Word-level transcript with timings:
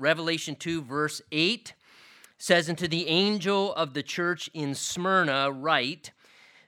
Revelation 0.00 0.56
2, 0.56 0.82
verse 0.82 1.20
8 1.30 1.74
says, 2.38 2.68
And 2.68 2.78
to 2.78 2.88
the 2.88 3.06
angel 3.08 3.74
of 3.74 3.92
the 3.92 4.02
church 4.02 4.48
in 4.54 4.74
Smyrna, 4.74 5.52
write, 5.52 6.12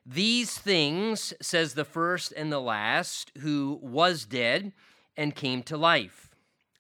These 0.05 0.59
things, 0.59 1.33
says 1.41 1.75
the 1.75 1.85
first 1.85 2.33
and 2.33 2.53
the 2.53 2.61
last, 2.61 3.33
who 3.39 3.79
was 3.83 4.27
dead 4.27 4.73
and 5.17 5.35
came 5.35 5.63
to 5.65 5.77
life. 5.77 6.29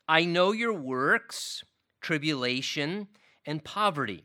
I 0.08 0.24
know 0.24 0.52
your 0.52 0.74
works, 0.74 1.64
tribulation, 2.00 3.08
and 3.46 3.64
poverty, 3.64 4.24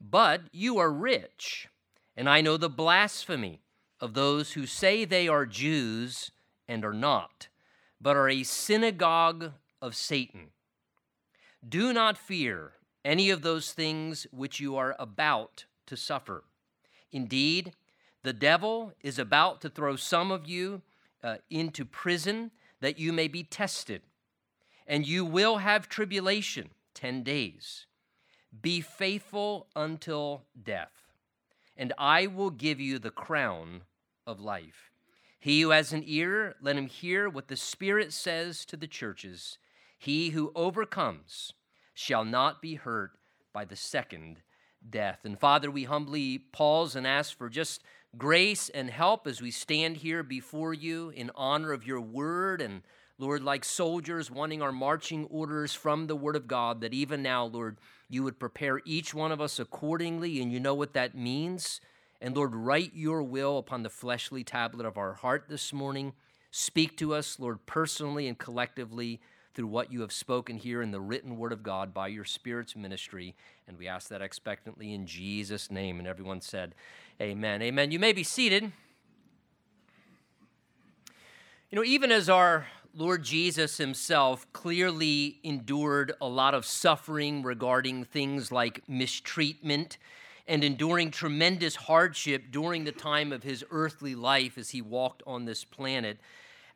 but 0.00 0.42
you 0.52 0.78
are 0.78 0.92
rich, 0.92 1.68
and 2.16 2.28
I 2.28 2.40
know 2.40 2.56
the 2.56 2.68
blasphemy 2.68 3.62
of 4.00 4.14
those 4.14 4.52
who 4.52 4.64
say 4.64 5.04
they 5.04 5.26
are 5.26 5.44
Jews 5.44 6.30
and 6.68 6.84
are 6.84 6.92
not, 6.92 7.48
but 8.00 8.16
are 8.16 8.28
a 8.28 8.44
synagogue 8.44 9.52
of 9.82 9.96
Satan. 9.96 10.50
Do 11.66 11.92
not 11.92 12.18
fear 12.18 12.72
any 13.04 13.30
of 13.30 13.42
those 13.42 13.72
things 13.72 14.26
which 14.30 14.60
you 14.60 14.76
are 14.76 14.94
about 14.98 15.64
to 15.86 15.96
suffer. 15.96 16.44
Indeed, 17.10 17.72
the 18.22 18.32
devil 18.32 18.92
is 19.00 19.18
about 19.18 19.60
to 19.62 19.70
throw 19.70 19.96
some 19.96 20.30
of 20.30 20.46
you 20.46 20.82
uh, 21.22 21.36
into 21.50 21.84
prison 21.84 22.50
that 22.80 22.98
you 22.98 23.12
may 23.12 23.28
be 23.28 23.42
tested, 23.42 24.02
and 24.86 25.06
you 25.06 25.24
will 25.24 25.58
have 25.58 25.88
tribulation 25.88 26.70
10 26.94 27.22
days. 27.22 27.86
Be 28.60 28.80
faithful 28.80 29.66
until 29.74 30.44
death, 30.62 30.92
and 31.76 31.92
I 31.98 32.26
will 32.26 32.50
give 32.50 32.80
you 32.80 32.98
the 32.98 33.10
crown 33.10 33.82
of 34.26 34.40
life. 34.40 34.90
He 35.38 35.62
who 35.62 35.70
has 35.70 35.92
an 35.92 36.02
ear, 36.06 36.56
let 36.60 36.76
him 36.76 36.86
hear 36.86 37.28
what 37.28 37.48
the 37.48 37.56
Spirit 37.56 38.12
says 38.12 38.64
to 38.66 38.76
the 38.76 38.86
churches. 38.86 39.58
He 39.98 40.30
who 40.30 40.52
overcomes 40.54 41.52
shall 41.92 42.24
not 42.24 42.62
be 42.62 42.76
hurt 42.76 43.10
by 43.52 43.64
the 43.64 43.76
second 43.76 44.40
death. 44.88 45.20
And 45.24 45.38
Father, 45.38 45.70
we 45.70 45.84
humbly 45.84 46.38
pause 46.38 46.94
and 46.96 47.06
ask 47.06 47.36
for 47.36 47.48
just 47.48 47.82
grace 48.16 48.68
and 48.68 48.88
help 48.88 49.26
as 49.26 49.42
we 49.42 49.50
stand 49.50 49.98
here 49.98 50.22
before 50.22 50.72
you 50.72 51.10
in 51.10 51.30
honor 51.34 51.72
of 51.72 51.86
your 51.86 52.00
word 52.00 52.60
and 52.60 52.82
Lord, 53.20 53.42
like 53.42 53.64
soldiers 53.64 54.30
wanting 54.30 54.62
our 54.62 54.70
marching 54.70 55.26
orders 55.26 55.74
from 55.74 56.06
the 56.06 56.14
Word 56.14 56.36
of 56.36 56.46
God, 56.46 56.80
that 56.82 56.94
even 56.94 57.20
now, 57.20 57.46
Lord, 57.46 57.78
you 58.08 58.22
would 58.22 58.38
prepare 58.38 58.80
each 58.84 59.12
one 59.12 59.32
of 59.32 59.40
us 59.40 59.58
accordingly, 59.58 60.40
and 60.40 60.52
you 60.52 60.60
know 60.60 60.74
what 60.74 60.92
that 60.92 61.16
means. 61.16 61.80
And 62.20 62.36
Lord, 62.36 62.54
write 62.54 62.92
your 62.94 63.24
will 63.24 63.58
upon 63.58 63.82
the 63.82 63.90
fleshly 63.90 64.44
tablet 64.44 64.86
of 64.86 64.96
our 64.96 65.14
heart 65.14 65.46
this 65.48 65.72
morning. 65.72 66.12
Speak 66.52 66.96
to 66.98 67.12
us, 67.12 67.40
Lord, 67.40 67.66
personally 67.66 68.28
and 68.28 68.38
collectively 68.38 69.20
through 69.58 69.66
what 69.66 69.92
you 69.92 70.02
have 70.02 70.12
spoken 70.12 70.56
here 70.56 70.80
in 70.82 70.92
the 70.92 71.00
written 71.00 71.36
word 71.36 71.52
of 71.52 71.64
God 71.64 71.92
by 71.92 72.06
your 72.06 72.24
Spirit's 72.24 72.76
ministry. 72.76 73.34
And 73.66 73.76
we 73.76 73.88
ask 73.88 74.08
that 74.10 74.22
expectantly 74.22 74.94
in 74.94 75.04
Jesus' 75.04 75.68
name. 75.68 75.98
And 75.98 76.06
everyone 76.06 76.40
said, 76.40 76.76
Amen. 77.20 77.60
Amen. 77.60 77.90
You 77.90 77.98
may 77.98 78.12
be 78.12 78.22
seated. 78.22 78.70
You 81.70 81.76
know, 81.76 81.82
even 81.82 82.12
as 82.12 82.28
our 82.28 82.68
Lord 82.94 83.24
Jesus 83.24 83.78
himself 83.78 84.46
clearly 84.52 85.40
endured 85.42 86.12
a 86.20 86.28
lot 86.28 86.54
of 86.54 86.64
suffering 86.64 87.42
regarding 87.42 88.04
things 88.04 88.52
like 88.52 88.88
mistreatment 88.88 89.98
and 90.46 90.62
enduring 90.62 91.10
tremendous 91.10 91.74
hardship 91.74 92.52
during 92.52 92.84
the 92.84 92.92
time 92.92 93.32
of 93.32 93.42
his 93.42 93.64
earthly 93.72 94.14
life 94.14 94.56
as 94.56 94.70
he 94.70 94.80
walked 94.80 95.24
on 95.26 95.46
this 95.46 95.64
planet. 95.64 96.20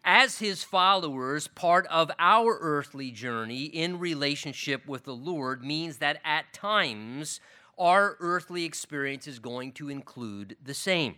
As 0.05 0.41
his 0.41 0.65
followers, 0.65 1.47
part 1.47 1.87
of 1.87 2.11
our 2.19 2.59
earthly 2.61 3.13
journey 3.13 3.67
in 3.67 4.01
relationship 4.01 4.89
with 4.89 5.05
the 5.05 5.15
Lord 5.15 5.65
means 5.65 5.99
that 5.99 6.21
at 6.25 6.53
times 6.53 7.41
our 7.79 8.17
earthly 8.19 8.65
experience 8.65 9.29
is 9.29 9.39
going 9.39 9.71
to 9.73 9.89
include 9.89 10.57
the 10.63 10.75
same. 10.75 11.15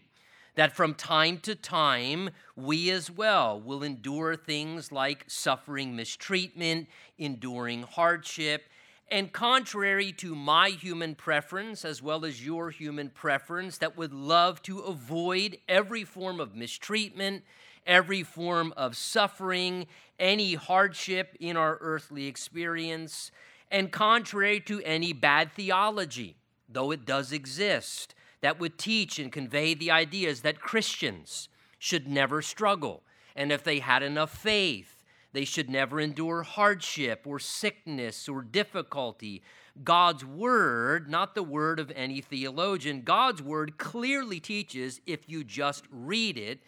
That 0.54 0.76
from 0.76 0.94
time 0.94 1.38
to 1.38 1.54
time, 1.54 2.28
we 2.56 2.90
as 2.90 3.10
well 3.10 3.58
will 3.58 3.82
endure 3.82 4.36
things 4.36 4.92
like 4.92 5.24
suffering 5.28 5.96
mistreatment, 5.96 6.86
enduring 7.16 7.84
hardship, 7.84 8.64
and 9.10 9.32
contrary 9.32 10.12
to 10.12 10.34
my 10.34 10.68
human 10.68 11.14
preference, 11.14 11.86
as 11.86 12.02
well 12.02 12.24
as 12.24 12.44
your 12.44 12.70
human 12.70 13.08
preference, 13.08 13.78
that 13.78 13.96
would 13.96 14.12
love 14.12 14.62
to 14.62 14.80
avoid 14.80 15.56
every 15.68 16.04
form 16.04 16.38
of 16.38 16.54
mistreatment, 16.54 17.44
every 17.86 18.22
form 18.22 18.72
of 18.76 18.96
suffering, 18.96 19.86
any 20.18 20.54
hardship 20.54 21.36
in 21.40 21.56
our 21.56 21.78
earthly 21.80 22.26
experience, 22.26 23.30
and 23.70 23.90
contrary 23.90 24.60
to 24.60 24.80
any 24.82 25.12
bad 25.12 25.52
theology, 25.52 26.36
though 26.68 26.90
it 26.90 27.04
does 27.04 27.32
exist, 27.32 28.14
that 28.40 28.60
would 28.60 28.78
teach 28.78 29.18
and 29.18 29.32
convey 29.32 29.74
the 29.74 29.90
ideas 29.90 30.42
that 30.42 30.60
Christians 30.60 31.48
should 31.78 32.06
never 32.06 32.42
struggle. 32.42 33.02
And 33.34 33.50
if 33.50 33.64
they 33.64 33.80
had 33.80 34.02
enough 34.02 34.36
faith, 34.36 35.02
they 35.32 35.44
should 35.44 35.68
never 35.68 36.00
endure 36.00 36.44
hardship 36.44 37.22
or 37.26 37.40
sickness 37.40 38.28
or 38.28 38.42
difficulty. 38.42 39.42
God's 39.82 40.24
word, 40.24 41.10
not 41.10 41.34
the 41.34 41.42
word 41.42 41.80
of 41.80 41.90
any 41.96 42.20
theologian, 42.20 43.02
God's 43.02 43.42
word 43.42 43.76
clearly 43.76 44.38
teaches, 44.38 45.00
if 45.06 45.28
you 45.28 45.42
just 45.42 45.86
read 45.90 46.38
it, 46.38 46.60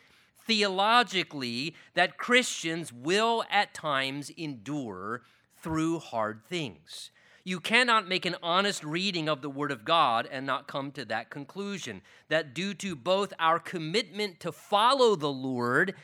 theologically, 0.47 1.75
that 1.95 2.19
Christians 2.19 2.93
will 2.93 3.45
at 3.51 3.75
times 3.75 4.31
endure 4.31 5.23
through 5.61 5.99
hard 5.99 6.43
things. 6.49 7.11
You 7.45 7.61
cannot 7.61 8.09
make 8.09 8.27
an 8.27 8.35
honest 8.43 8.83
reading 8.83 9.29
of 9.29 9.41
the 9.41 9.49
Word 9.49 9.71
of 9.71 9.85
God 9.85 10.29
and 10.31 10.45
not 10.45 10.67
come 10.67 10.91
to 10.93 11.05
that 11.05 11.31
conclusion. 11.31 12.03
That 12.29 12.55
due 12.55 12.75
to 12.75 12.97
both 12.97 13.33
our 13.39 13.61
commitment 13.61 14.41
to 14.41 14.51
follow 14.51 15.15
the 15.15 15.31
Lord 15.31 15.95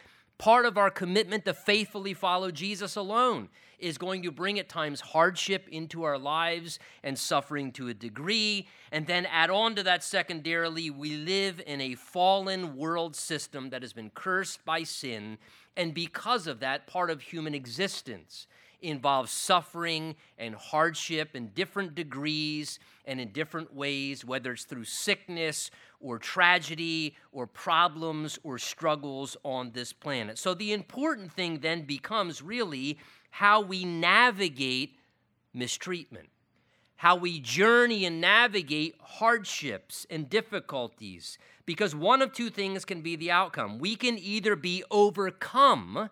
Part 0.42 0.66
of 0.66 0.76
our 0.76 0.90
commitment 0.90 1.44
to 1.44 1.54
faithfully 1.54 2.14
follow 2.14 2.50
Jesus 2.50 2.96
alone 2.96 3.48
is 3.78 3.96
going 3.96 4.24
to 4.24 4.32
bring 4.32 4.58
at 4.58 4.68
times 4.68 5.00
hardship 5.00 5.68
into 5.70 6.02
our 6.02 6.18
lives 6.18 6.80
and 7.04 7.16
suffering 7.16 7.70
to 7.70 7.86
a 7.86 7.94
degree. 7.94 8.66
And 8.90 9.06
then 9.06 9.24
add 9.26 9.50
on 9.50 9.76
to 9.76 9.84
that, 9.84 10.02
secondarily, 10.02 10.90
we 10.90 11.14
live 11.14 11.62
in 11.64 11.80
a 11.80 11.94
fallen 11.94 12.76
world 12.76 13.14
system 13.14 13.70
that 13.70 13.82
has 13.82 13.92
been 13.92 14.10
cursed 14.10 14.64
by 14.64 14.82
sin. 14.82 15.38
And 15.76 15.94
because 15.94 16.46
of 16.46 16.60
that, 16.60 16.86
part 16.86 17.10
of 17.10 17.22
human 17.22 17.54
existence 17.54 18.46
involves 18.82 19.30
suffering 19.30 20.16
and 20.38 20.54
hardship 20.54 21.34
in 21.34 21.48
different 21.50 21.94
degrees 21.94 22.78
and 23.04 23.20
in 23.20 23.32
different 23.32 23.72
ways, 23.74 24.24
whether 24.24 24.52
it's 24.52 24.64
through 24.64 24.84
sickness 24.84 25.70
or 26.00 26.18
tragedy 26.18 27.14
or 27.30 27.46
problems 27.46 28.38
or 28.42 28.58
struggles 28.58 29.36
on 29.44 29.70
this 29.70 29.92
planet. 29.92 30.38
So 30.38 30.52
the 30.52 30.72
important 30.72 31.32
thing 31.32 31.60
then 31.60 31.82
becomes 31.82 32.42
really 32.42 32.98
how 33.30 33.60
we 33.60 33.84
navigate 33.84 34.96
mistreatment, 35.54 36.28
how 37.02 37.16
we 37.16 37.40
journey 37.40 38.04
and 38.04 38.20
navigate 38.20 38.94
hardships 39.02 40.06
and 40.08 40.30
difficulties. 40.30 41.36
Because 41.66 41.96
one 41.96 42.22
of 42.22 42.32
two 42.32 42.48
things 42.48 42.84
can 42.84 43.00
be 43.00 43.16
the 43.16 43.28
outcome. 43.28 43.80
We 43.80 43.96
can 43.96 44.16
either 44.16 44.54
be 44.54 44.84
overcome 44.88 46.10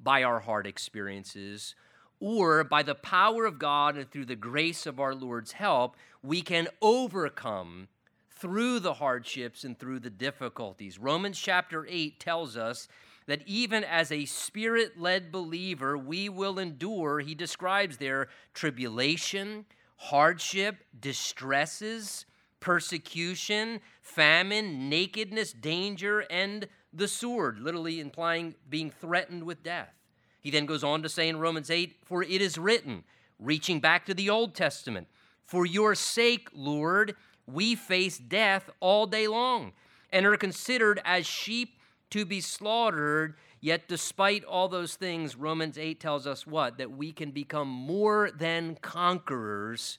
by 0.00 0.22
our 0.22 0.40
hard 0.40 0.66
experiences, 0.66 1.74
or 2.20 2.64
by 2.64 2.82
the 2.82 2.94
power 2.94 3.44
of 3.44 3.58
God 3.58 3.98
and 3.98 4.10
through 4.10 4.24
the 4.24 4.34
grace 4.34 4.86
of 4.86 4.98
our 4.98 5.14
Lord's 5.14 5.52
help, 5.52 5.94
we 6.22 6.40
can 6.40 6.68
overcome 6.80 7.88
through 8.30 8.80
the 8.80 8.94
hardships 8.94 9.62
and 9.62 9.78
through 9.78 10.00
the 10.00 10.08
difficulties. 10.08 10.98
Romans 10.98 11.38
chapter 11.38 11.86
8 11.86 12.18
tells 12.18 12.56
us 12.56 12.88
that 13.26 13.42
even 13.44 13.84
as 13.84 14.10
a 14.10 14.24
spirit 14.24 14.98
led 14.98 15.30
believer, 15.30 15.98
we 15.98 16.30
will 16.30 16.58
endure, 16.58 17.20
he 17.20 17.34
describes 17.34 17.98
there, 17.98 18.28
tribulation, 18.54 19.66
hardship, 19.98 20.76
distresses, 20.98 22.24
persecution, 22.60 23.80
famine, 24.00 24.88
nakedness, 24.88 25.52
danger, 25.52 26.20
and 26.30 26.66
the 26.92 27.08
sword, 27.08 27.58
literally 27.58 28.00
implying 28.00 28.54
being 28.68 28.90
threatened 28.90 29.44
with 29.44 29.62
death. 29.62 29.92
He 30.40 30.50
then 30.50 30.66
goes 30.66 30.82
on 30.82 31.02
to 31.02 31.08
say 31.08 31.28
in 31.28 31.38
Romans 31.38 31.70
8, 31.70 31.96
For 32.04 32.22
it 32.22 32.40
is 32.40 32.56
written, 32.56 33.04
reaching 33.38 33.80
back 33.80 34.06
to 34.06 34.14
the 34.14 34.30
Old 34.30 34.54
Testament, 34.54 35.08
For 35.44 35.66
your 35.66 35.94
sake, 35.94 36.48
Lord, 36.54 37.14
we 37.46 37.74
face 37.74 38.18
death 38.18 38.70
all 38.80 39.06
day 39.06 39.26
long 39.26 39.72
and 40.10 40.24
are 40.26 40.36
considered 40.36 41.00
as 41.04 41.26
sheep 41.26 41.78
to 42.10 42.24
be 42.24 42.40
slaughtered. 42.40 43.34
Yet, 43.60 43.88
despite 43.88 44.44
all 44.44 44.68
those 44.68 44.94
things, 44.94 45.34
Romans 45.34 45.78
8 45.78 45.98
tells 45.98 46.26
us 46.26 46.46
what? 46.46 46.78
That 46.78 46.92
we 46.92 47.12
can 47.12 47.32
become 47.32 47.68
more 47.68 48.30
than 48.30 48.76
conquerors 48.80 49.98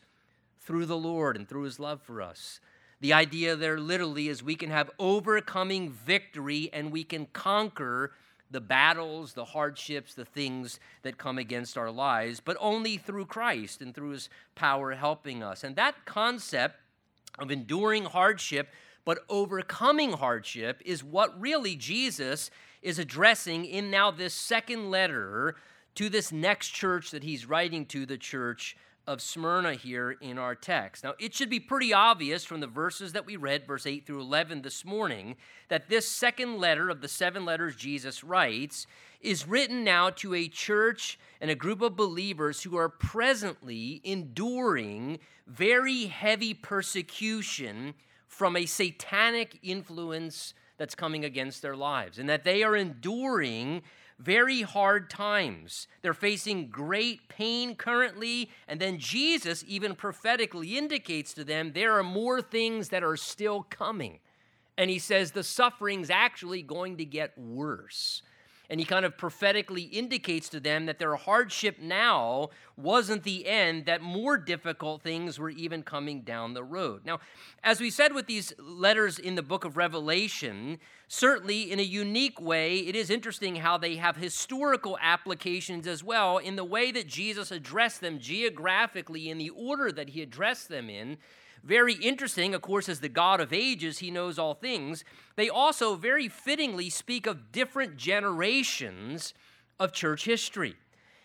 through 0.61 0.85
the 0.85 0.97
Lord 0.97 1.35
and 1.35 1.47
through 1.47 1.63
his 1.63 1.79
love 1.79 2.01
for 2.01 2.21
us. 2.21 2.59
The 3.01 3.13
idea 3.13 3.55
there 3.55 3.79
literally 3.79 4.27
is 4.27 4.43
we 4.43 4.55
can 4.55 4.69
have 4.69 4.91
overcoming 4.99 5.89
victory 5.91 6.69
and 6.71 6.91
we 6.91 7.03
can 7.03 7.27
conquer 7.27 8.11
the 8.51 8.61
battles, 8.61 9.33
the 9.33 9.45
hardships, 9.45 10.13
the 10.13 10.25
things 10.25 10.79
that 11.03 11.17
come 11.17 11.37
against 11.37 11.77
our 11.77 11.91
lives, 11.91 12.39
but 12.39 12.57
only 12.59 12.97
through 12.97 13.25
Christ 13.25 13.81
and 13.81 13.93
through 13.93 14.09
his 14.09 14.29
power 14.55 14.93
helping 14.93 15.43
us. 15.43 15.63
And 15.63 15.75
that 15.75 16.05
concept 16.05 16.77
of 17.37 17.51
enduring 17.51 18.05
hardship 18.05 18.69
but 19.05 19.25
overcoming 19.27 20.11
hardship 20.13 20.81
is 20.85 21.03
what 21.03 21.39
really 21.39 21.75
Jesus 21.75 22.51
is 22.81 22.99
addressing 22.99 23.65
in 23.65 23.91
now 23.91 24.11
this 24.11 24.33
second 24.33 24.89
letter 24.89 25.55
to 25.95 26.09
this 26.09 26.31
next 26.31 26.69
church 26.69 27.11
that 27.11 27.23
he's 27.23 27.45
writing 27.45 27.85
to, 27.85 28.05
the 28.05 28.17
church 28.17 28.77
of 29.09 29.21
Smyrna 29.21 29.73
here 29.73 30.11
in 30.11 30.37
our 30.37 30.53
text. 30.53 31.03
Now, 31.03 31.15
it 31.17 31.33
should 31.33 31.49
be 31.49 31.59
pretty 31.59 31.91
obvious 31.91 32.45
from 32.45 32.59
the 32.59 32.67
verses 32.67 33.13
that 33.13 33.25
we 33.25 33.37
read, 33.37 33.65
verse 33.65 33.87
8 33.87 34.05
through 34.05 34.21
11 34.21 34.61
this 34.61 34.85
morning, 34.85 35.35
that 35.67 35.89
this 35.89 36.07
second 36.07 36.59
letter 36.59 36.89
of 36.89 37.01
the 37.01 37.07
seven 37.07 37.43
letters 37.43 37.75
Jesus 37.75 38.23
writes 38.23 38.85
is 39.19 39.47
written 39.47 39.83
now 39.83 40.11
to 40.11 40.35
a 40.35 40.47
church 40.47 41.19
and 41.41 41.49
a 41.49 41.55
group 41.55 41.81
of 41.81 41.95
believers 41.95 42.61
who 42.61 42.77
are 42.77 42.87
presently 42.87 43.99
enduring 44.03 45.17
very 45.47 46.05
heavy 46.05 46.53
persecution 46.53 47.95
from 48.27 48.55
a 48.55 48.67
satanic 48.67 49.57
influence 49.63 50.53
that's 50.79 50.95
coming 50.95 51.23
against 51.23 51.61
their 51.61 51.75
lives, 51.75 52.17
and 52.17 52.27
that 52.27 52.43
they 52.43 52.63
are 52.63 52.75
enduring 52.75 53.83
very 54.17 54.63
hard 54.63 55.09
times. 55.09 55.87
They're 56.01 56.13
facing 56.13 56.69
great 56.69 57.29
pain 57.29 57.75
currently, 57.75 58.49
and 58.67 58.79
then 58.79 58.97
Jesus 58.97 59.63
even 59.67 59.93
prophetically 59.93 60.77
indicates 60.77 61.33
to 61.35 61.43
them 61.43 61.73
there 61.73 61.97
are 61.99 62.03
more 62.03 62.41
things 62.41 62.89
that 62.89 63.03
are 63.03 63.17
still 63.17 63.63
coming. 63.69 64.19
And 64.77 64.89
he 64.89 64.97
says 64.99 65.31
the 65.31 65.43
suffering's 65.43 66.09
actually 66.09 66.63
going 66.63 66.97
to 66.97 67.05
get 67.05 67.37
worse 67.37 68.23
and 68.69 68.79
he 68.79 68.85
kind 68.85 69.03
of 69.05 69.17
prophetically 69.17 69.83
indicates 69.83 70.47
to 70.49 70.59
them 70.59 70.85
that 70.85 70.99
their 70.99 71.15
hardship 71.15 71.79
now 71.79 72.49
wasn't 72.77 73.23
the 73.23 73.47
end, 73.47 73.85
that 73.85 74.01
more 74.01 74.37
difficult 74.37 75.01
things 75.01 75.39
were 75.39 75.49
even 75.49 75.81
coming 75.81 76.21
down 76.21 76.53
the 76.53 76.63
road. 76.63 77.01
Now, 77.03 77.19
as 77.63 77.81
we 77.81 77.89
said 77.89 78.13
with 78.13 78.27
these 78.27 78.53
letters 78.59 79.17
in 79.17 79.35
the 79.35 79.41
book 79.41 79.65
of 79.65 79.75
Revelation, 79.75 80.79
certainly 81.07 81.71
in 81.71 81.79
a 81.79 81.83
unique 81.83 82.39
way, 82.39 82.77
it 82.79 82.95
is 82.95 83.09
interesting 83.09 83.55
how 83.55 83.77
they 83.77 83.95
have 83.95 84.15
historical 84.15 84.97
applications 85.01 85.87
as 85.87 86.03
well 86.03 86.37
in 86.37 86.55
the 86.55 86.63
way 86.63 86.91
that 86.91 87.07
Jesus 87.07 87.51
addressed 87.51 88.01
them 88.01 88.19
geographically 88.19 89.29
in 89.29 89.39
the 89.39 89.49
order 89.49 89.91
that 89.91 90.09
he 90.09 90.21
addressed 90.21 90.69
them 90.69 90.89
in 90.89 91.17
very 91.63 91.93
interesting, 91.93 92.53
of 92.53 92.61
course, 92.61 92.89
as 92.89 92.99
the 92.99 93.09
God 93.09 93.39
of 93.41 93.53
ages, 93.53 93.99
he 93.99 94.11
knows 94.11 94.39
all 94.39 94.53
things. 94.53 95.03
They 95.35 95.49
also 95.49 95.95
very 95.95 96.27
fittingly 96.27 96.89
speak 96.89 97.27
of 97.27 97.51
different 97.51 97.97
generations 97.97 99.33
of 99.79 99.91
church 99.91 100.25
history. 100.25 100.75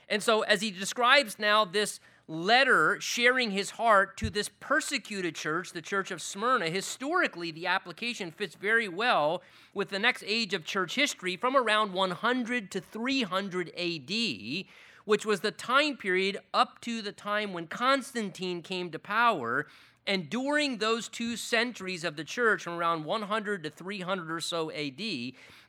And 0.09 0.23
so, 0.23 0.43
as 0.43 0.61
he 0.61 0.71
describes 0.71 1.39
now 1.39 1.65
this 1.65 2.01
letter 2.27 2.99
sharing 3.01 3.51
his 3.51 3.71
heart 3.71 4.17
to 4.17 4.31
this 4.31 4.49
persecuted 4.61 5.35
church, 5.35 5.73
the 5.73 5.83
church 5.83 6.11
of 6.11 6.23
Smyrna, 6.23 6.71
historically, 6.71 7.51
the 7.51 7.67
application 7.67 8.31
fits 8.31 8.55
very 8.55 8.89
well 8.89 9.43
with 9.75 9.91
the 9.91 9.99
next 9.99 10.25
age 10.27 10.55
of 10.55 10.65
church 10.65 10.95
history 10.95 11.37
from 11.37 11.57
around 11.57 11.93
100 11.93 12.71
to 12.71 12.81
300 12.81 13.73
AD, 13.77 14.65
which 15.05 15.27
was 15.27 15.41
the 15.41 15.51
time 15.51 15.97
period 15.97 16.39
up 16.55 16.81
to 16.81 17.03
the 17.03 17.13
time 17.13 17.53
when 17.53 17.67
Constantine 17.67 18.63
came 18.63 18.91
to 18.91 18.99
power 18.99 19.67
and 20.07 20.29
during 20.29 20.79
those 20.79 21.09
two 21.09 21.37
centuries 21.37 22.05
of 22.05 22.17
the 22.17 22.25
church, 22.25 22.65
from 22.65 22.75
around 22.75 23.05
100 23.05 23.63
to 23.65 23.71
300 23.71 24.31
or 24.31 24.41
so 24.41 24.71
AD, 24.71 25.01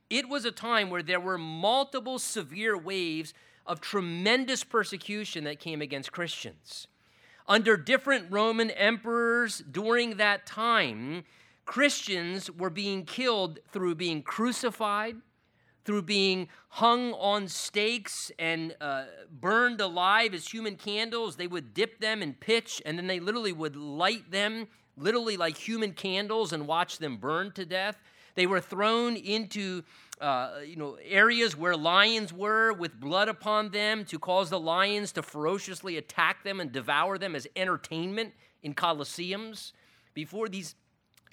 it 0.09 0.29
was 0.29 0.45
a 0.45 0.51
time 0.51 0.89
where 0.89 1.03
there 1.03 1.19
were 1.19 1.37
multiple 1.37 2.19
severe 2.19 2.77
waves 2.77 3.33
of 3.65 3.81
tremendous 3.81 4.63
persecution 4.63 5.43
that 5.45 5.59
came 5.59 5.81
against 5.81 6.11
Christians. 6.11 6.87
Under 7.47 7.77
different 7.77 8.31
Roman 8.31 8.71
emperors 8.71 9.63
during 9.71 10.17
that 10.17 10.45
time, 10.45 11.23
Christians 11.65 12.51
were 12.51 12.69
being 12.69 13.05
killed 13.05 13.59
through 13.71 13.95
being 13.95 14.21
crucified, 14.21 15.15
through 15.85 16.01
being 16.01 16.49
hung 16.69 17.13
on 17.13 17.47
stakes 17.47 18.31
and 18.37 18.75
uh, 18.81 19.05
burned 19.31 19.79
alive 19.79 20.33
as 20.33 20.47
human 20.47 20.75
candles. 20.75 21.35
They 21.35 21.47
would 21.47 21.73
dip 21.73 21.99
them 21.99 22.21
in 22.21 22.33
pitch 22.33 22.81
and 22.85 22.97
then 22.97 23.07
they 23.07 23.19
literally 23.19 23.53
would 23.53 23.75
light 23.75 24.31
them, 24.31 24.67
literally 24.97 25.37
like 25.37 25.55
human 25.55 25.93
candles, 25.93 26.51
and 26.51 26.67
watch 26.67 26.97
them 26.97 27.17
burn 27.17 27.51
to 27.51 27.65
death. 27.65 27.97
They 28.33 28.47
were 28.47 28.59
thrown 28.59 29.15
into 29.15 29.83
uh, 30.19 30.59
you 30.65 30.75
know, 30.75 30.97
areas 31.03 31.55
where 31.55 31.75
lions 31.75 32.33
were 32.33 32.73
with 32.73 32.99
blood 32.99 33.27
upon 33.27 33.69
them 33.69 34.05
to 34.05 34.17
cause 34.17 34.49
the 34.49 34.59
lions 34.59 35.11
to 35.13 35.21
ferociously 35.21 35.97
attack 35.97 36.43
them 36.43 36.59
and 36.59 36.71
devour 36.71 37.17
them 37.17 37.35
as 37.35 37.47
entertainment 37.55 38.33
in 38.63 38.73
coliseums. 38.73 39.73
Before 40.13 40.47
these 40.47 40.75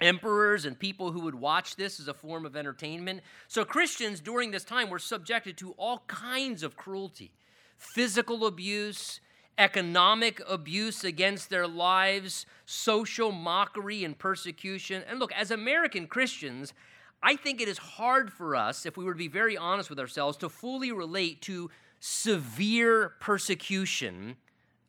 emperors 0.01 0.65
and 0.65 0.77
people 0.77 1.11
who 1.11 1.21
would 1.21 1.35
watch 1.35 1.75
this 1.75 1.99
as 1.99 2.07
a 2.07 2.13
form 2.13 2.45
of 2.45 2.55
entertainment. 2.55 3.21
So 3.47 3.63
Christians 3.63 4.19
during 4.19 4.51
this 4.51 4.63
time 4.63 4.89
were 4.89 4.99
subjected 4.99 5.57
to 5.57 5.71
all 5.73 6.03
kinds 6.07 6.63
of 6.63 6.75
cruelty 6.75 7.31
physical 7.77 8.45
abuse, 8.45 9.19
economic 9.57 10.41
abuse 10.47 11.03
against 11.03 11.49
their 11.49 11.67
lives, 11.67 12.45
social 12.65 13.31
mockery 13.31 14.03
and 14.05 14.17
persecution. 14.17 15.03
And 15.07 15.19
look, 15.19 15.33
as 15.33 15.51
American 15.51 16.07
Christians, 16.07 16.73
I 17.21 17.35
think 17.35 17.59
it 17.59 17.67
is 17.67 17.77
hard 17.77 18.31
for 18.31 18.55
us, 18.55 18.85
if 18.85 18.95
we 18.95 19.03
were 19.03 19.13
to 19.13 19.17
be 19.17 19.27
very 19.27 19.57
honest 19.57 19.89
with 19.89 19.99
ourselves, 19.99 20.37
to 20.37 20.49
fully 20.49 20.91
relate 20.91 21.41
to 21.43 21.69
severe 21.99 23.13
persecution 23.19 24.37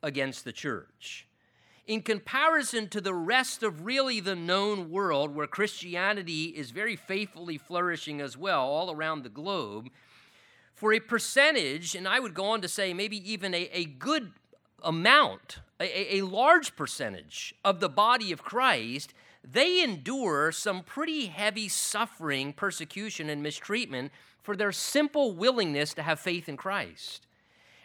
against 0.02 0.44
the 0.44 0.52
church 0.52 1.26
in 1.86 2.00
comparison 2.00 2.88
to 2.88 3.00
the 3.00 3.14
rest 3.14 3.62
of 3.62 3.84
really 3.84 4.20
the 4.20 4.34
known 4.34 4.90
world 4.90 5.34
where 5.34 5.46
Christianity 5.46 6.44
is 6.44 6.70
very 6.70 6.96
faithfully 6.96 7.58
flourishing 7.58 8.20
as 8.20 8.36
well 8.36 8.62
all 8.62 8.90
around 8.90 9.22
the 9.22 9.28
globe, 9.28 9.88
for 10.74 10.92
a 10.92 11.00
percentage, 11.00 11.94
and 11.94 12.08
I 12.08 12.20
would 12.20 12.34
go 12.34 12.46
on 12.46 12.60
to 12.62 12.68
say 12.68 12.94
maybe 12.94 13.30
even 13.30 13.54
a, 13.54 13.68
a 13.72 13.84
good 13.84 14.32
amount, 14.82 15.58
a, 15.78 16.16
a 16.16 16.22
large 16.22 16.74
percentage 16.74 17.54
of 17.64 17.80
the 17.80 17.88
body 17.88 18.32
of 18.32 18.42
Christ, 18.42 19.14
they 19.42 19.82
endure 19.82 20.52
some 20.52 20.82
pretty 20.82 21.26
heavy 21.26 21.68
suffering, 21.68 22.52
persecution, 22.52 23.28
and 23.28 23.42
mistreatment 23.42 24.10
for 24.42 24.56
their 24.56 24.72
simple 24.72 25.32
willingness 25.32 25.94
to 25.94 26.02
have 26.02 26.18
faith 26.18 26.48
in 26.48 26.56
Christ 26.56 27.26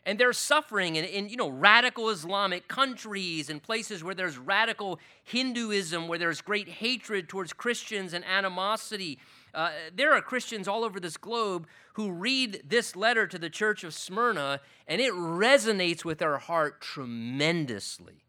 and 0.06 0.19
they're 0.19 0.34
suffering 0.34 0.96
in, 0.96 1.06
in, 1.06 1.30
you 1.30 1.38
know 1.38 1.50
radical 1.50 2.10
islamic 2.10 2.68
countries 2.68 3.50
and 3.50 3.62
places 3.62 4.04
where 4.04 4.16
there's 4.16 4.38
radical 4.38 5.00
hinduism 5.24 6.08
where 6.08 6.20
there's 6.20 6.41
great 6.41 6.68
hatred 6.68 7.27
towards 7.29 7.53
christians 7.53 8.13
and 8.13 8.25
animosity. 8.25 9.20
Uh, 9.53 9.72
there 9.96 10.13
are 10.13 10.22
christians 10.22 10.68
all 10.68 10.84
over 10.84 11.00
this 11.00 11.18
globe 11.18 11.68
who 11.94 12.12
read 12.12 12.62
this 12.68 12.96
letter 12.96 13.25
to 13.27 13.38
the 13.38 13.50
church 13.50 13.84
of 13.84 13.94
smyrna 13.94 14.60
and 14.88 15.01
it 15.01 15.13
resonates 15.13 16.06
with 16.06 16.20
their 16.20 16.38
heart 16.38 16.82
tremendously 16.82 18.24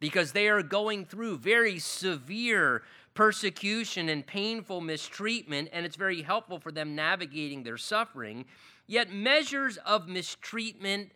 because 0.00 0.32
they 0.32 0.48
are 0.48 0.62
going 0.62 1.04
through 1.04 1.38
very 1.38 1.78
severe 1.78 2.82
persecution 3.14 4.08
and 4.08 4.26
painful 4.26 4.80
mistreatment 4.80 5.68
and 5.72 5.86
it's 5.86 5.96
very 5.96 6.22
helpful 6.22 6.58
for 6.58 6.72
them 6.72 6.94
navigating 6.96 7.62
their 7.62 7.78
suffering 7.78 8.44
Yet 8.86 9.12
measures 9.12 9.76
of 9.78 10.08
mistreatment, 10.08 11.12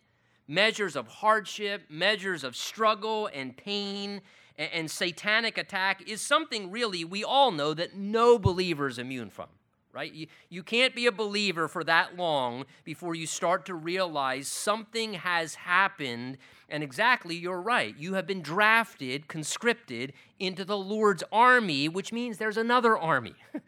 measures 0.47 0.95
of 0.95 1.07
hardship, 1.07 1.83
measures 1.89 2.43
of 2.43 2.55
struggle 2.55 3.29
and 3.33 3.55
pain 3.55 4.21
and, 4.57 4.69
and 4.73 4.91
satanic 4.91 5.57
attack 5.57 6.07
is 6.07 6.21
something 6.21 6.71
really 6.71 7.03
we 7.05 7.23
all 7.23 7.51
know 7.51 7.73
that 7.73 7.95
no 7.95 8.39
believer 8.39 8.87
is 8.87 8.99
immune 8.99 9.29
from 9.29 9.47
right? 9.91 10.13
You, 10.13 10.27
you 10.49 10.63
can't 10.63 10.95
be 10.95 11.07
a 11.07 11.11
believer 11.11 11.67
for 11.67 11.83
that 11.83 12.15
long 12.15 12.65
before 12.83 13.15
you 13.15 13.25
start 13.25 13.65
to 13.65 13.73
realize 13.73 14.47
something 14.47 15.15
has 15.15 15.55
happened. 15.55 16.37
And 16.69 16.83
exactly, 16.83 17.35
you're 17.35 17.61
right. 17.61 17.95
You 17.97 18.13
have 18.13 18.27
been 18.27 18.41
drafted, 18.41 19.27
conscripted 19.27 20.13
into 20.37 20.63
the 20.63 20.77
Lord's 20.77 21.23
army, 21.31 21.89
which 21.89 22.13
means 22.13 22.37
there's 22.37 22.57
another 22.57 22.97
army. 22.97 23.33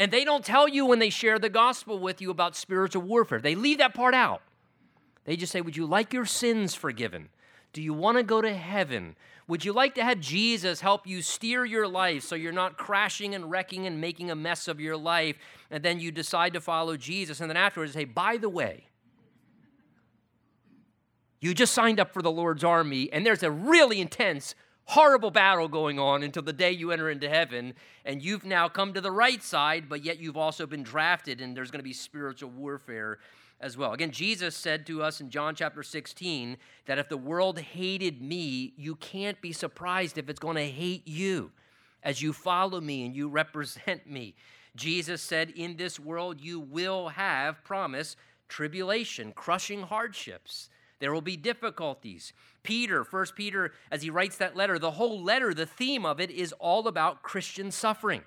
And 0.00 0.10
they 0.10 0.24
don't 0.24 0.42
tell 0.42 0.66
you 0.66 0.86
when 0.86 0.98
they 0.98 1.10
share 1.10 1.38
the 1.38 1.50
gospel 1.50 1.98
with 1.98 2.22
you 2.22 2.30
about 2.30 2.56
spiritual 2.56 3.02
warfare. 3.02 3.38
They 3.38 3.54
leave 3.54 3.78
that 3.78 3.92
part 3.92 4.14
out. 4.14 4.40
They 5.26 5.36
just 5.36 5.52
say, 5.52 5.60
Would 5.60 5.76
you 5.76 5.84
like 5.84 6.14
your 6.14 6.24
sins 6.24 6.74
forgiven? 6.74 7.28
Do 7.74 7.82
you 7.82 7.92
want 7.92 8.16
to 8.16 8.22
go 8.22 8.40
to 8.40 8.52
heaven? 8.52 9.14
Would 9.46 9.62
you 9.62 9.74
like 9.74 9.94
to 9.96 10.02
have 10.02 10.18
Jesus 10.18 10.80
help 10.80 11.06
you 11.06 11.20
steer 11.20 11.66
your 11.66 11.86
life 11.86 12.24
so 12.24 12.34
you're 12.34 12.50
not 12.50 12.78
crashing 12.78 13.34
and 13.34 13.50
wrecking 13.50 13.86
and 13.86 14.00
making 14.00 14.30
a 14.30 14.34
mess 14.34 14.68
of 14.68 14.80
your 14.80 14.96
life? 14.96 15.36
And 15.70 15.84
then 15.84 16.00
you 16.00 16.10
decide 16.10 16.54
to 16.54 16.62
follow 16.62 16.96
Jesus. 16.96 17.40
And 17.40 17.50
then 17.50 17.58
afterwards, 17.58 17.92
say, 17.92 18.06
By 18.06 18.38
the 18.38 18.48
way, 18.48 18.86
you 21.42 21.52
just 21.52 21.74
signed 21.74 22.00
up 22.00 22.14
for 22.14 22.22
the 22.22 22.30
Lord's 22.30 22.64
army, 22.64 23.12
and 23.12 23.26
there's 23.26 23.42
a 23.42 23.50
really 23.50 24.00
intense 24.00 24.54
horrible 24.90 25.30
battle 25.30 25.68
going 25.68 26.00
on 26.00 26.24
until 26.24 26.42
the 26.42 26.52
day 26.52 26.72
you 26.72 26.90
enter 26.90 27.10
into 27.10 27.28
heaven, 27.28 27.74
and 28.04 28.24
you've 28.24 28.44
now 28.44 28.68
come 28.68 28.92
to 28.92 29.00
the 29.00 29.10
right 29.10 29.40
side, 29.40 29.88
but 29.88 30.04
yet 30.04 30.18
you've 30.18 30.36
also 30.36 30.66
been 30.66 30.82
drafted, 30.82 31.40
and 31.40 31.56
there's 31.56 31.70
going 31.70 31.78
to 31.78 31.84
be 31.84 31.92
spiritual 31.92 32.50
warfare 32.50 33.20
as 33.60 33.76
well. 33.76 33.92
Again, 33.92 34.10
Jesus 34.10 34.56
said 34.56 34.86
to 34.86 35.00
us 35.00 35.20
in 35.20 35.30
John 35.30 35.54
chapter 35.54 35.84
16 35.84 36.56
that 36.86 36.98
if 36.98 37.08
the 37.08 37.16
world 37.16 37.60
hated 37.60 38.20
me, 38.20 38.72
you 38.76 38.96
can't 38.96 39.40
be 39.40 39.52
surprised 39.52 40.18
if 40.18 40.28
it's 40.28 40.40
going 40.40 40.56
to 40.56 40.66
hate 40.66 41.06
you 41.06 41.52
as 42.02 42.20
you 42.20 42.32
follow 42.32 42.80
me 42.80 43.06
and 43.06 43.14
you 43.14 43.28
represent 43.28 44.08
me. 44.10 44.34
Jesus 44.74 45.22
said, 45.22 45.50
In 45.50 45.76
this 45.76 46.00
world 46.00 46.40
you 46.40 46.58
will 46.58 47.10
have, 47.10 47.62
promise, 47.62 48.16
tribulation, 48.48 49.32
crushing 49.36 49.82
hardships. 49.82 50.68
There 50.98 51.12
will 51.14 51.22
be 51.22 51.36
difficulties. 51.36 52.32
Peter, 52.62 53.04
First 53.04 53.34
Peter, 53.34 53.72
as 53.90 54.02
he 54.02 54.10
writes 54.10 54.36
that 54.36 54.56
letter, 54.56 54.78
the 54.78 54.92
whole 54.92 55.22
letter, 55.22 55.54
the 55.54 55.66
theme 55.66 56.04
of 56.04 56.20
it 56.20 56.30
is 56.30 56.52
all 56.54 56.86
about 56.88 57.22
Christian 57.22 57.70
suffering. 57.70 58.22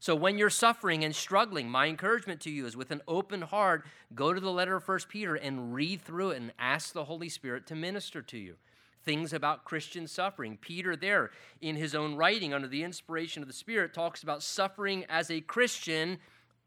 So 0.00 0.14
when 0.14 0.38
you're 0.38 0.50
suffering 0.50 1.04
and 1.04 1.14
struggling, 1.14 1.68
my 1.68 1.86
encouragement 1.86 2.40
to 2.42 2.50
you 2.50 2.66
is 2.66 2.76
with 2.76 2.92
an 2.92 3.02
open 3.08 3.42
heart, 3.42 3.84
go 4.14 4.32
to 4.32 4.40
the 4.40 4.52
letter 4.52 4.76
of 4.76 4.84
First 4.84 5.08
Peter 5.08 5.34
and 5.34 5.74
read 5.74 6.02
through 6.02 6.30
it 6.30 6.36
and 6.36 6.52
ask 6.58 6.92
the 6.92 7.04
Holy 7.04 7.28
Spirit 7.28 7.66
to 7.66 7.74
minister 7.74 8.22
to 8.22 8.38
you. 8.38 8.54
Things 9.02 9.32
about 9.32 9.64
Christian 9.64 10.06
suffering. 10.06 10.58
Peter, 10.60 10.94
there 10.94 11.30
in 11.60 11.74
his 11.74 11.94
own 11.94 12.14
writing, 12.14 12.52
under 12.54 12.68
the 12.68 12.84
inspiration 12.84 13.42
of 13.42 13.48
the 13.48 13.54
Spirit, 13.54 13.92
talks 13.92 14.22
about 14.22 14.42
suffering 14.42 15.04
as 15.08 15.30
a 15.30 15.40
Christian 15.40 16.18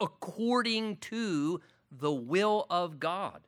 according 0.01 0.98
to 0.98 1.62
the 1.92 2.12
will 2.12 2.66
of 2.70 3.00
God 3.00 3.42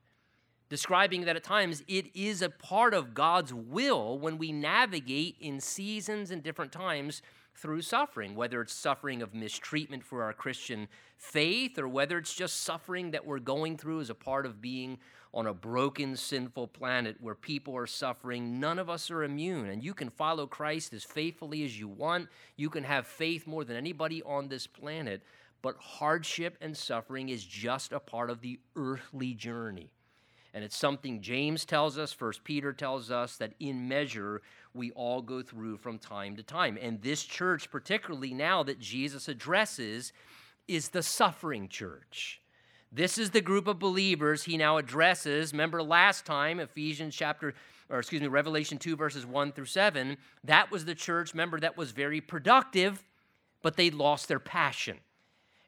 describing 0.74 1.25
that 1.25 1.36
at 1.36 1.44
times 1.44 1.84
it 1.88 2.08
is 2.15 2.42
a 2.42 2.50
part 2.50 2.96
of 2.96 3.13
God's 3.13 3.53
will 3.53 4.18
when 4.18 4.39
we 4.39 4.51
navigate 4.51 5.36
in 5.39 5.60
seasons 5.60 6.32
and 6.32 6.42
different 6.42 6.72
times 6.72 7.22
through 7.53 7.84
suffering, 7.84 8.34
whether 8.34 8.60
it's 8.60 8.74
suffering 8.74 9.22
of 9.22 9.36
mistreatment 9.36 10.03
for 10.03 10.24
our 10.24 10.34
Christian 10.34 10.88
faith 11.15 11.77
or 11.77 11.88
whether 11.88 12.18
it's 12.18 12.34
just 12.34 12.62
suffering 12.62 13.12
that 13.12 13.24
we're 13.24 13.38
going 13.38 13.77
through 13.77 14.01
as 14.01 14.10
a 14.10 14.15
part 14.15 14.48
of 14.48 14.63
being 14.63 14.98
on 15.32 15.46
a 15.46 15.53
broken, 15.53 16.15
sinful 16.15 16.70
planet 16.70 17.18
where 17.22 17.36
people 17.36 17.77
are 17.77 17.86
suffering. 17.86 18.60
None 18.60 18.80
of 18.80 18.89
us 18.89 19.12
are 19.12 19.24
immune, 19.24 19.70
and 19.70 19.84
you 19.84 19.94
can 19.94 20.10
follow 20.10 20.48
Christ 20.48 20.92
as 20.96 21.03
faithfully 21.03 21.63
as 21.63 21.80
you 21.80 21.88
want. 21.88 22.30
You 22.58 22.72
can 22.72 22.84
have 22.84 23.06
faith 23.06 23.46
more 23.46 23.63
than 23.63 23.77
anybody 23.77 24.24
on 24.24 24.48
this 24.48 24.65
planet, 24.65 25.22
but 25.62 25.75
hardship 25.77 26.58
and 26.62 26.75
suffering 26.75 27.30
is 27.30 27.46
just 27.46 27.92
a 27.92 28.00
part 28.00 28.32
of 28.32 28.42
the 28.42 28.60
earthly 28.75 29.36
journey. 29.36 29.92
And 30.53 30.63
it's 30.63 30.77
something 30.77 31.22
James 31.22 31.65
tells 31.65 31.98
us, 31.98 32.13
First 32.13 32.43
Peter 32.43 32.74
tells 32.74 33.10
us, 33.10 33.38
that 33.38 33.53
in 33.60 33.88
measure 33.88 34.41
we 34.74 34.91
all 34.91 35.22
go 35.22 35.41
through 35.41 35.77
from 35.77 35.98
time 35.98 36.36
to 36.36 36.43
time. 36.43 36.77
And 36.79 37.01
this 37.01 37.24
church, 37.24 37.72
particularly 37.72 38.33
now 38.33 38.62
that 38.63 38.79
Jesus 38.79 39.27
addresses, 39.27 40.13
is 40.67 40.89
the 40.89 41.03
suffering 41.03 41.67
church. 41.69 42.39
This 42.91 43.17
is 43.17 43.31
the 43.31 43.41
group 43.41 43.67
of 43.67 43.79
believers 43.79 44.43
he 44.43 44.55
now 44.55 44.77
addresses. 44.77 45.51
Remember 45.51 45.81
last 45.81 46.25
time, 46.25 46.60
Ephesians 46.60 47.15
chapter, 47.15 47.55
or 47.89 47.98
excuse 47.98 48.22
me, 48.22 48.27
Revelation 48.27 48.77
2, 48.77 48.95
verses 48.95 49.25
1 49.25 49.53
through 49.53 49.65
7, 49.65 50.17
that 50.43 50.69
was 50.69 50.86
the 50.86 50.93
church, 50.93 51.33
remember, 51.33 51.60
that 51.60 51.75
was 51.75 51.91
very 51.91 52.22
productive, 52.22 53.03
but 53.63 53.75
they 53.77 53.89
lost 53.89 54.27
their 54.27 54.39
passion 54.39 55.00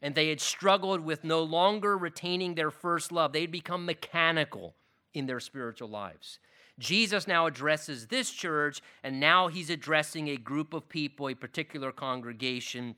and 0.06 0.14
they 0.14 0.30
had 0.30 0.40
struggled 0.40 1.00
with 1.02 1.24
no 1.24 1.42
longer 1.42 1.98
retaining 1.98 2.54
their 2.54 2.70
first 2.70 3.12
love. 3.12 3.34
They'd 3.34 3.50
become 3.50 3.88
mechanical 3.88 4.76
in 5.16 5.26
their 5.26 5.40
spiritual 5.40 5.90
lives. 5.90 6.38
Jesus 6.78 7.28
now 7.28 7.48
addresses 7.48 8.06
this 8.06 8.30
church, 8.30 8.84
and 9.04 9.20
now 9.20 9.48
he's 9.48 9.72
addressing 9.72 10.28
a 10.28 10.38
group 10.38 10.76
of 10.76 10.88
people, 10.88 11.28
a 11.28 11.34
particular 11.34 11.92
congregation 11.92 12.94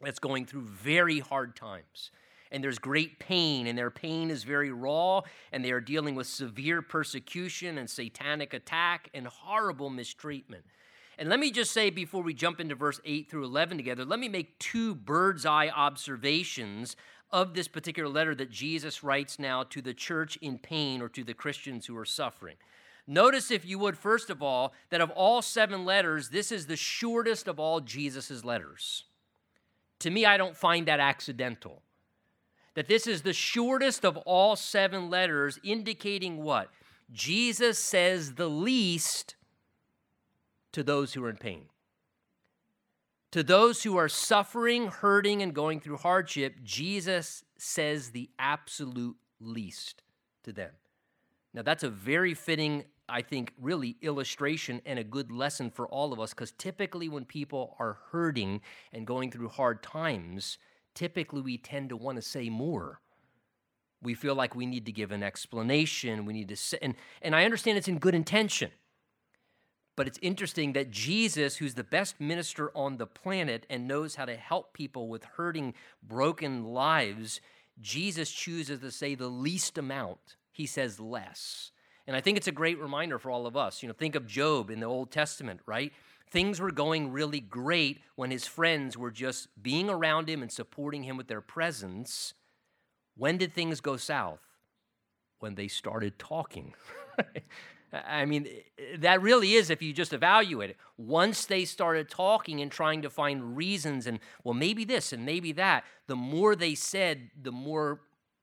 that's 0.00 0.20
going 0.20 0.46
through 0.46 0.62
very 0.62 1.18
hard 1.18 1.56
times. 1.56 2.12
And 2.52 2.62
there's 2.62 2.78
great 2.78 3.18
pain, 3.18 3.66
and 3.66 3.76
their 3.76 3.90
pain 3.90 4.30
is 4.30 4.44
very 4.44 4.70
raw, 4.70 5.22
and 5.50 5.64
they 5.64 5.72
are 5.72 5.80
dealing 5.80 6.14
with 6.14 6.28
severe 6.28 6.80
persecution 6.80 7.76
and 7.76 7.90
satanic 7.90 8.54
attack 8.54 9.08
and 9.14 9.26
horrible 9.26 9.90
mistreatment. 9.90 10.64
And 11.18 11.28
let 11.28 11.38
me 11.38 11.50
just 11.50 11.72
say 11.72 11.90
before 11.90 12.22
we 12.22 12.34
jump 12.34 12.60
into 12.60 12.74
verse 12.74 13.00
8 13.04 13.30
through 13.30 13.44
11 13.44 13.76
together, 13.76 14.04
let 14.04 14.18
me 14.18 14.28
make 14.28 14.58
two 14.58 14.94
bird's 14.94 15.44
eye 15.44 15.68
observations 15.68 16.96
of 17.30 17.54
this 17.54 17.68
particular 17.68 18.08
letter 18.08 18.34
that 18.34 18.50
Jesus 18.50 19.02
writes 19.02 19.38
now 19.38 19.62
to 19.64 19.80
the 19.80 19.94
church 19.94 20.36
in 20.36 20.58
pain 20.58 21.00
or 21.00 21.08
to 21.10 21.24
the 21.24 21.34
Christians 21.34 21.86
who 21.86 21.96
are 21.96 22.04
suffering. 22.04 22.56
Notice, 23.06 23.50
if 23.50 23.64
you 23.64 23.78
would, 23.78 23.98
first 23.98 24.30
of 24.30 24.42
all, 24.42 24.72
that 24.90 25.00
of 25.00 25.10
all 25.10 25.42
seven 25.42 25.84
letters, 25.84 26.28
this 26.28 26.52
is 26.52 26.66
the 26.66 26.76
shortest 26.76 27.48
of 27.48 27.58
all 27.58 27.80
Jesus' 27.80 28.44
letters. 28.44 29.04
To 30.00 30.10
me, 30.10 30.24
I 30.24 30.36
don't 30.36 30.56
find 30.56 30.86
that 30.86 31.00
accidental. 31.00 31.82
That 32.74 32.88
this 32.88 33.06
is 33.06 33.22
the 33.22 33.32
shortest 33.32 34.04
of 34.04 34.16
all 34.18 34.56
seven 34.56 35.10
letters, 35.10 35.58
indicating 35.64 36.42
what? 36.42 36.70
Jesus 37.12 37.78
says 37.78 38.34
the 38.34 38.48
least 38.48 39.34
to 40.72 40.82
those 40.82 41.14
who 41.14 41.24
are 41.24 41.30
in 41.30 41.36
pain. 41.36 41.66
To 43.32 43.42
those 43.42 43.82
who 43.82 43.96
are 43.96 44.10
suffering, 44.10 44.88
hurting, 44.88 45.42
and 45.42 45.54
going 45.54 45.80
through 45.80 45.96
hardship, 45.98 46.56
Jesus 46.62 47.44
says 47.56 48.10
the 48.10 48.28
absolute 48.38 49.16
least 49.40 50.02
to 50.44 50.52
them. 50.52 50.70
Now, 51.54 51.62
that's 51.62 51.82
a 51.82 51.88
very 51.88 52.34
fitting, 52.34 52.84
I 53.08 53.22
think, 53.22 53.52
really 53.58 53.96
illustration 54.02 54.82
and 54.84 54.98
a 54.98 55.04
good 55.04 55.30
lesson 55.32 55.70
for 55.70 55.86
all 55.88 56.12
of 56.12 56.20
us 56.20 56.34
because 56.34 56.52
typically 56.52 57.08
when 57.08 57.24
people 57.24 57.76
are 57.78 57.98
hurting 58.10 58.60
and 58.92 59.06
going 59.06 59.30
through 59.30 59.48
hard 59.48 59.82
times, 59.82 60.58
typically 60.94 61.40
we 61.40 61.56
tend 61.56 61.88
to 61.88 61.96
want 61.96 62.16
to 62.16 62.22
say 62.22 62.50
more. 62.50 63.00
We 64.02 64.14
feel 64.14 64.34
like 64.34 64.54
we 64.54 64.66
need 64.66 64.86
to 64.86 64.92
give 64.92 65.12
an 65.12 65.22
explanation. 65.22 66.26
We 66.26 66.32
need 66.32 66.48
to 66.48 66.56
say, 66.56 66.78
and, 66.82 66.96
and 67.22 67.36
I 67.36 67.44
understand 67.44 67.78
it's 67.78 67.88
in 67.88 67.98
good 67.98 68.14
intention. 68.14 68.70
But 69.94 70.06
it's 70.06 70.18
interesting 70.22 70.72
that 70.72 70.90
Jesus, 70.90 71.56
who's 71.56 71.74
the 71.74 71.84
best 71.84 72.20
minister 72.20 72.70
on 72.74 72.96
the 72.96 73.06
planet 73.06 73.66
and 73.68 73.86
knows 73.86 74.14
how 74.14 74.24
to 74.24 74.36
help 74.36 74.72
people 74.72 75.08
with 75.08 75.24
hurting, 75.24 75.74
broken 76.02 76.64
lives, 76.64 77.40
Jesus 77.80 78.30
chooses 78.30 78.80
to 78.80 78.90
say 78.90 79.14
the 79.14 79.28
least 79.28 79.76
amount. 79.76 80.36
He 80.50 80.66
says 80.66 80.98
less. 80.98 81.72
And 82.06 82.16
I 82.16 82.20
think 82.20 82.36
it's 82.36 82.48
a 82.48 82.52
great 82.52 82.80
reminder 82.80 83.18
for 83.18 83.30
all 83.30 83.46
of 83.46 83.56
us. 83.56 83.82
You 83.82 83.88
know, 83.88 83.94
think 83.94 84.14
of 84.14 84.26
Job 84.26 84.70
in 84.70 84.80
the 84.80 84.86
Old 84.86 85.10
Testament, 85.10 85.60
right? 85.66 85.92
Things 86.30 86.60
were 86.60 86.70
going 86.70 87.12
really 87.12 87.40
great 87.40 88.00
when 88.16 88.30
his 88.30 88.46
friends 88.46 88.96
were 88.96 89.10
just 89.10 89.48
being 89.62 89.90
around 89.90 90.28
him 90.28 90.40
and 90.40 90.50
supporting 90.50 91.02
him 91.02 91.18
with 91.18 91.28
their 91.28 91.42
presence. 91.42 92.32
When 93.16 93.36
did 93.36 93.52
things 93.52 93.80
go 93.80 93.98
south? 93.98 94.40
When 95.38 95.54
they 95.54 95.68
started 95.68 96.18
talking. 96.18 96.74
I 97.92 98.24
mean, 98.24 98.48
that 98.98 99.20
really 99.20 99.52
is 99.52 99.68
if 99.68 99.82
you 99.82 99.92
just 99.92 100.12
evaluate 100.12 100.70
it. 100.70 100.76
Once 100.96 101.44
they 101.44 101.64
started 101.66 102.08
talking 102.08 102.60
and 102.60 102.70
trying 102.70 103.02
to 103.02 103.10
find 103.10 103.56
reasons 103.56 104.06
and, 104.06 104.18
well, 104.44 104.54
maybe 104.54 104.84
this 104.84 105.12
and 105.12 105.26
maybe 105.26 105.52
that, 105.52 105.84
the 106.06 106.16
more 106.16 106.56
they 106.56 106.74
said, 106.74 107.30
the 107.40 107.52
more 107.52 108.00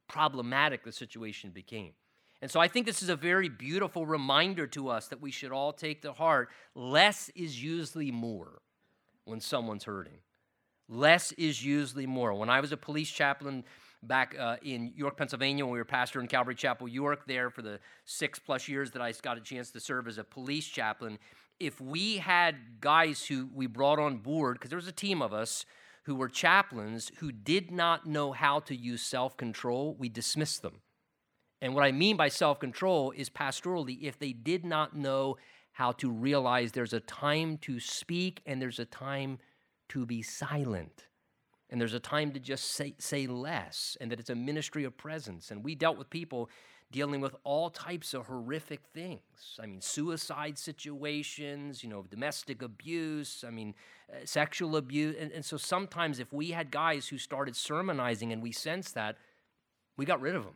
problematic 0.07 0.83
the 0.83 0.91
situation 0.91 1.49
became. 1.49 1.93
And 2.41 2.49
so 2.49 2.59
I 2.59 2.67
think 2.67 2.85
this 2.85 3.01
is 3.01 3.09
a 3.09 3.15
very 3.15 3.49
beautiful 3.49 4.05
reminder 4.05 4.67
to 4.67 4.89
us 4.89 5.07
that 5.07 5.21
we 5.21 5.31
should 5.31 5.51
all 5.51 5.73
take 5.73 6.03
to 6.03 6.13
heart 6.13 6.49
less 6.75 7.29
is 7.35 7.61
usually 7.61 8.11
more 8.11 8.61
when 9.25 9.41
someone's 9.41 9.83
hurting. 9.83 10.19
Less 10.87 11.31
is 11.33 11.63
usually 11.63 12.07
more. 12.07 12.33
When 12.33 12.49
I 12.49 12.61
was 12.61 12.71
a 12.71 12.77
police 12.77 13.11
chaplain, 13.11 13.63
back 14.03 14.35
uh, 14.39 14.57
in 14.61 14.93
York, 14.95 15.17
Pennsylvania, 15.17 15.65
when 15.65 15.73
we 15.73 15.79
were 15.79 15.85
pastor 15.85 16.19
in 16.19 16.27
Calvary 16.27 16.55
Chapel, 16.55 16.87
York, 16.87 17.25
there 17.27 17.49
for 17.49 17.61
the 17.61 17.79
six 18.05 18.39
plus 18.39 18.67
years 18.67 18.91
that 18.91 19.01
I 19.01 19.11
got 19.21 19.37
a 19.37 19.41
chance 19.41 19.71
to 19.71 19.79
serve 19.79 20.07
as 20.07 20.17
a 20.17 20.23
police 20.23 20.65
chaplain. 20.65 21.19
If 21.59 21.81
we 21.81 22.17
had 22.17 22.79
guys 22.79 23.25
who 23.25 23.49
we 23.53 23.67
brought 23.67 23.99
on 23.99 24.17
board, 24.17 24.55
because 24.55 24.69
there 24.69 24.77
was 24.77 24.87
a 24.87 24.93
team 24.93 25.21
of 25.21 25.33
us 25.33 25.65
who 26.03 26.15
were 26.15 26.29
chaplains 26.29 27.11
who 27.17 27.31
did 27.31 27.71
not 27.71 28.05
know 28.05 28.31
how 28.31 28.59
to 28.61 28.75
use 28.75 29.01
self 29.01 29.35
control, 29.35 29.95
we 29.99 30.09
dismissed 30.09 30.61
them. 30.61 30.81
And 31.61 31.75
what 31.75 31.83
I 31.83 31.91
mean 31.91 32.15
by 32.15 32.29
self 32.29 32.59
control 32.59 33.11
is 33.11 33.29
pastorally, 33.29 34.01
if 34.01 34.17
they 34.17 34.31
did 34.31 34.63
not 34.65 34.95
know 34.95 35.37
how 35.73 35.91
to 35.93 36.09
realize 36.09 36.71
there's 36.71 36.93
a 36.93 36.99
time 36.99 37.57
to 37.59 37.79
speak 37.79 38.41
and 38.45 38.61
there's 38.61 38.79
a 38.79 38.85
time 38.85 39.39
to 39.89 40.05
be 40.05 40.21
silent 40.21 41.05
and 41.69 41.79
there's 41.79 41.93
a 41.93 41.99
time 41.99 42.31
to 42.31 42.39
just 42.39 42.71
say, 42.71 42.95
say 42.97 43.27
less, 43.27 43.95
and 44.01 44.11
that 44.11 44.19
it's 44.19 44.29
a 44.29 44.35
ministry 44.35 44.83
of 44.83 44.97
presence. 44.97 45.51
And 45.51 45.63
we 45.63 45.75
dealt 45.75 45.97
with 45.97 46.09
people 46.09 46.49
dealing 46.91 47.21
with 47.21 47.35
all 47.43 47.69
types 47.69 48.15
of 48.15 48.25
horrific 48.25 48.81
things. 48.93 49.59
I 49.61 49.67
mean, 49.67 49.79
suicide 49.79 50.57
situations, 50.57 51.83
you 51.83 51.89
know, 51.89 52.03
domestic 52.09 52.63
abuse, 52.63 53.43
I 53.47 53.51
mean, 53.51 53.75
uh, 54.11 54.25
sexual 54.25 54.75
abuse. 54.75 55.15
And, 55.19 55.31
and 55.31 55.45
so 55.45 55.57
sometimes 55.57 56.19
if 56.19 56.33
we 56.33 56.51
had 56.51 56.71
guys 56.71 57.07
who 57.07 57.19
started 57.19 57.55
sermonizing 57.55 58.33
and 58.33 58.41
we 58.41 58.51
sensed 58.51 58.95
that, 58.95 59.17
we 59.97 60.05
got 60.05 60.19
rid 60.21 60.35
of 60.35 60.43
them 60.43 60.55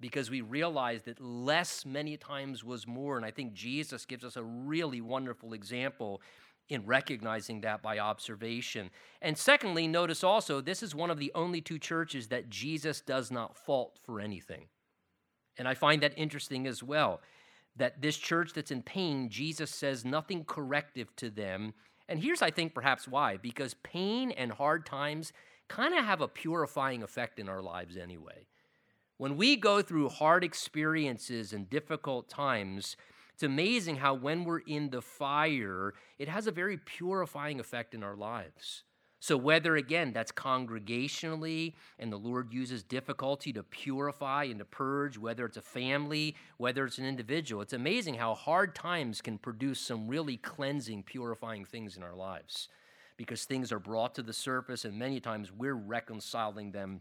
because 0.00 0.30
we 0.30 0.40
realized 0.40 1.04
that 1.04 1.20
less 1.20 1.84
many 1.84 2.16
times 2.16 2.64
was 2.64 2.86
more. 2.86 3.18
And 3.18 3.26
I 3.26 3.30
think 3.30 3.52
Jesus 3.52 4.06
gives 4.06 4.24
us 4.24 4.36
a 4.36 4.42
really 4.42 5.02
wonderful 5.02 5.52
example 5.52 6.22
in 6.68 6.86
recognizing 6.86 7.60
that 7.60 7.82
by 7.82 7.98
observation. 7.98 8.90
And 9.20 9.36
secondly, 9.36 9.86
notice 9.86 10.24
also 10.24 10.60
this 10.60 10.82
is 10.82 10.94
one 10.94 11.10
of 11.10 11.18
the 11.18 11.32
only 11.34 11.60
two 11.60 11.78
churches 11.78 12.28
that 12.28 12.50
Jesus 12.50 13.00
does 13.00 13.30
not 13.30 13.56
fault 13.56 13.98
for 14.04 14.20
anything. 14.20 14.66
And 15.58 15.68
I 15.68 15.74
find 15.74 16.02
that 16.02 16.14
interesting 16.16 16.66
as 16.66 16.82
well. 16.82 17.20
That 17.76 18.02
this 18.02 18.16
church 18.16 18.52
that's 18.52 18.70
in 18.70 18.82
pain, 18.82 19.28
Jesus 19.28 19.70
says 19.70 20.04
nothing 20.04 20.44
corrective 20.44 21.14
to 21.16 21.30
them. 21.30 21.74
And 22.08 22.22
here's, 22.22 22.42
I 22.42 22.50
think, 22.50 22.74
perhaps 22.74 23.08
why 23.08 23.36
because 23.36 23.74
pain 23.82 24.30
and 24.30 24.52
hard 24.52 24.84
times 24.86 25.32
kind 25.68 25.94
of 25.94 26.04
have 26.04 26.20
a 26.20 26.28
purifying 26.28 27.02
effect 27.02 27.38
in 27.38 27.48
our 27.48 27.62
lives 27.62 27.96
anyway. 27.96 28.46
When 29.16 29.36
we 29.36 29.56
go 29.56 29.82
through 29.82 30.08
hard 30.08 30.42
experiences 30.42 31.52
and 31.52 31.70
difficult 31.70 32.28
times, 32.28 32.96
it's 33.34 33.42
amazing 33.42 33.96
how 33.96 34.14
when 34.14 34.44
we're 34.44 34.60
in 34.60 34.90
the 34.90 35.02
fire, 35.02 35.94
it 36.18 36.28
has 36.28 36.46
a 36.46 36.52
very 36.52 36.76
purifying 36.76 37.60
effect 37.60 37.94
in 37.94 38.02
our 38.02 38.16
lives. 38.16 38.84
So, 39.20 39.36
whether 39.36 39.76
again 39.76 40.12
that's 40.12 40.32
congregationally 40.32 41.74
and 42.00 42.12
the 42.12 42.18
Lord 42.18 42.52
uses 42.52 42.82
difficulty 42.82 43.52
to 43.52 43.62
purify 43.62 44.44
and 44.44 44.58
to 44.58 44.64
purge, 44.64 45.16
whether 45.16 45.46
it's 45.46 45.56
a 45.56 45.62
family, 45.62 46.34
whether 46.56 46.84
it's 46.84 46.98
an 46.98 47.06
individual, 47.06 47.62
it's 47.62 47.72
amazing 47.72 48.14
how 48.14 48.34
hard 48.34 48.74
times 48.74 49.20
can 49.20 49.38
produce 49.38 49.80
some 49.80 50.08
really 50.08 50.38
cleansing, 50.38 51.04
purifying 51.04 51.64
things 51.64 51.96
in 51.96 52.02
our 52.02 52.16
lives 52.16 52.68
because 53.16 53.44
things 53.44 53.70
are 53.70 53.78
brought 53.78 54.16
to 54.16 54.22
the 54.22 54.32
surface 54.32 54.84
and 54.84 54.98
many 54.98 55.20
times 55.20 55.52
we're 55.52 55.74
reconciling 55.74 56.72
them 56.72 57.00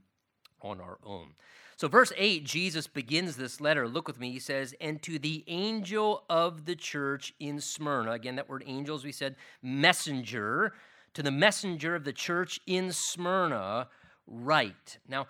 on 0.62 0.80
our 0.80 0.98
own. 1.06 1.34
So, 1.78 1.88
verse 1.88 2.14
8, 2.16 2.46
Jesus 2.46 2.86
begins 2.86 3.36
this 3.36 3.60
letter. 3.60 3.88
Look 3.88 4.08
with 4.08 4.20
me. 4.20 4.32
He 4.32 4.40
says, 4.40 4.76
And 4.80 5.02
to 5.02 5.18
the 5.18 5.44
angel 5.48 6.24
of 6.30 6.66
the 6.66 6.76
church 6.76 7.34
in 7.40 7.60
Smyrna, 7.60 8.12
again, 8.12 8.36
that 8.36 8.50
word 8.50 8.64
angel, 8.68 8.96
as 8.96 9.04
we 9.04 9.12
said, 9.12 9.36
messenger, 9.64 10.74
to 11.16 11.24
the 11.24 11.32
messenger 11.32 11.96
of 11.96 12.04
the 12.04 12.14
church 12.14 12.60
in 12.68 12.92
Smyrna, 12.92 13.88
write. 14.28 15.00
Now, 15.08 15.28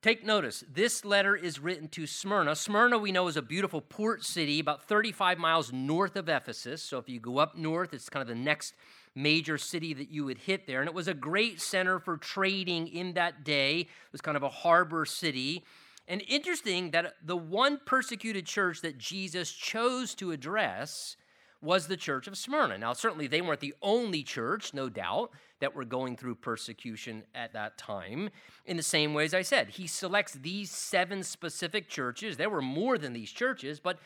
Take 0.00 0.24
notice, 0.24 0.62
this 0.72 1.04
letter 1.04 1.34
is 1.34 1.58
written 1.58 1.88
to 1.88 2.06
Smyrna. 2.06 2.54
Smyrna, 2.54 2.98
we 2.98 3.10
know, 3.10 3.26
is 3.26 3.36
a 3.36 3.42
beautiful 3.42 3.80
port 3.80 4.24
city 4.24 4.60
about 4.60 4.84
35 4.84 5.38
miles 5.38 5.72
north 5.72 6.14
of 6.14 6.28
Ephesus. 6.28 6.84
So 6.84 6.98
if 6.98 7.08
you 7.08 7.18
go 7.18 7.38
up 7.38 7.56
north, 7.56 7.92
it's 7.92 8.08
kind 8.08 8.22
of 8.22 8.28
the 8.28 8.40
next 8.40 8.74
major 9.18 9.58
city 9.58 9.92
that 9.94 10.10
you 10.10 10.24
would 10.24 10.38
hit 10.38 10.66
there. 10.66 10.80
And 10.80 10.88
it 10.88 10.94
was 10.94 11.08
a 11.08 11.14
great 11.14 11.60
center 11.60 11.98
for 11.98 12.16
trading 12.16 12.88
in 12.88 13.14
that 13.14 13.44
day, 13.44 13.80
it 13.80 14.12
was 14.12 14.20
kind 14.20 14.36
of 14.36 14.42
a 14.42 14.48
harbor 14.48 15.04
city. 15.04 15.64
And 16.06 16.22
interesting 16.26 16.92
that 16.92 17.16
the 17.22 17.36
one 17.36 17.80
persecuted 17.84 18.46
church 18.46 18.80
that 18.80 18.96
Jesus 18.96 19.52
chose 19.52 20.14
to 20.14 20.30
address 20.30 21.16
was 21.60 21.88
the 21.88 21.96
church 21.96 22.28
of 22.28 22.38
Smyrna. 22.38 22.78
Now, 22.78 22.92
certainly 22.92 23.26
they 23.26 23.40
weren't 23.40 23.60
the 23.60 23.74
only 23.82 24.22
church, 24.22 24.72
no 24.72 24.88
doubt, 24.88 25.30
that 25.60 25.74
were 25.74 25.84
going 25.84 26.16
through 26.16 26.36
persecution 26.36 27.24
at 27.34 27.52
that 27.52 27.76
time. 27.76 28.30
In 28.64 28.76
the 28.76 28.82
same 28.82 29.12
way 29.12 29.24
as 29.24 29.34
I 29.34 29.42
said, 29.42 29.70
he 29.70 29.88
selects 29.88 30.34
these 30.34 30.70
seven 30.70 31.24
specific 31.24 31.88
churches. 31.88 32.36
There 32.36 32.48
were 32.48 32.62
more 32.62 32.96
than 32.96 33.12
these 33.12 33.32
churches, 33.32 33.80
but 33.80 33.98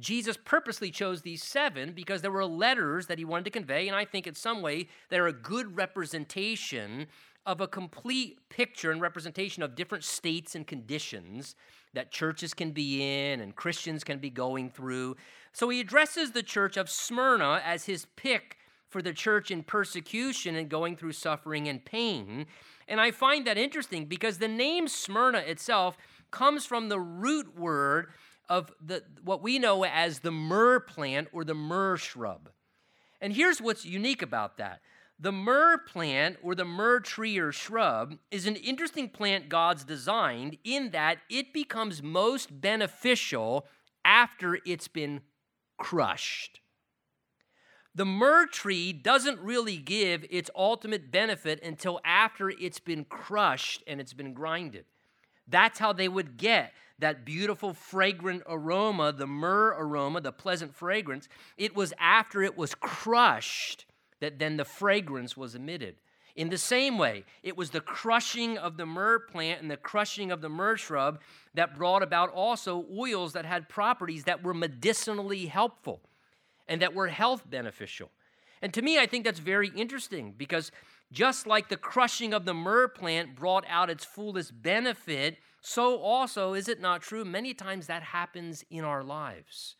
Jesus 0.00 0.36
purposely 0.44 0.90
chose 0.90 1.22
these 1.22 1.42
seven 1.42 1.92
because 1.92 2.22
there 2.22 2.30
were 2.30 2.46
letters 2.46 3.06
that 3.06 3.18
he 3.18 3.24
wanted 3.24 3.44
to 3.44 3.50
convey, 3.50 3.86
and 3.86 3.96
I 3.96 4.04
think 4.04 4.26
in 4.26 4.34
some 4.34 4.62
way 4.62 4.88
they're 5.08 5.26
a 5.26 5.32
good 5.32 5.76
representation 5.76 7.06
of 7.46 7.60
a 7.60 7.68
complete 7.68 8.38
picture 8.48 8.90
and 8.90 9.00
representation 9.00 9.62
of 9.62 9.74
different 9.74 10.04
states 10.04 10.54
and 10.54 10.66
conditions 10.66 11.54
that 11.94 12.12
churches 12.12 12.54
can 12.54 12.70
be 12.70 13.02
in 13.02 13.40
and 13.40 13.56
Christians 13.56 14.04
can 14.04 14.18
be 14.18 14.30
going 14.30 14.70
through. 14.70 15.16
So 15.52 15.68
he 15.68 15.80
addresses 15.80 16.32
the 16.32 16.42
church 16.42 16.76
of 16.76 16.88
Smyrna 16.88 17.60
as 17.64 17.86
his 17.86 18.06
pick 18.16 18.58
for 18.88 19.02
the 19.02 19.12
church 19.12 19.50
in 19.50 19.62
persecution 19.62 20.54
and 20.56 20.68
going 20.68 20.96
through 20.96 21.12
suffering 21.12 21.68
and 21.68 21.84
pain. 21.84 22.46
And 22.88 23.00
I 23.00 23.10
find 23.10 23.46
that 23.46 23.58
interesting 23.58 24.06
because 24.06 24.38
the 24.38 24.48
name 24.48 24.88
Smyrna 24.88 25.38
itself 25.38 25.96
comes 26.30 26.66
from 26.66 26.88
the 26.88 27.00
root 27.00 27.58
word 27.58 28.08
of 28.50 28.72
the, 28.84 29.04
what 29.24 29.42
we 29.42 29.58
know 29.58 29.84
as 29.84 30.18
the 30.18 30.32
myrrh 30.32 30.80
plant 30.80 31.28
or 31.32 31.44
the 31.44 31.54
myrrh 31.54 31.96
shrub. 31.96 32.50
And 33.20 33.32
here's 33.32 33.62
what's 33.62 33.84
unique 33.86 34.20
about 34.20 34.58
that. 34.58 34.80
The 35.20 35.32
myrrh 35.32 35.78
plant 35.78 36.38
or 36.42 36.54
the 36.54 36.64
myrrh 36.64 37.00
tree 37.00 37.38
or 37.38 37.52
shrub 37.52 38.16
is 38.30 38.46
an 38.46 38.56
interesting 38.56 39.08
plant 39.08 39.48
God's 39.48 39.84
designed 39.84 40.58
in 40.64 40.90
that 40.90 41.18
it 41.30 41.52
becomes 41.52 42.02
most 42.02 42.60
beneficial 42.60 43.66
after 44.04 44.58
it's 44.66 44.88
been 44.88 45.20
crushed. 45.78 46.60
The 47.94 48.06
myrrh 48.06 48.46
tree 48.46 48.92
doesn't 48.92 49.40
really 49.40 49.76
give 49.76 50.24
its 50.30 50.50
ultimate 50.56 51.10
benefit 51.10 51.62
until 51.62 52.00
after 52.04 52.50
it's 52.50 52.80
been 52.80 53.04
crushed 53.04 53.82
and 53.86 54.00
it's 54.00 54.14
been 54.14 54.32
grinded. 54.32 54.86
That's 55.46 55.78
how 55.78 55.92
they 55.92 56.08
would 56.08 56.36
get 56.36 56.72
that 57.00 57.24
beautiful 57.24 57.74
fragrant 57.74 58.42
aroma, 58.46 59.12
the 59.12 59.26
myrrh 59.26 59.74
aroma, 59.76 60.20
the 60.20 60.32
pleasant 60.32 60.74
fragrance. 60.74 61.28
It 61.56 61.74
was 61.74 61.92
after 61.98 62.42
it 62.42 62.56
was 62.56 62.74
crushed 62.74 63.86
that 64.20 64.38
then 64.38 64.56
the 64.56 64.64
fragrance 64.64 65.36
was 65.36 65.54
emitted. 65.54 65.96
In 66.36 66.48
the 66.48 66.58
same 66.58 66.96
way, 66.96 67.24
it 67.42 67.56
was 67.56 67.70
the 67.70 67.80
crushing 67.80 68.56
of 68.56 68.76
the 68.76 68.86
myrrh 68.86 69.18
plant 69.18 69.60
and 69.60 69.70
the 69.70 69.76
crushing 69.76 70.30
of 70.30 70.40
the 70.40 70.48
myrrh 70.48 70.76
shrub 70.76 71.20
that 71.54 71.76
brought 71.76 72.02
about 72.02 72.30
also 72.30 72.86
oils 72.96 73.32
that 73.32 73.44
had 73.44 73.68
properties 73.68 74.24
that 74.24 74.42
were 74.42 74.54
medicinally 74.54 75.46
helpful 75.46 76.00
and 76.68 76.80
that 76.82 76.94
were 76.94 77.08
health 77.08 77.50
beneficial. 77.50 78.10
And 78.62 78.72
to 78.74 78.82
me, 78.82 78.98
I 78.98 79.06
think 79.06 79.24
that's 79.24 79.40
very 79.40 79.68
interesting 79.74 80.34
because 80.36 80.70
just 81.10 81.46
like 81.46 81.68
the 81.68 81.76
crushing 81.76 82.32
of 82.32 82.44
the 82.44 82.54
myrrh 82.54 82.88
plant 82.88 83.34
brought 83.34 83.64
out 83.68 83.90
its 83.90 84.04
fullest 84.04 84.62
benefit, 84.62 85.38
so 85.60 85.98
also 85.98 86.54
is 86.54 86.68
it 86.68 86.80
not 86.80 87.02
true? 87.02 87.24
Many 87.24 87.54
times 87.54 87.86
that 87.86 88.02
happens 88.02 88.64
in 88.70 88.84
our 88.84 89.02
lives. 89.02 89.76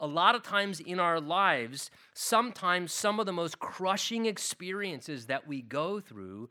A 0.00 0.06
lot 0.06 0.34
of 0.34 0.42
times 0.42 0.78
in 0.78 1.00
our 1.00 1.20
lives, 1.20 1.90
sometimes 2.14 2.92
some 2.92 3.18
of 3.18 3.26
the 3.26 3.32
most 3.32 3.58
crushing 3.58 4.26
experiences 4.26 5.26
that 5.26 5.48
we 5.48 5.60
go 5.60 6.00
through 6.00 6.48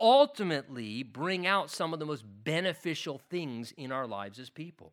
ultimately 0.00 1.02
bring 1.02 1.46
out 1.46 1.70
some 1.70 1.92
of 1.92 1.98
the 1.98 2.06
most 2.06 2.24
beneficial 2.44 3.20
things 3.30 3.72
in 3.72 3.90
our 3.90 4.06
lives 4.06 4.38
as 4.38 4.48
people. 4.48 4.92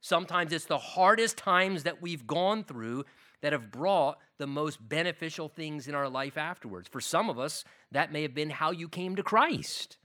Sometimes 0.00 0.52
it's 0.52 0.64
the 0.64 0.78
hardest 0.78 1.36
times 1.36 1.82
that 1.82 2.00
we've 2.00 2.26
gone 2.26 2.64
through 2.64 3.04
that 3.42 3.52
have 3.52 3.70
brought 3.70 4.18
the 4.38 4.46
most 4.46 4.88
beneficial 4.88 5.48
things 5.48 5.86
in 5.86 5.94
our 5.94 6.08
life 6.08 6.38
afterwards. 6.38 6.88
For 6.88 7.00
some 7.00 7.28
of 7.28 7.38
us, 7.38 7.64
that 7.92 8.12
may 8.12 8.22
have 8.22 8.34
been 8.34 8.50
how 8.50 8.70
you 8.70 8.88
came 8.88 9.16
to 9.16 9.22
Christ. 9.22 9.98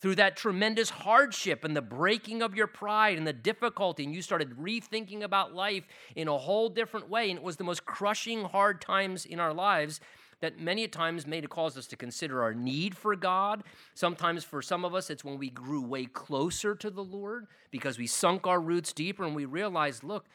Through 0.00 0.14
that 0.16 0.36
tremendous 0.36 0.90
hardship 0.90 1.64
and 1.64 1.76
the 1.76 1.82
breaking 1.82 2.40
of 2.40 2.54
your 2.54 2.68
pride 2.68 3.18
and 3.18 3.26
the 3.26 3.32
difficulty, 3.32 4.04
and 4.04 4.14
you 4.14 4.22
started 4.22 4.56
rethinking 4.56 5.22
about 5.22 5.54
life 5.54 5.84
in 6.14 6.28
a 6.28 6.38
whole 6.38 6.68
different 6.68 7.08
way. 7.08 7.30
And 7.30 7.38
it 7.38 7.44
was 7.44 7.56
the 7.56 7.64
most 7.64 7.84
crushing, 7.84 8.44
hard 8.44 8.80
times 8.80 9.26
in 9.26 9.40
our 9.40 9.52
lives 9.52 10.00
that 10.40 10.60
many 10.60 10.86
times 10.86 11.26
made 11.26 11.44
it 11.44 11.50
cause 11.50 11.76
us 11.76 11.86
to 11.88 11.96
consider 11.96 12.42
our 12.42 12.54
need 12.54 12.96
for 12.96 13.16
God. 13.16 13.64
Sometimes 13.94 14.44
for 14.44 14.62
some 14.62 14.84
of 14.84 14.94
us, 14.94 15.10
it's 15.10 15.24
when 15.24 15.38
we 15.38 15.50
grew 15.50 15.82
way 15.82 16.04
closer 16.04 16.74
to 16.76 16.90
the 16.90 17.02
Lord 17.02 17.46
because 17.70 17.98
we 17.98 18.06
sunk 18.06 18.46
our 18.46 18.60
roots 18.60 18.92
deeper 18.92 19.24
and 19.24 19.34
we 19.34 19.44
realized, 19.46 20.04
look, 20.04 20.26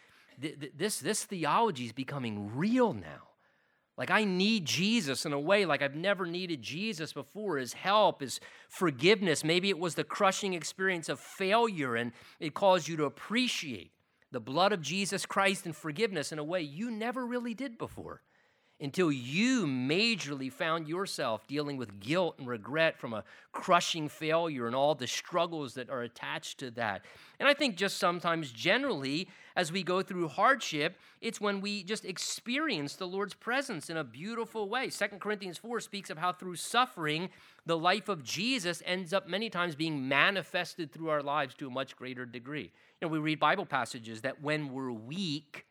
th- 0.41 0.59
th- 0.59 0.73
this, 0.75 0.99
this 0.99 1.23
theology 1.23 1.85
is 1.85 1.93
becoming 1.93 2.55
real 2.55 2.93
now. 2.93 3.32
Like, 3.97 4.09
I 4.09 4.23
need 4.23 4.65
Jesus 4.65 5.25
in 5.25 5.33
a 5.33 5.39
way 5.39 5.65
like 5.65 5.81
I've 5.81 5.95
never 5.95 6.25
needed 6.25 6.61
Jesus 6.61 7.13
before 7.13 7.57
his 7.57 7.73
help, 7.73 8.21
his 8.21 8.39
forgiveness. 8.67 9.43
Maybe 9.43 9.69
it 9.69 9.77
was 9.77 9.95
the 9.95 10.03
crushing 10.03 10.53
experience 10.53 11.09
of 11.09 11.19
failure 11.19 11.95
and 11.95 12.11
it 12.39 12.55
caused 12.55 12.87
you 12.87 12.97
to 12.97 13.05
appreciate 13.05 13.91
the 14.31 14.39
blood 14.39 14.73
of 14.73 14.81
Jesus 14.81 15.27
Christ 15.27 15.65
and 15.65 15.75
forgiveness 15.75 16.31
in 16.31 16.39
a 16.39 16.43
way 16.43 16.61
you 16.61 16.89
never 16.89 17.25
really 17.25 17.53
did 17.53 17.77
before 17.77 18.21
until 18.79 19.11
you 19.11 19.65
majorly 19.65 20.51
found 20.51 20.87
yourself 20.87 21.47
dealing 21.47 21.77
with 21.77 21.99
guilt 21.99 22.35
and 22.39 22.47
regret 22.47 22.99
from 22.99 23.13
a 23.13 23.23
crushing 23.51 24.09
failure 24.09 24.65
and 24.65 24.75
all 24.75 24.95
the 24.95 25.07
struggles 25.07 25.75
that 25.75 25.89
are 25.89 26.01
attached 26.01 26.57
to 26.57 26.71
that. 26.71 27.05
And 27.39 27.47
I 27.47 27.53
think 27.53 27.77
just 27.77 27.97
sometimes, 27.97 28.51
generally, 28.51 29.29
as 29.55 29.71
we 29.71 29.83
go 29.83 30.01
through 30.01 30.27
hardship, 30.29 30.97
it's 31.21 31.39
when 31.39 31.61
we 31.61 31.83
just 31.83 32.05
experience 32.05 32.95
the 32.95 33.07
Lord's 33.07 33.33
presence 33.33 33.89
in 33.89 33.97
a 33.97 34.03
beautiful 34.03 34.69
way. 34.69 34.89
Second 34.89 35.19
Corinthians 35.19 35.57
4 35.57 35.79
speaks 35.79 36.09
of 36.09 36.17
how 36.17 36.31
through 36.31 36.55
suffering, 36.55 37.29
the 37.65 37.77
life 37.77 38.09
of 38.09 38.23
Jesus 38.23 38.81
ends 38.85 39.13
up 39.13 39.27
many 39.27 39.49
times 39.49 39.75
being 39.75 40.07
manifested 40.07 40.91
through 40.91 41.09
our 41.09 41.23
lives 41.23 41.55
to 41.55 41.67
a 41.67 41.71
much 41.71 41.95
greater 41.95 42.25
degree. 42.25 42.71
You 43.01 43.07
know, 43.07 43.07
we 43.09 43.19
read 43.19 43.39
Bible 43.39 43.65
passages 43.65 44.21
that 44.21 44.41
when 44.41 44.71
we're 44.71 44.91
weak, 44.91 45.65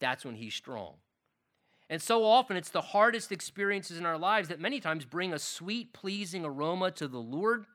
that's 0.00 0.24
when 0.24 0.34
He's 0.34 0.54
strong. 0.54 0.94
And 1.90 2.00
so 2.00 2.24
often 2.24 2.56
it's 2.56 2.70
the 2.70 2.80
hardest 2.80 3.30
experiences 3.30 3.98
in 3.98 4.06
our 4.06 4.18
lives 4.18 4.48
that 4.48 4.58
many 4.60 4.80
times 4.80 5.04
bring 5.04 5.32
a 5.32 5.38
sweet, 5.38 5.92
pleasing 5.92 6.44
aroma 6.44 6.90
to 6.92 7.06
the 7.06 7.18
Lord. 7.18 7.66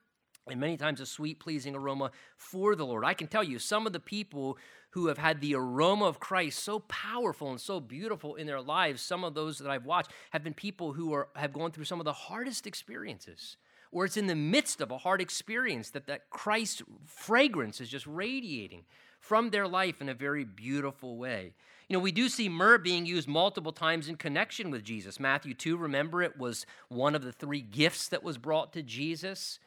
And 0.48 0.60
many 0.60 0.78
times 0.78 1.00
a 1.00 1.06
sweet, 1.06 1.40
pleasing 1.40 1.76
aroma 1.76 2.12
for 2.36 2.76
the 2.76 2.86
Lord. 2.86 3.06
I 3.06 3.14
can 3.14 3.28
tell 3.28 3.44
you, 3.44 3.60
some 3.60 3.86
of 3.86 3.94
the 3.94 4.00
people 4.00 4.58
who 4.92 5.08
have 5.08 5.18
had 5.18 5.42
the 5.42 5.56
aroma 5.56 6.06
of 6.06 6.20
Christ 6.20 6.64
so 6.64 6.80
powerful 6.80 7.50
and 7.50 7.62
so 7.62 7.80
beautiful 7.80 8.36
in 8.36 8.48
their 8.48 8.62
lives, 8.62 9.02
some 9.02 9.24
of 9.24 9.36
those 9.36 9.60
that 9.60 9.70
I've 9.70 9.86
watched 9.86 10.12
have 10.32 10.44
been 10.44 10.54
people 10.54 10.94
who 10.94 11.14
are, 11.14 11.30
have 11.36 11.54
gone 11.54 11.72
through 11.72 11.86
some 11.86 12.00
of 12.00 12.06
the 12.06 12.14
hardest 12.14 12.66
experiences. 12.66 13.58
Or 13.92 14.06
it's 14.06 14.18
in 14.18 14.28
the 14.28 14.36
midst 14.36 14.82
of 14.82 14.92
a 14.92 15.00
hard 15.00 15.22
experience 15.22 15.90
that 15.92 16.08
that 16.08 16.30
Christ 16.30 16.84
fragrance 17.06 17.82
is 17.82 17.90
just 17.90 18.06
radiating 18.08 18.84
from 19.20 19.50
their 19.50 19.68
life 19.68 20.02
in 20.02 20.10
a 20.10 20.14
very 20.14 20.44
beautiful 20.44 21.18
way. 21.18 21.54
You 21.88 21.98
know, 21.98 22.04
we 22.04 22.12
do 22.12 22.30
see 22.30 22.50
myrrh 22.50 22.78
being 22.78 23.08
used 23.08 23.28
multiple 23.28 23.72
times 23.72 24.08
in 24.08 24.16
connection 24.16 24.70
with 24.70 24.84
Jesus. 24.84 25.20
Matthew 25.20 25.56
2, 25.56 25.76
remember, 25.76 26.22
it 26.22 26.38
was 26.38 26.68
one 26.88 27.16
of 27.16 27.24
the 27.24 27.32
three 27.32 27.62
gifts 27.62 28.08
that 28.10 28.24
was 28.24 28.38
brought 28.38 28.74
to 28.74 28.84
Jesus. 28.84 29.60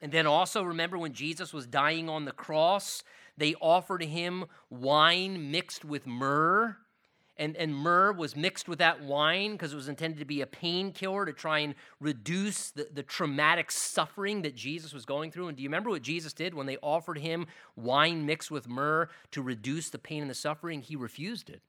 And 0.00 0.12
then 0.12 0.26
also 0.26 0.62
remember 0.62 0.96
when 0.96 1.12
Jesus 1.12 1.52
was 1.52 1.66
dying 1.66 2.08
on 2.08 2.24
the 2.24 2.32
cross, 2.32 3.02
they 3.36 3.54
offered 3.60 4.02
him 4.02 4.44
wine 4.70 5.50
mixed 5.50 5.84
with 5.84 6.06
myrrh. 6.06 6.76
And, 7.36 7.56
and 7.56 7.72
myrrh 7.72 8.12
was 8.12 8.34
mixed 8.34 8.68
with 8.68 8.80
that 8.80 9.00
wine 9.00 9.52
because 9.52 9.72
it 9.72 9.76
was 9.76 9.88
intended 9.88 10.18
to 10.18 10.24
be 10.24 10.40
a 10.40 10.46
painkiller 10.46 11.24
to 11.24 11.32
try 11.32 11.60
and 11.60 11.76
reduce 12.00 12.72
the, 12.72 12.88
the 12.92 13.04
traumatic 13.04 13.70
suffering 13.70 14.42
that 14.42 14.56
Jesus 14.56 14.92
was 14.92 15.04
going 15.04 15.30
through. 15.30 15.46
And 15.46 15.56
do 15.56 15.62
you 15.62 15.68
remember 15.68 15.90
what 15.90 16.02
Jesus 16.02 16.32
did 16.32 16.52
when 16.52 16.66
they 16.66 16.78
offered 16.82 17.18
him 17.18 17.46
wine 17.76 18.26
mixed 18.26 18.50
with 18.50 18.68
myrrh 18.68 19.08
to 19.30 19.40
reduce 19.40 19.88
the 19.88 20.00
pain 20.00 20.22
and 20.22 20.30
the 20.30 20.34
suffering? 20.34 20.82
He 20.82 20.96
refused 20.96 21.48
it. 21.48 21.62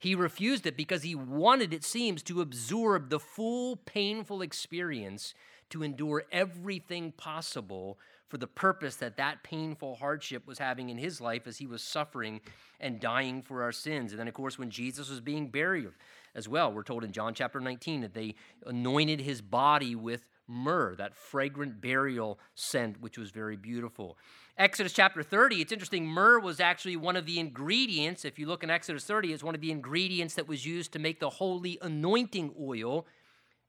He 0.00 0.14
refused 0.14 0.66
it 0.66 0.76
because 0.76 1.02
he 1.02 1.14
wanted, 1.14 1.74
it 1.74 1.84
seems, 1.84 2.22
to 2.24 2.40
absorb 2.40 3.10
the 3.10 3.20
full 3.20 3.76
painful 3.76 4.42
experience 4.42 5.34
to 5.70 5.82
endure 5.82 6.24
everything 6.30 7.12
possible 7.12 7.98
for 8.28 8.38
the 8.38 8.46
purpose 8.46 8.96
that 8.96 9.16
that 9.16 9.42
painful 9.42 9.96
hardship 9.96 10.46
was 10.46 10.58
having 10.58 10.88
in 10.88 10.98
his 10.98 11.20
life 11.20 11.46
as 11.46 11.58
he 11.58 11.66
was 11.66 11.82
suffering 11.82 12.40
and 12.78 13.00
dying 13.00 13.42
for 13.42 13.62
our 13.62 13.72
sins. 13.72 14.12
And 14.12 14.20
then, 14.20 14.28
of 14.28 14.34
course, 14.34 14.58
when 14.58 14.70
Jesus 14.70 15.10
was 15.10 15.20
being 15.20 15.48
buried 15.48 15.88
as 16.34 16.48
well, 16.48 16.72
we're 16.72 16.84
told 16.84 17.02
in 17.02 17.10
John 17.10 17.34
chapter 17.34 17.60
19 17.60 18.02
that 18.02 18.14
they 18.14 18.36
anointed 18.64 19.20
his 19.20 19.42
body 19.42 19.96
with 19.96 20.26
myrrh, 20.46 20.94
that 20.96 21.16
fragrant 21.16 21.80
burial 21.80 22.38
scent, 22.54 23.00
which 23.00 23.18
was 23.18 23.30
very 23.30 23.56
beautiful. 23.56 24.16
Exodus 24.58 24.92
chapter 24.92 25.22
30, 25.22 25.62
it's 25.62 25.72
interesting, 25.72 26.06
myrrh 26.06 26.38
was 26.38 26.60
actually 26.60 26.96
one 26.96 27.16
of 27.16 27.24
the 27.24 27.38
ingredients. 27.38 28.24
If 28.24 28.38
you 28.38 28.46
look 28.46 28.62
in 28.62 28.70
Exodus 28.70 29.04
30, 29.04 29.32
it's 29.32 29.42
one 29.42 29.54
of 29.54 29.60
the 29.60 29.70
ingredients 29.70 30.34
that 30.34 30.46
was 30.46 30.66
used 30.66 30.92
to 30.92 30.98
make 30.98 31.18
the 31.18 31.30
holy 31.30 31.78
anointing 31.80 32.54
oil 32.60 33.06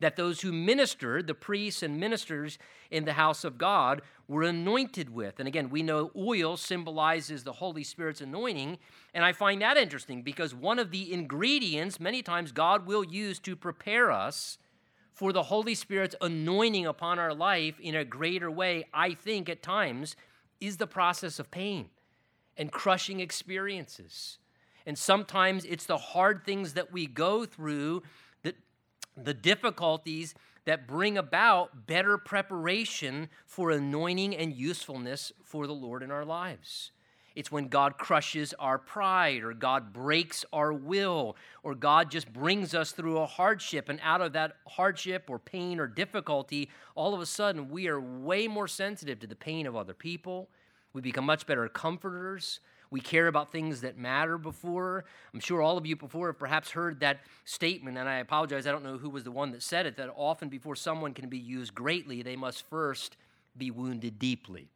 that 0.02 0.16
those 0.16 0.42
who 0.42 0.52
ministered, 0.52 1.28
the 1.28 1.34
priests 1.34 1.82
and 1.82 2.00
ministers 2.00 2.58
in 2.90 3.06
the 3.06 3.14
house 3.14 3.44
of 3.44 3.58
God, 3.58 4.02
were 4.28 4.44
anointed 4.44 5.10
with. 5.10 5.40
And 5.40 5.48
again, 5.48 5.70
we 5.70 5.84
know 5.84 6.12
oil 6.16 6.58
symbolizes 6.58 7.44
the 7.44 7.54
Holy 7.54 7.84
Spirit's 7.84 8.22
anointing. 8.22 8.78
And 9.14 9.24
I 9.24 9.32
find 9.32 9.62
that 9.62 9.78
interesting 9.78 10.22
because 10.22 10.54
one 10.54 10.80
of 10.80 10.92
the 10.92 11.14
ingredients, 11.14 12.00
many 12.00 12.22
times, 12.22 12.52
God 12.52 12.86
will 12.86 13.04
use 13.04 13.40
to 13.40 13.56
prepare 13.56 14.12
us 14.12 14.58
for 15.14 15.32
the 15.34 15.44
Holy 15.44 15.76
Spirit's 15.76 16.16
anointing 16.22 16.86
upon 16.86 17.20
our 17.20 17.34
life 17.34 17.80
in 17.80 17.96
a 17.96 18.06
greater 18.06 18.50
way, 18.50 18.86
I 18.94 19.14
think 19.14 19.50
at 19.50 19.62
times, 19.62 20.16
is 20.60 20.78
the 20.78 20.88
process 20.88 21.40
of 21.40 21.52
pain 21.52 21.90
and 22.58 22.72
crushing 22.72 23.20
experiences. 23.20 24.38
And 24.86 24.98
sometimes 24.98 25.66
it's 25.66 25.86
the 25.86 25.98
hard 25.98 26.44
things 26.44 26.74
that 26.74 26.92
we 26.92 27.06
go 27.06 27.46
through 27.46 28.04
the 29.15 29.34
difficulties 29.34 30.34
that 30.65 30.88
bring 30.88 31.17
about 31.17 31.88
better 31.88 32.17
preparation 32.17 33.30
for 33.45 33.71
anointing 33.71 34.36
and 34.36 34.54
usefulness 34.54 35.32
for 35.43 35.67
the 35.67 35.74
Lord 35.74 36.04
in 36.04 36.12
our 36.12 36.26
lives. 36.26 36.91
It's 37.34 37.52
when 37.52 37.69
God 37.69 37.97
crushes 37.97 38.54
our 38.60 38.78
pride, 38.78 39.43
or 39.43 39.54
God 39.54 39.93
breaks 39.93 40.43
our 40.52 40.74
will, 40.74 41.38
or 41.63 41.76
God 41.76 42.12
just 42.12 42.32
brings 42.32 42.76
us 42.76 42.91
through 42.91 43.19
a 43.19 43.26
hardship. 43.26 43.88
And 43.88 44.00
out 44.04 44.19
of 44.19 44.34
that 44.34 44.58
hardship, 44.67 45.30
or 45.30 45.39
pain, 45.39 45.80
or 45.80 45.88
difficulty, 45.88 46.69
all 46.93 47.13
of 47.13 47.21
a 47.21 47.26
sudden 47.26 47.69
we 47.69 47.88
are 47.88 48.02
way 48.02 48.47
more 48.47 48.67
sensitive 48.67 49.19
to 49.21 49.28
the 49.28 49.36
pain 49.36 49.65
of 49.65 49.78
other 49.78 49.93
people. 49.93 50.50
We 50.93 51.02
become 51.02 51.26
much 51.26 51.47
better 51.47 51.67
comforters. 51.69 52.60
We 52.92 53.00
care 53.00 53.28
about 53.28 53.54
things 53.54 53.82
that 53.82 53.98
matter 53.98 54.38
before. 54.38 55.06
I'm 55.34 55.40
sure 55.40 55.62
all 55.62 55.78
of 55.78 55.86
you 55.86 55.96
before 55.96 56.28
have 56.28 56.38
perhaps 56.38 56.72
heard 56.72 57.00
that 57.00 57.22
statement, 57.46 57.98
and 57.98 58.08
I 58.08 58.18
apologize, 58.18 58.68
I 58.68 58.72
don't 58.72 58.84
know 58.84 58.98
who 58.98 59.10
was 59.10 59.24
the 59.24 59.32
one 59.32 59.52
that 59.52 59.64
said 59.64 59.86
it, 59.86 59.96
that 59.96 60.10
often 60.16 60.50
before 60.50 60.76
someone 60.76 61.14
can 61.14 61.30
be 61.30 61.38
used 61.38 61.74
greatly, 61.74 62.22
they 62.22 62.36
must 62.36 62.70
first 62.70 63.16
be 63.58 63.72
wounded 63.72 64.20
deeply. 64.20 64.68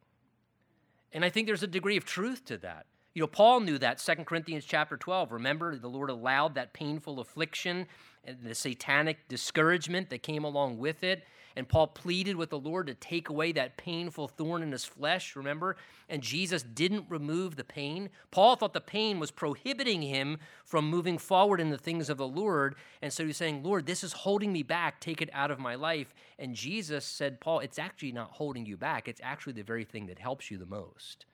And 1.12 1.24
I 1.24 1.30
think 1.30 1.46
there's 1.46 1.62
a 1.62 1.68
degree 1.68 1.98
of 1.98 2.06
truth 2.06 2.44
to 2.46 2.56
that. 2.58 2.86
You 3.14 3.20
know, 3.20 3.26
Paul 3.26 3.60
knew 3.60 3.78
that, 3.78 3.98
2 3.98 4.14
Corinthians 4.24 4.64
chapter 4.64 4.96
12. 4.96 5.32
Remember, 5.32 5.76
the 5.76 5.88
Lord 5.88 6.10
allowed 6.10 6.54
that 6.54 6.74
painful 6.74 7.20
affliction 7.20 7.86
and 8.24 8.38
the 8.42 8.54
satanic 8.54 9.28
discouragement 9.28 10.10
that 10.10 10.22
came 10.22 10.44
along 10.44 10.78
with 10.78 11.02
it. 11.02 11.24
And 11.56 11.66
Paul 11.66 11.86
pleaded 11.86 12.36
with 12.36 12.50
the 12.50 12.58
Lord 12.58 12.86
to 12.86 12.94
take 12.94 13.30
away 13.30 13.50
that 13.52 13.78
painful 13.78 14.28
thorn 14.28 14.62
in 14.62 14.72
his 14.72 14.84
flesh, 14.84 15.34
remember? 15.34 15.76
And 16.06 16.22
Jesus 16.22 16.62
didn't 16.62 17.06
remove 17.08 17.56
the 17.56 17.64
pain. 17.64 18.10
Paul 18.30 18.56
thought 18.56 18.74
the 18.74 18.80
pain 18.80 19.18
was 19.18 19.30
prohibiting 19.30 20.02
him 20.02 20.36
from 20.66 20.90
moving 20.90 21.16
forward 21.16 21.58
in 21.58 21.70
the 21.70 21.78
things 21.78 22.10
of 22.10 22.18
the 22.18 22.28
Lord. 22.28 22.76
And 23.00 23.10
so 23.10 23.24
he's 23.24 23.38
saying, 23.38 23.62
Lord, 23.62 23.86
this 23.86 24.04
is 24.04 24.12
holding 24.12 24.52
me 24.52 24.62
back. 24.62 25.00
Take 25.00 25.22
it 25.22 25.30
out 25.32 25.50
of 25.50 25.58
my 25.58 25.74
life. 25.76 26.14
And 26.38 26.54
Jesus 26.54 27.06
said, 27.06 27.40
Paul, 27.40 27.60
it's 27.60 27.78
actually 27.78 28.12
not 28.12 28.32
holding 28.32 28.66
you 28.66 28.76
back. 28.76 29.08
It's 29.08 29.22
actually 29.24 29.54
the 29.54 29.62
very 29.62 29.84
thing 29.84 30.06
that 30.06 30.18
helps 30.18 30.50
you 30.50 30.58
the 30.58 30.66
most 30.66 31.24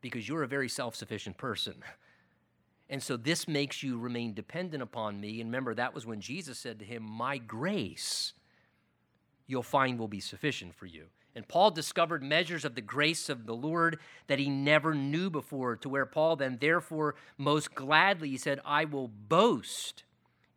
because 0.00 0.26
you're 0.26 0.42
a 0.42 0.48
very 0.48 0.68
self 0.68 0.96
sufficient 0.96 1.36
person. 1.36 1.74
And 2.88 3.02
so 3.02 3.16
this 3.16 3.48
makes 3.48 3.82
you 3.82 3.98
remain 3.98 4.34
dependent 4.34 4.82
upon 4.82 5.20
me. 5.20 5.40
And 5.40 5.48
remember, 5.48 5.74
that 5.74 5.94
was 5.94 6.04
when 6.04 6.20
Jesus 6.20 6.58
said 6.58 6.78
to 6.78 6.84
him, 6.84 7.02
My 7.02 7.38
grace 7.38 8.34
you'll 9.52 9.62
find 9.62 9.98
will 9.98 10.08
be 10.08 10.18
sufficient 10.18 10.74
for 10.74 10.86
you. 10.86 11.04
And 11.34 11.46
Paul 11.46 11.70
discovered 11.70 12.22
measures 12.22 12.64
of 12.64 12.74
the 12.74 12.80
grace 12.80 13.28
of 13.28 13.46
the 13.46 13.54
Lord 13.54 13.98
that 14.26 14.38
he 14.38 14.48
never 14.48 14.94
knew 14.94 15.30
before, 15.30 15.76
to 15.76 15.88
where 15.88 16.06
Paul 16.06 16.36
then, 16.36 16.58
therefore, 16.60 17.14
most 17.38 17.74
gladly, 17.74 18.30
he 18.30 18.38
said, 18.38 18.60
I 18.64 18.84
will 18.84 19.08
boast 19.08 20.04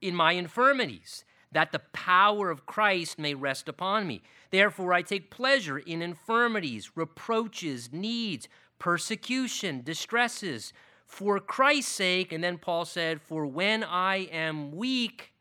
in 0.02 0.16
my 0.16 0.34
infirmities, 0.34 1.24
that 1.52 1.72
the 1.72 1.80
power 1.94 2.50
of 2.50 2.66
Christ 2.66 3.20
may 3.20 3.34
rest 3.34 3.70
upon 3.70 4.08
me. 4.08 4.22
Therefore, 4.52 4.94
I 4.94 5.02
take 5.02 5.32
pleasure 5.32 5.78
in 5.78 6.02
infirmities, 6.02 6.92
reproaches, 6.96 7.94
needs, 7.94 8.50
persecution, 8.80 9.82
distresses, 9.82 10.74
for 11.06 11.40
Christ's 11.40 11.94
sake. 11.94 12.34
And 12.34 12.44
then 12.44 12.58
Paul 12.58 12.84
said, 12.84 13.22
For 13.22 13.46
when 13.46 13.84
I 13.84 14.28
am 14.32 14.72
weak, 14.72 15.32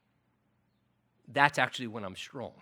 that's 1.26 1.58
actually 1.58 1.88
when 1.88 2.04
I'm 2.04 2.16
strong. 2.16 2.52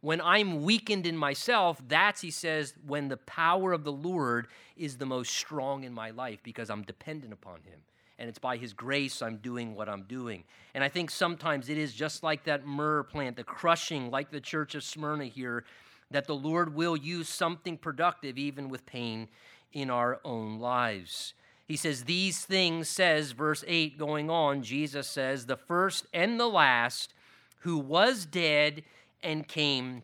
When 0.00 0.20
I'm 0.20 0.62
weakened 0.62 1.06
in 1.06 1.16
myself, 1.16 1.80
that's, 1.86 2.20
he 2.20 2.30
says, 2.30 2.74
when 2.86 3.08
the 3.08 3.18
power 3.18 3.72
of 3.72 3.84
the 3.84 3.92
Lord 3.92 4.48
is 4.76 4.96
the 4.96 5.06
most 5.06 5.34
strong 5.34 5.84
in 5.84 5.92
my 5.92 6.10
life 6.10 6.40
because 6.42 6.70
I'm 6.70 6.82
dependent 6.82 7.32
upon 7.32 7.56
him. 7.56 7.80
And 8.18 8.28
it's 8.28 8.38
by 8.38 8.56
his 8.56 8.72
grace 8.72 9.22
I'm 9.22 9.36
doing 9.36 9.74
what 9.74 9.88
I'm 9.88 10.02
doing. 10.02 10.44
And 10.74 10.84
I 10.84 10.88
think 10.88 11.10
sometimes 11.10 11.68
it 11.68 11.78
is 11.78 11.92
just 11.92 12.22
like 12.22 12.44
that 12.44 12.66
myrrh 12.66 13.02
plant, 13.02 13.36
the 13.36 13.44
crushing, 13.44 14.10
like 14.10 14.30
the 14.30 14.40
church 14.40 14.74
of 14.74 14.82
Smyrna 14.82 15.24
here, 15.24 15.64
that 16.10 16.26
the 16.26 16.34
Lord 16.34 16.74
will 16.74 16.96
use 16.96 17.28
something 17.28 17.76
productive 17.76 18.36
even 18.36 18.68
with 18.68 18.86
pain 18.86 19.28
in 19.72 19.90
our 19.90 20.20
own 20.24 20.58
lives. 20.58 21.34
He 21.66 21.76
says, 21.76 22.04
These 22.04 22.44
things, 22.44 22.88
says 22.88 23.32
verse 23.32 23.64
8 23.66 23.96
going 23.96 24.28
on, 24.28 24.62
Jesus 24.62 25.06
says, 25.06 25.46
the 25.46 25.56
first 25.56 26.06
and 26.12 26.38
the 26.40 26.48
last, 26.48 27.14
who 27.60 27.78
was 27.78 28.26
dead 28.26 28.82
and 29.22 29.46
came 29.46 30.02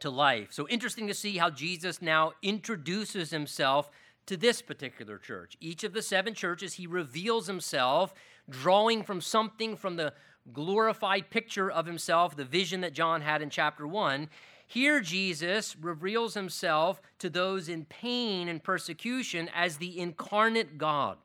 to 0.00 0.10
life. 0.10 0.48
So 0.50 0.68
interesting 0.68 1.06
to 1.06 1.14
see 1.14 1.38
how 1.38 1.50
Jesus 1.50 2.02
now 2.02 2.32
introduces 2.42 3.30
himself 3.30 3.90
to 4.26 4.36
this 4.36 4.62
particular 4.62 5.18
church. 5.18 5.56
Each 5.60 5.84
of 5.84 5.92
the 5.92 6.02
seven 6.02 6.34
churches, 6.34 6.74
he 6.74 6.86
reveals 6.86 7.46
himself, 7.46 8.14
drawing 8.48 9.02
from 9.02 9.20
something 9.20 9.76
from 9.76 9.96
the 9.96 10.12
glorified 10.52 11.30
picture 11.30 11.70
of 11.70 11.86
himself, 11.86 12.36
the 12.36 12.44
vision 12.44 12.80
that 12.82 12.92
John 12.92 13.22
had 13.22 13.42
in 13.42 13.50
chapter 13.50 13.86
1. 13.86 14.28
Here, 14.66 15.00
Jesus 15.00 15.76
reveals 15.76 16.34
himself 16.34 17.00
to 17.18 17.30
those 17.30 17.68
in 17.68 17.84
pain 17.84 18.48
and 18.48 18.62
persecution 18.62 19.50
as 19.54 19.76
the 19.76 19.98
incarnate 19.98 20.78
God. 20.78 21.18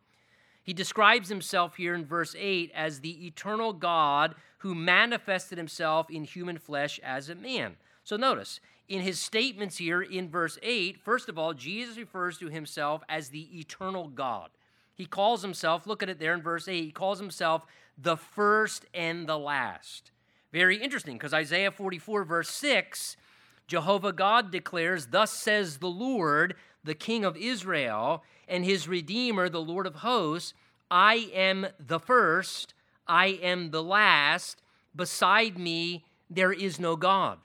He 0.69 0.73
describes 0.73 1.29
himself 1.29 1.77
here 1.77 1.95
in 1.95 2.05
verse 2.05 2.36
8 2.38 2.71
as 2.75 2.99
the 2.99 3.25
eternal 3.25 3.73
God 3.73 4.36
who 4.60 4.75
manifested 4.75 5.58
himself 5.58 6.12
in 6.12 6.23
human 6.23 6.60
flesh 6.60 6.99
as 6.99 7.27
a 7.27 7.34
man. 7.34 7.77
So 8.03 8.17
notice, 8.17 8.60
in 8.88 9.01
his 9.01 9.17
statements 9.19 9.77
here 9.77 10.03
in 10.03 10.29
verse 10.29 10.60
8, 10.62 10.99
first 11.03 11.27
of 11.27 11.39
all, 11.39 11.55
Jesus 11.55 11.97
refers 11.97 12.38
to 12.38 12.49
himself 12.49 13.01
as 13.10 13.29
the 13.29 13.60
eternal 13.60 14.10
God. 14.10 14.51
He 14.93 15.08
calls 15.08 15.41
himself, 15.41 15.88
look 15.88 16.03
at 16.03 16.10
it 16.10 16.19
there 16.19 16.36
in 16.36 16.43
verse 16.43 16.67
8, 16.67 16.84
he 16.84 16.91
calls 16.91 17.17
himself 17.17 17.65
the 17.97 18.15
first 18.15 18.86
and 18.93 19.27
the 19.27 19.39
last. 19.39 20.12
Very 20.53 20.77
interesting 20.77 21.15
because 21.15 21.34
Isaiah 21.34 21.71
44, 21.71 22.25
verse 22.25 22.51
6, 22.51 23.17
Jehovah 23.65 24.13
God 24.13 24.51
declares, 24.51 25.08
Thus 25.08 25.32
says 25.32 25.77
the 25.77 25.88
Lord, 25.88 26.55
the 26.84 26.96
King 26.96 27.26
of 27.26 27.38
Israel, 27.38 28.24
and 28.48 28.65
his 28.65 28.88
Redeemer, 28.88 29.50
the 29.50 29.62
Lord 29.62 29.86
of 29.86 29.96
hosts 29.96 30.54
I 30.92 31.30
am 31.34 31.68
the 31.80 32.00
first, 32.00 32.74
I 33.08 33.28
am 33.28 33.72
the 33.72 33.84
last. 33.84 34.62
Beside 34.96 35.58
me, 35.58 36.06
there 36.30 36.52
is 36.52 36.80
no 36.80 36.96
God. 36.96 37.38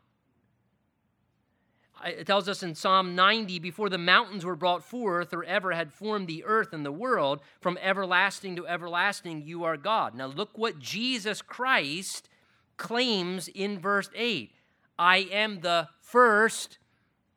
It 2.05 2.27
tells 2.27 2.49
us 2.49 2.62
in 2.62 2.75
Psalm 2.75 3.14
90 3.14 3.59
before 3.61 3.88
the 3.88 3.99
mountains 3.99 4.44
were 4.44 4.57
brought 4.57 4.85
forth 4.85 5.33
or 5.33 5.42
ever 5.44 5.73
had 5.73 5.92
formed 5.92 6.27
the 6.27 6.44
earth 6.44 6.73
and 6.73 6.85
the 6.85 6.92
world, 6.92 7.40
from 7.61 7.79
everlasting 7.81 8.57
to 8.57 8.66
everlasting, 8.66 9.42
you 9.42 9.64
are 9.64 9.79
God. 9.79 10.14
Now, 10.14 10.27
look 10.27 10.51
what 10.57 10.79
Jesus 10.79 11.40
Christ 11.40 12.29
claims 12.77 13.49
in 13.49 13.79
verse 13.79 14.11
8 14.14 14.53
I 14.99 15.18
am 15.31 15.61
the 15.61 15.88
first 16.01 16.79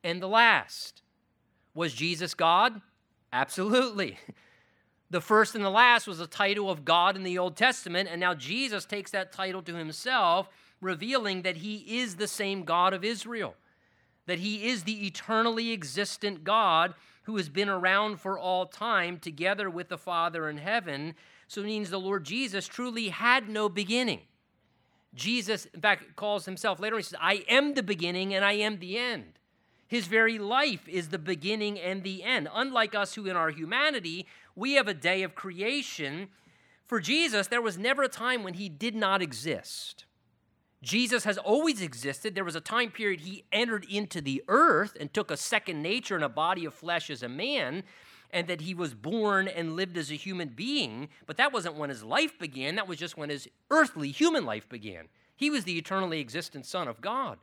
and 0.04 0.22
the 0.22 0.28
last. 0.28 1.02
Was 1.78 1.94
Jesus 1.94 2.34
God? 2.34 2.82
Absolutely. 3.32 4.18
The 5.10 5.22
first 5.22 5.54
and 5.54 5.64
the 5.64 5.70
last 5.70 6.06
was 6.06 6.20
a 6.20 6.26
title 6.26 6.68
of 6.68 6.84
God 6.84 7.16
in 7.16 7.22
the 7.22 7.38
Old 7.38 7.56
Testament, 7.56 8.10
and 8.12 8.20
now 8.20 8.34
Jesus 8.34 8.84
takes 8.84 9.10
that 9.12 9.32
title 9.32 9.62
to 9.62 9.74
himself, 9.74 10.50
revealing 10.82 11.40
that 11.40 11.56
he 11.56 11.76
is 12.00 12.16
the 12.16 12.28
same 12.28 12.64
God 12.64 12.92
of 12.92 13.02
Israel, 13.02 13.54
that 14.26 14.40
he 14.40 14.68
is 14.68 14.82
the 14.82 15.06
eternally 15.06 15.72
existent 15.72 16.44
God 16.44 16.92
who 17.22 17.38
has 17.38 17.48
been 17.48 17.70
around 17.70 18.20
for 18.20 18.38
all 18.38 18.66
time 18.66 19.18
together 19.18 19.70
with 19.70 19.88
the 19.88 19.96
Father 19.96 20.46
in 20.50 20.58
heaven. 20.58 21.14
So 21.46 21.62
it 21.62 21.68
means 21.68 21.88
the 21.88 21.98
Lord 21.98 22.24
Jesus 22.24 22.68
truly 22.68 23.08
had 23.08 23.48
no 23.48 23.70
beginning. 23.70 24.20
Jesus, 25.14 25.64
in 25.72 25.80
fact, 25.80 26.16
calls 26.16 26.44
himself 26.44 26.80
later, 26.80 26.98
he 26.98 27.02
says, 27.02 27.18
I 27.18 27.44
am 27.48 27.72
the 27.72 27.82
beginning 27.82 28.34
and 28.34 28.44
I 28.44 28.52
am 28.52 28.78
the 28.78 28.98
end. 28.98 29.37
His 29.88 30.06
very 30.06 30.38
life 30.38 30.86
is 30.86 31.08
the 31.08 31.18
beginning 31.18 31.78
and 31.80 32.02
the 32.02 32.22
end. 32.22 32.46
Unlike 32.52 32.94
us 32.94 33.14
who 33.14 33.26
in 33.26 33.36
our 33.36 33.48
humanity, 33.48 34.26
we 34.54 34.74
have 34.74 34.86
a 34.86 34.94
day 34.94 35.22
of 35.22 35.34
creation. 35.34 36.28
For 36.86 37.00
Jesus, 37.00 37.46
there 37.46 37.62
was 37.62 37.78
never 37.78 38.02
a 38.02 38.08
time 38.08 38.42
when 38.42 38.54
he 38.54 38.68
did 38.68 38.94
not 38.94 39.22
exist. 39.22 40.04
Jesus 40.82 41.24
has 41.24 41.38
always 41.38 41.80
existed. 41.80 42.34
There 42.34 42.44
was 42.44 42.54
a 42.54 42.60
time 42.60 42.90
period 42.90 43.22
he 43.22 43.44
entered 43.50 43.86
into 43.88 44.20
the 44.20 44.44
earth 44.46 44.94
and 45.00 45.12
took 45.12 45.30
a 45.30 45.38
second 45.38 45.82
nature 45.82 46.14
and 46.14 46.24
a 46.24 46.28
body 46.28 46.66
of 46.66 46.74
flesh 46.74 47.08
as 47.08 47.22
a 47.22 47.28
man, 47.28 47.82
and 48.30 48.46
that 48.46 48.60
he 48.60 48.74
was 48.74 48.92
born 48.92 49.48
and 49.48 49.74
lived 49.74 49.96
as 49.96 50.10
a 50.10 50.16
human 50.16 50.48
being. 50.48 51.08
But 51.26 51.38
that 51.38 51.52
wasn't 51.52 51.76
when 51.76 51.88
his 51.88 52.04
life 52.04 52.38
began, 52.38 52.74
that 52.74 52.86
was 52.86 52.98
just 52.98 53.16
when 53.16 53.30
his 53.30 53.48
earthly 53.70 54.10
human 54.10 54.44
life 54.44 54.68
began. 54.68 55.06
He 55.34 55.48
was 55.48 55.64
the 55.64 55.78
eternally 55.78 56.20
existent 56.20 56.66
Son 56.66 56.88
of 56.88 57.00
God 57.00 57.38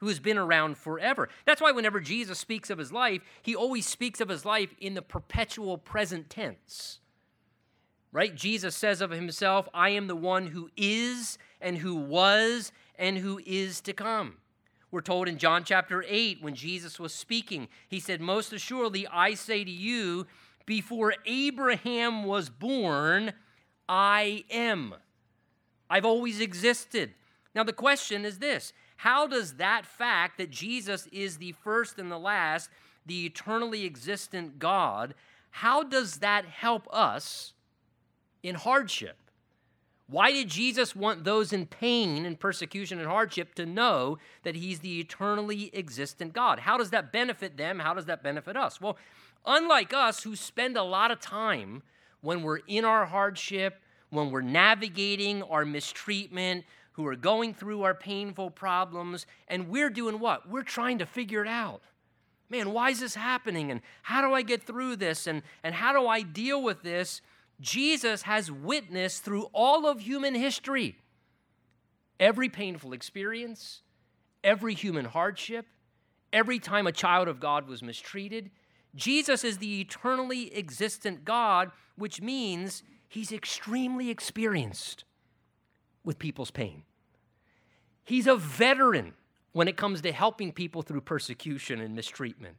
who 0.00 0.08
has 0.08 0.18
been 0.18 0.38
around 0.38 0.78
forever. 0.78 1.28
That's 1.46 1.60
why 1.60 1.72
whenever 1.72 2.00
Jesus 2.00 2.38
speaks 2.38 2.70
of 2.70 2.78
his 2.78 2.90
life, 2.90 3.22
he 3.42 3.54
always 3.54 3.86
speaks 3.86 4.20
of 4.20 4.28
his 4.28 4.44
life 4.44 4.74
in 4.80 4.94
the 4.94 5.02
perpetual 5.02 5.78
present 5.78 6.30
tense. 6.30 6.98
Right? 8.12 8.34
Jesus 8.34 8.74
says 8.74 9.00
of 9.00 9.10
himself, 9.10 9.68
I 9.72 9.90
am 9.90 10.08
the 10.08 10.16
one 10.16 10.48
who 10.48 10.70
is 10.76 11.38
and 11.60 11.78
who 11.78 11.94
was 11.94 12.72
and 12.98 13.18
who 13.18 13.40
is 13.46 13.80
to 13.82 13.92
come. 13.92 14.38
We're 14.90 15.02
told 15.02 15.28
in 15.28 15.38
John 15.38 15.62
chapter 15.64 16.04
8 16.06 16.42
when 16.42 16.54
Jesus 16.54 16.98
was 16.98 17.14
speaking, 17.14 17.68
he 17.88 18.00
said, 18.00 18.20
Most 18.20 18.52
assuredly, 18.52 19.06
I 19.06 19.34
say 19.34 19.62
to 19.62 19.70
you, 19.70 20.26
before 20.66 21.14
Abraham 21.26 22.24
was 22.24 22.48
born, 22.48 23.32
I 23.88 24.44
am. 24.50 24.94
I've 25.88 26.04
always 26.04 26.40
existed. 26.40 27.12
Now, 27.54 27.64
the 27.64 27.72
question 27.72 28.24
is 28.24 28.38
this 28.38 28.72
how 29.00 29.26
does 29.26 29.54
that 29.54 29.86
fact 29.86 30.36
that 30.36 30.50
Jesus 30.50 31.08
is 31.10 31.38
the 31.38 31.52
first 31.52 31.98
and 31.98 32.12
the 32.12 32.18
last, 32.18 32.68
the 33.06 33.24
eternally 33.24 33.86
existent 33.86 34.58
God, 34.58 35.14
how 35.48 35.82
does 35.82 36.18
that 36.18 36.44
help 36.44 36.86
us 36.92 37.54
in 38.42 38.56
hardship? 38.56 39.16
Why 40.06 40.32
did 40.32 40.48
Jesus 40.48 40.94
want 40.94 41.24
those 41.24 41.50
in 41.50 41.64
pain 41.64 42.26
and 42.26 42.38
persecution 42.38 42.98
and 42.98 43.08
hardship 43.08 43.54
to 43.54 43.64
know 43.64 44.18
that 44.42 44.54
he's 44.54 44.80
the 44.80 45.00
eternally 45.00 45.70
existent 45.72 46.34
God? 46.34 46.58
How 46.58 46.76
does 46.76 46.90
that 46.90 47.10
benefit 47.10 47.56
them? 47.56 47.78
How 47.78 47.94
does 47.94 48.04
that 48.04 48.22
benefit 48.22 48.54
us? 48.54 48.82
Well, 48.82 48.98
unlike 49.46 49.94
us 49.94 50.24
who 50.24 50.36
spend 50.36 50.76
a 50.76 50.82
lot 50.82 51.10
of 51.10 51.20
time 51.20 51.82
when 52.20 52.42
we're 52.42 52.60
in 52.68 52.84
our 52.84 53.06
hardship, 53.06 53.80
when 54.10 54.30
we're 54.30 54.42
navigating 54.42 55.42
our 55.44 55.64
mistreatment, 55.64 56.66
who 57.00 57.06
are 57.06 57.16
going 57.16 57.54
through 57.54 57.82
our 57.82 57.94
painful 57.94 58.50
problems, 58.50 59.26
and 59.48 59.68
we're 59.68 59.90
doing 59.90 60.20
what? 60.20 60.48
We're 60.48 60.62
trying 60.62 60.98
to 60.98 61.06
figure 61.06 61.42
it 61.42 61.48
out. 61.48 61.82
Man, 62.48 62.72
why 62.72 62.90
is 62.90 63.00
this 63.00 63.14
happening? 63.14 63.70
And 63.70 63.80
how 64.02 64.20
do 64.26 64.34
I 64.34 64.42
get 64.42 64.64
through 64.64 64.96
this? 64.96 65.26
And, 65.26 65.42
and 65.62 65.74
how 65.74 65.92
do 65.92 66.06
I 66.06 66.22
deal 66.22 66.62
with 66.62 66.82
this? 66.82 67.22
Jesus 67.60 68.22
has 68.22 68.50
witnessed 68.50 69.22
through 69.22 69.48
all 69.52 69.86
of 69.86 70.00
human 70.00 70.34
history 70.34 70.96
every 72.18 72.50
painful 72.50 72.92
experience, 72.92 73.80
every 74.44 74.74
human 74.74 75.06
hardship, 75.06 75.66
every 76.32 76.58
time 76.58 76.86
a 76.86 76.92
child 76.92 77.28
of 77.28 77.40
God 77.40 77.66
was 77.66 77.82
mistreated. 77.82 78.50
Jesus 78.94 79.42
is 79.44 79.58
the 79.58 79.80
eternally 79.80 80.54
existent 80.54 81.24
God, 81.24 81.70
which 81.96 82.20
means 82.20 82.82
he's 83.08 83.32
extremely 83.32 84.10
experienced 84.10 85.04
with 86.04 86.18
people's 86.18 86.50
pain. 86.50 86.82
He's 88.10 88.26
a 88.26 88.34
veteran 88.34 89.14
when 89.52 89.68
it 89.68 89.76
comes 89.76 90.00
to 90.00 90.10
helping 90.10 90.50
people 90.50 90.82
through 90.82 91.02
persecution 91.02 91.80
and 91.80 91.94
mistreatment. 91.94 92.56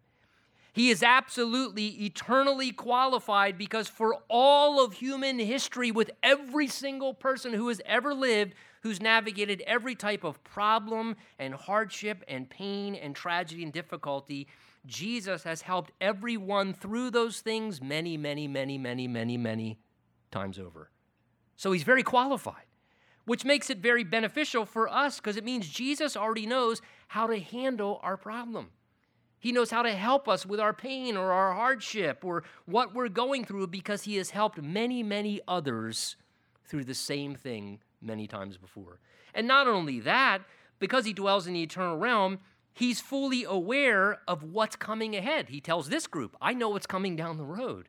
He 0.71 0.89
is 0.89 1.03
absolutely 1.03 1.87
eternally 2.05 2.71
qualified 2.71 3.57
because 3.57 3.89
for 3.89 4.19
all 4.29 4.81
of 4.81 4.93
human 4.93 5.39
history, 5.39 5.91
with 5.91 6.09
every 6.23 6.67
single 6.67 7.13
person 7.13 7.51
who 7.51 7.67
has 7.67 7.81
ever 7.85 8.13
lived, 8.13 8.53
who's 8.83 9.01
navigated 9.01 9.61
every 9.67 9.93
type 9.93 10.23
of 10.23 10.41
problem 10.45 11.17
and 11.37 11.53
hardship 11.53 12.23
and 12.29 12.49
pain 12.49 12.95
and 12.95 13.13
tragedy 13.13 13.61
and 13.63 13.73
difficulty, 13.73 14.47
Jesus 14.85 15.43
has 15.43 15.63
helped 15.63 15.91
everyone 15.99 16.73
through 16.73 17.11
those 17.11 17.41
things 17.41 17.81
many, 17.81 18.15
many, 18.15 18.47
many, 18.47 18.77
many, 18.77 19.05
many, 19.05 19.35
many 19.35 19.79
times 20.31 20.57
over. 20.57 20.91
So 21.57 21.73
he's 21.73 21.83
very 21.83 22.03
qualified 22.03 22.70
which 23.25 23.45
makes 23.45 23.69
it 23.69 23.77
very 23.79 24.03
beneficial 24.03 24.65
for 24.65 24.89
us 24.89 25.17
because 25.17 25.37
it 25.37 25.45
means 25.45 25.67
Jesus 25.67 26.17
already 26.17 26.45
knows 26.45 26.81
how 27.07 27.27
to 27.27 27.39
handle 27.39 27.99
our 28.03 28.17
problem. 28.17 28.69
He 29.39 29.51
knows 29.51 29.71
how 29.71 29.81
to 29.81 29.91
help 29.91 30.29
us 30.29 30.45
with 30.45 30.59
our 30.59 30.73
pain 30.73 31.17
or 31.17 31.31
our 31.31 31.53
hardship 31.53 32.23
or 32.23 32.43
what 32.65 32.93
we're 32.93 33.09
going 33.09 33.43
through 33.43 33.67
because 33.67 34.03
he 34.03 34.17
has 34.17 34.29
helped 34.29 34.61
many, 34.61 35.01
many 35.01 35.41
others 35.47 36.15
through 36.63 36.83
the 36.83 36.93
same 36.93 37.35
thing 37.35 37.79
many 38.01 38.27
times 38.27 38.57
before. 38.57 38.99
And 39.33 39.47
not 39.47 39.67
only 39.67 39.99
that, 40.01 40.43
because 40.79 41.05
he 41.05 41.13
dwells 41.13 41.47
in 41.47 41.53
the 41.53 41.63
eternal 41.63 41.97
realm, 41.97 42.39
he's 42.73 43.01
fully 43.01 43.43
aware 43.43 44.19
of 44.27 44.43
what's 44.43 44.75
coming 44.75 45.15
ahead. 45.15 45.49
He 45.49 45.59
tells 45.59 45.89
this 45.89 46.05
group, 46.05 46.35
I 46.39 46.53
know 46.53 46.69
what's 46.69 46.87
coming 46.87 47.15
down 47.15 47.37
the 47.37 47.43
road. 47.43 47.87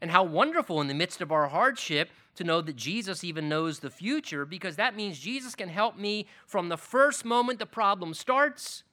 And 0.00 0.10
how 0.10 0.24
wonderful 0.24 0.80
in 0.80 0.88
the 0.88 0.94
midst 0.94 1.20
of 1.20 1.30
our 1.30 1.48
hardship 1.48 2.08
to 2.36 2.44
know 2.44 2.60
that 2.60 2.76
Jesus 2.76 3.24
even 3.24 3.48
knows 3.48 3.80
the 3.80 3.90
future 3.90 4.44
because 4.44 4.76
that 4.76 4.96
means 4.96 5.18
Jesus 5.18 5.54
can 5.54 5.68
help 5.68 5.96
me 5.96 6.26
from 6.46 6.68
the 6.68 6.76
first 6.76 7.24
moment 7.24 7.58
the 7.58 7.66
problem 7.66 8.14
starts 8.14 8.84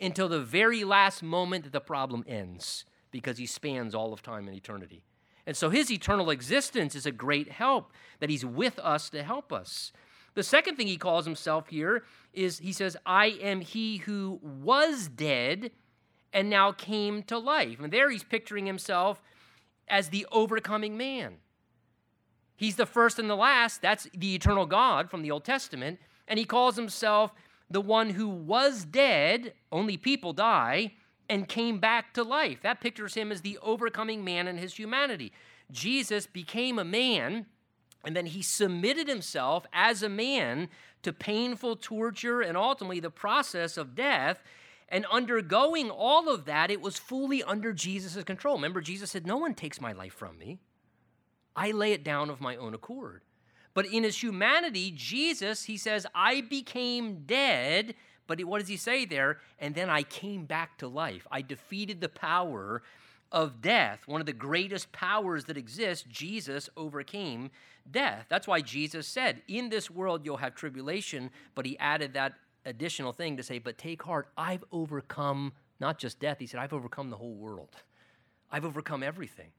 until 0.00 0.28
the 0.28 0.40
very 0.40 0.84
last 0.84 1.22
moment 1.22 1.64
that 1.64 1.72
the 1.72 1.80
problem 1.80 2.24
ends 2.26 2.84
because 3.10 3.38
he 3.38 3.46
spans 3.46 3.94
all 3.94 4.12
of 4.12 4.22
time 4.22 4.46
and 4.46 4.56
eternity. 4.56 5.02
And 5.46 5.56
so 5.56 5.70
his 5.70 5.90
eternal 5.90 6.30
existence 6.30 6.94
is 6.94 7.06
a 7.06 7.10
great 7.10 7.50
help 7.50 7.92
that 8.20 8.30
he's 8.30 8.44
with 8.44 8.78
us 8.80 9.08
to 9.10 9.22
help 9.22 9.52
us. 9.52 9.92
The 10.34 10.42
second 10.42 10.76
thing 10.76 10.86
he 10.86 10.98
calls 10.98 11.24
himself 11.24 11.68
here 11.68 12.04
is 12.32 12.58
he 12.58 12.72
says, 12.72 12.96
I 13.06 13.26
am 13.26 13.60
he 13.60 13.96
who 13.98 14.38
was 14.42 15.08
dead 15.08 15.70
and 16.32 16.50
now 16.50 16.72
came 16.72 17.22
to 17.24 17.38
life. 17.38 17.80
And 17.80 17.92
there 17.92 18.10
he's 18.10 18.22
picturing 18.22 18.66
himself 18.66 19.22
as 19.88 20.10
the 20.10 20.26
overcoming 20.30 20.96
man. 20.96 21.38
He's 22.58 22.74
the 22.74 22.86
first 22.86 23.20
and 23.20 23.30
the 23.30 23.36
last. 23.36 23.80
That's 23.80 24.08
the 24.12 24.34
eternal 24.34 24.66
God 24.66 25.10
from 25.10 25.22
the 25.22 25.30
Old 25.30 25.44
Testament. 25.44 26.00
And 26.26 26.40
he 26.40 26.44
calls 26.44 26.74
himself 26.74 27.32
the 27.70 27.80
one 27.80 28.10
who 28.10 28.28
was 28.28 28.84
dead, 28.84 29.52
only 29.70 29.96
people 29.96 30.32
die, 30.32 30.94
and 31.30 31.46
came 31.46 31.78
back 31.78 32.12
to 32.14 32.24
life. 32.24 32.58
That 32.62 32.80
pictures 32.80 33.14
him 33.14 33.30
as 33.30 33.42
the 33.42 33.58
overcoming 33.62 34.24
man 34.24 34.48
in 34.48 34.58
his 34.58 34.74
humanity. 34.74 35.32
Jesus 35.70 36.26
became 36.26 36.80
a 36.80 36.84
man, 36.84 37.46
and 38.04 38.16
then 38.16 38.26
he 38.26 38.42
submitted 38.42 39.06
himself 39.06 39.64
as 39.72 40.02
a 40.02 40.08
man 40.08 40.68
to 41.02 41.12
painful 41.12 41.76
torture 41.76 42.40
and 42.40 42.56
ultimately 42.56 42.98
the 42.98 43.08
process 43.08 43.76
of 43.76 43.94
death. 43.94 44.42
And 44.88 45.06
undergoing 45.12 45.90
all 45.90 46.28
of 46.28 46.46
that, 46.46 46.72
it 46.72 46.80
was 46.80 46.98
fully 46.98 47.44
under 47.44 47.72
Jesus' 47.72 48.24
control. 48.24 48.56
Remember, 48.56 48.80
Jesus 48.80 49.12
said, 49.12 49.28
No 49.28 49.36
one 49.36 49.54
takes 49.54 49.80
my 49.80 49.92
life 49.92 50.14
from 50.14 50.38
me, 50.38 50.58
I 51.58 51.72
lay 51.72 51.90
it 51.90 52.04
down 52.04 52.30
of 52.30 52.40
my 52.40 52.54
own 52.54 52.72
accord. 52.72 53.22
But 53.74 53.86
in 53.86 54.04
his 54.04 54.22
humanity, 54.22 54.92
Jesus, 54.94 55.64
he 55.64 55.76
says, 55.76 56.06
I 56.14 56.40
became 56.42 57.24
dead, 57.26 57.96
But 58.28 58.40
what 58.44 58.60
does 58.60 58.68
he 58.68 58.76
say 58.76 59.04
there? 59.04 59.40
And 59.58 59.74
then 59.74 59.90
I 59.90 60.04
came 60.04 60.44
back 60.44 60.78
to 60.78 60.86
life. 60.86 61.26
I 61.32 61.42
defeated 61.42 62.00
the 62.00 62.08
power 62.08 62.82
of 63.32 63.60
death, 63.60 64.06
one 64.06 64.20
of 64.20 64.26
the 64.26 64.32
greatest 64.32 64.92
powers 64.92 65.46
that 65.46 65.56
exists. 65.56 66.04
Jesus 66.08 66.70
overcame 66.76 67.50
death. 67.90 68.26
That's 68.28 68.46
why 68.46 68.60
Jesus 68.60 69.08
said, 69.08 69.42
In 69.48 69.68
this 69.68 69.90
world 69.90 70.24
you'll 70.24 70.36
have 70.36 70.54
tribulation, 70.54 71.30
but 71.56 71.66
he 71.66 71.76
added 71.78 72.14
that 72.14 72.34
additional 72.66 73.12
thing 73.12 73.36
to 73.36 73.42
say, 73.42 73.58
But 73.58 73.78
take 73.78 74.04
heart, 74.04 74.28
I've 74.36 74.64
overcome 74.70 75.52
not 75.80 75.98
just 75.98 76.20
death. 76.20 76.38
He 76.38 76.46
said, 76.46 76.60
I've 76.60 76.72
overcome 76.72 77.10
the 77.10 77.16
whole 77.16 77.34
world, 77.34 77.74
I've 78.48 78.64
overcome 78.64 79.02
everything. 79.02 79.50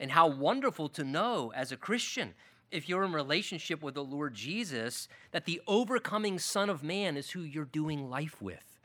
And 0.00 0.10
how 0.10 0.26
wonderful 0.26 0.88
to 0.90 1.04
know 1.04 1.52
as 1.54 1.72
a 1.72 1.76
Christian, 1.76 2.34
if 2.70 2.88
you're 2.88 3.04
in 3.04 3.12
relationship 3.12 3.82
with 3.82 3.94
the 3.94 4.04
Lord 4.04 4.34
Jesus, 4.34 5.08
that 5.30 5.44
the 5.44 5.60
overcoming 5.66 6.38
Son 6.38 6.68
of 6.68 6.82
Man 6.82 7.16
is 7.16 7.30
who 7.30 7.40
you're 7.40 7.64
doing 7.64 8.10
life 8.10 8.42
with. 8.42 8.80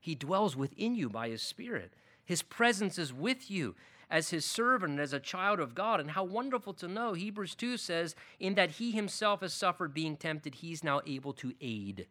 He 0.00 0.14
dwells 0.14 0.56
within 0.56 0.94
you 0.96 1.08
by 1.08 1.28
His 1.28 1.42
Spirit. 1.42 1.92
His 2.24 2.42
presence 2.42 2.98
is 2.98 3.12
with 3.12 3.50
you 3.50 3.74
as 4.12 4.28
his 4.28 4.44
servant, 4.44 4.90
and 4.90 5.00
as 5.00 5.14
a 5.14 5.18
child 5.18 5.58
of 5.58 5.74
God. 5.74 5.98
And 5.98 6.10
how 6.10 6.22
wonderful 6.22 6.74
to 6.74 6.86
know, 6.86 7.14
Hebrews 7.14 7.54
2 7.54 7.78
says, 7.78 8.14
in 8.38 8.54
that 8.56 8.72
he 8.72 8.92
himself 8.92 9.40
has 9.40 9.54
suffered 9.54 9.94
being 9.94 10.18
tempted, 10.18 10.56
he's 10.56 10.84
now 10.84 11.00
able 11.06 11.32
to 11.32 11.54
aid, 11.62 12.06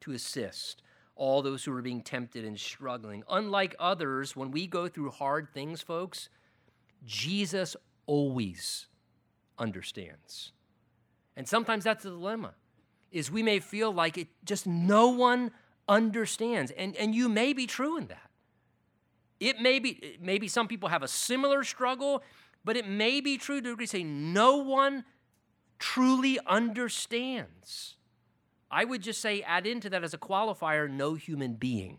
to 0.00 0.12
assist 0.12 0.82
all 1.16 1.40
those 1.40 1.64
who 1.64 1.72
are 1.72 1.80
being 1.80 2.02
tempted 2.02 2.44
and 2.44 2.60
struggling. 2.60 3.24
Unlike 3.28 3.74
others, 3.78 4.36
when 4.36 4.50
we 4.50 4.66
go 4.66 4.86
through 4.86 5.10
hard 5.10 5.48
things, 5.48 5.80
folks, 5.80 6.28
Jesus 7.04 7.76
always 8.06 8.86
understands. 9.58 10.52
And 11.36 11.48
sometimes 11.48 11.84
that's 11.84 12.04
the 12.04 12.10
dilemma, 12.10 12.54
is 13.10 13.30
we 13.30 13.42
may 13.42 13.60
feel 13.60 13.92
like 13.92 14.18
it 14.18 14.28
just 14.44 14.66
no 14.66 15.08
one 15.08 15.50
understands. 15.88 16.70
And, 16.72 16.96
and 16.96 17.14
you 17.14 17.28
may 17.28 17.52
be 17.52 17.66
true 17.66 17.96
in 17.96 18.08
that. 18.08 18.30
It 19.38 19.60
may 19.60 19.78
be, 19.78 20.18
maybe 20.20 20.48
some 20.48 20.68
people 20.68 20.90
have 20.90 21.02
a 21.02 21.08
similar 21.08 21.64
struggle, 21.64 22.22
but 22.64 22.76
it 22.76 22.86
may 22.86 23.20
be 23.20 23.38
true 23.38 23.60
to 23.60 23.68
a 23.68 23.72
degree 23.72 23.86
say 23.86 24.02
no 24.04 24.56
one 24.56 25.04
truly 25.78 26.38
understands. 26.46 27.96
I 28.70 28.84
would 28.84 29.02
just 29.02 29.20
say, 29.20 29.42
add 29.42 29.66
into 29.66 29.90
that 29.90 30.04
as 30.04 30.14
a 30.14 30.18
qualifier, 30.18 30.88
no 30.88 31.14
human 31.14 31.54
being. 31.54 31.98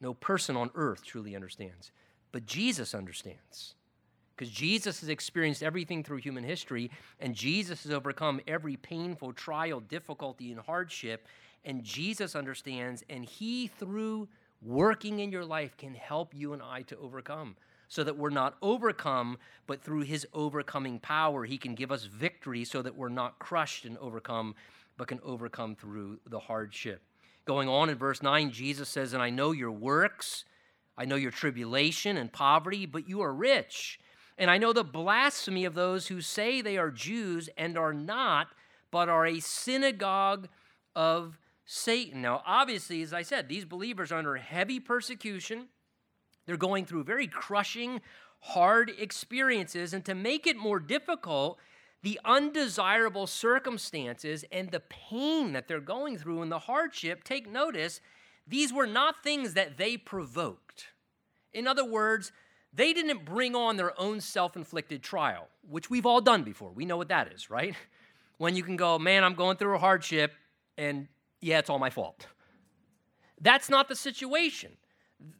No 0.00 0.14
person 0.14 0.56
on 0.56 0.70
earth 0.74 1.04
truly 1.04 1.36
understands. 1.36 1.92
But 2.36 2.44
Jesus 2.44 2.94
understands. 2.94 3.76
Because 4.36 4.52
Jesus 4.52 5.00
has 5.00 5.08
experienced 5.08 5.62
everything 5.62 6.04
through 6.04 6.18
human 6.18 6.44
history, 6.44 6.90
and 7.18 7.34
Jesus 7.34 7.84
has 7.84 7.92
overcome 7.92 8.42
every 8.46 8.76
painful 8.76 9.32
trial, 9.32 9.80
difficulty, 9.80 10.52
and 10.52 10.60
hardship. 10.60 11.28
And 11.64 11.82
Jesus 11.82 12.36
understands, 12.36 13.02
and 13.08 13.24
He, 13.24 13.68
through 13.68 14.28
working 14.60 15.20
in 15.20 15.32
your 15.32 15.46
life 15.46 15.78
can 15.78 15.94
help 15.94 16.34
you 16.34 16.52
and 16.52 16.60
I 16.62 16.82
to 16.82 16.98
overcome 16.98 17.56
so 17.88 18.04
that 18.04 18.18
we're 18.18 18.28
not 18.28 18.58
overcome, 18.60 19.38
but 19.66 19.82
through 19.82 20.02
his 20.02 20.26
overcoming 20.34 20.98
power, 20.98 21.46
he 21.46 21.56
can 21.56 21.74
give 21.74 21.90
us 21.90 22.04
victory 22.04 22.66
so 22.66 22.82
that 22.82 22.98
we're 22.98 23.08
not 23.08 23.38
crushed 23.38 23.86
and 23.86 23.96
overcome, 23.96 24.54
but 24.98 25.08
can 25.08 25.20
overcome 25.24 25.74
through 25.74 26.18
the 26.26 26.40
hardship. 26.40 27.00
Going 27.46 27.70
on 27.70 27.88
in 27.88 27.96
verse 27.96 28.22
9, 28.22 28.50
Jesus 28.50 28.90
says, 28.90 29.14
And 29.14 29.22
I 29.22 29.30
know 29.30 29.52
your 29.52 29.72
works, 29.72 30.44
I 30.98 31.04
know 31.04 31.16
your 31.16 31.30
tribulation 31.30 32.16
and 32.16 32.32
poverty, 32.32 32.86
but 32.86 33.08
you 33.08 33.20
are 33.22 33.32
rich. 33.32 34.00
And 34.38 34.50
I 34.50 34.58
know 34.58 34.72
the 34.72 34.84
blasphemy 34.84 35.64
of 35.64 35.74
those 35.74 36.06
who 36.08 36.20
say 36.20 36.60
they 36.60 36.76
are 36.76 36.90
Jews 36.90 37.48
and 37.56 37.78
are 37.78 37.92
not, 37.92 38.48
but 38.90 39.08
are 39.08 39.26
a 39.26 39.40
synagogue 39.40 40.48
of 40.94 41.38
Satan. 41.64 42.22
Now, 42.22 42.42
obviously, 42.46 43.02
as 43.02 43.12
I 43.12 43.22
said, 43.22 43.48
these 43.48 43.64
believers 43.64 44.12
are 44.12 44.18
under 44.18 44.36
heavy 44.36 44.80
persecution. 44.80 45.68
They're 46.46 46.56
going 46.56 46.86
through 46.86 47.04
very 47.04 47.26
crushing, 47.26 48.00
hard 48.40 48.92
experiences. 48.98 49.92
And 49.92 50.04
to 50.04 50.14
make 50.14 50.46
it 50.46 50.56
more 50.56 50.78
difficult, 50.78 51.58
the 52.02 52.20
undesirable 52.24 53.26
circumstances 53.26 54.44
and 54.52 54.70
the 54.70 54.80
pain 54.80 55.52
that 55.52 55.66
they're 55.66 55.80
going 55.80 56.18
through 56.18 56.42
and 56.42 56.52
the 56.52 56.60
hardship, 56.60 57.24
take 57.24 57.50
notice, 57.50 58.00
these 58.46 58.72
were 58.72 58.86
not 58.86 59.22
things 59.22 59.54
that 59.54 59.76
they 59.76 59.96
provoked. 59.96 60.86
In 61.52 61.66
other 61.66 61.84
words, 61.84 62.32
they 62.72 62.92
didn't 62.92 63.24
bring 63.24 63.56
on 63.56 63.76
their 63.76 63.98
own 64.00 64.20
self 64.20 64.56
inflicted 64.56 65.02
trial, 65.02 65.48
which 65.68 65.90
we've 65.90 66.06
all 66.06 66.20
done 66.20 66.42
before. 66.42 66.70
We 66.70 66.84
know 66.84 66.96
what 66.96 67.08
that 67.08 67.32
is, 67.32 67.50
right? 67.50 67.74
When 68.38 68.54
you 68.54 68.62
can 68.62 68.76
go, 68.76 68.98
man, 68.98 69.24
I'm 69.24 69.32
going 69.32 69.56
through 69.56 69.76
a 69.76 69.78
hardship, 69.78 70.30
and 70.76 71.08
yeah, 71.40 71.58
it's 71.58 71.70
all 71.70 71.78
my 71.78 71.88
fault. 71.88 72.26
That's 73.40 73.70
not 73.70 73.88
the 73.88 73.96
situation. 73.96 74.72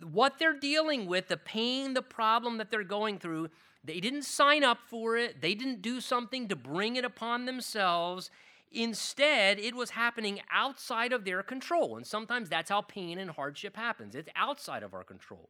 What 0.03 0.39
they're 0.39 0.59
dealing 0.59 1.05
with, 1.05 1.29
the 1.29 1.37
pain, 1.37 1.93
the 1.93 2.01
problem 2.01 2.57
that 2.57 2.71
they're 2.71 2.85
going 2.85 3.19
through, 3.19 3.51
they 3.85 4.01
didn't 4.01 4.23
sign 4.23 4.65
up 4.65 4.79
for 4.87 5.19
it. 5.19 5.43
They 5.43 5.55
didn't 5.55 5.83
do 5.83 6.01
something 6.01 6.49
to 6.49 6.57
bring 6.57 6.97
it 6.97 7.05
upon 7.05 7.45
themselves. 7.45 8.31
Instead, 8.73 9.59
it 9.59 9.75
was 9.75 9.91
happening 9.91 10.41
outside 10.51 11.13
of 11.13 11.25
their 11.25 11.43
control. 11.43 11.97
And 11.97 12.07
sometimes 12.07 12.49
that's 12.49 12.71
how 12.71 12.83
pain 12.83 13.19
and 13.19 13.31
hardship 13.31 13.77
happens. 13.77 14.15
It's 14.15 14.29
outside 14.37 14.83
of 14.83 14.93
our 14.95 15.05
control. 15.05 15.49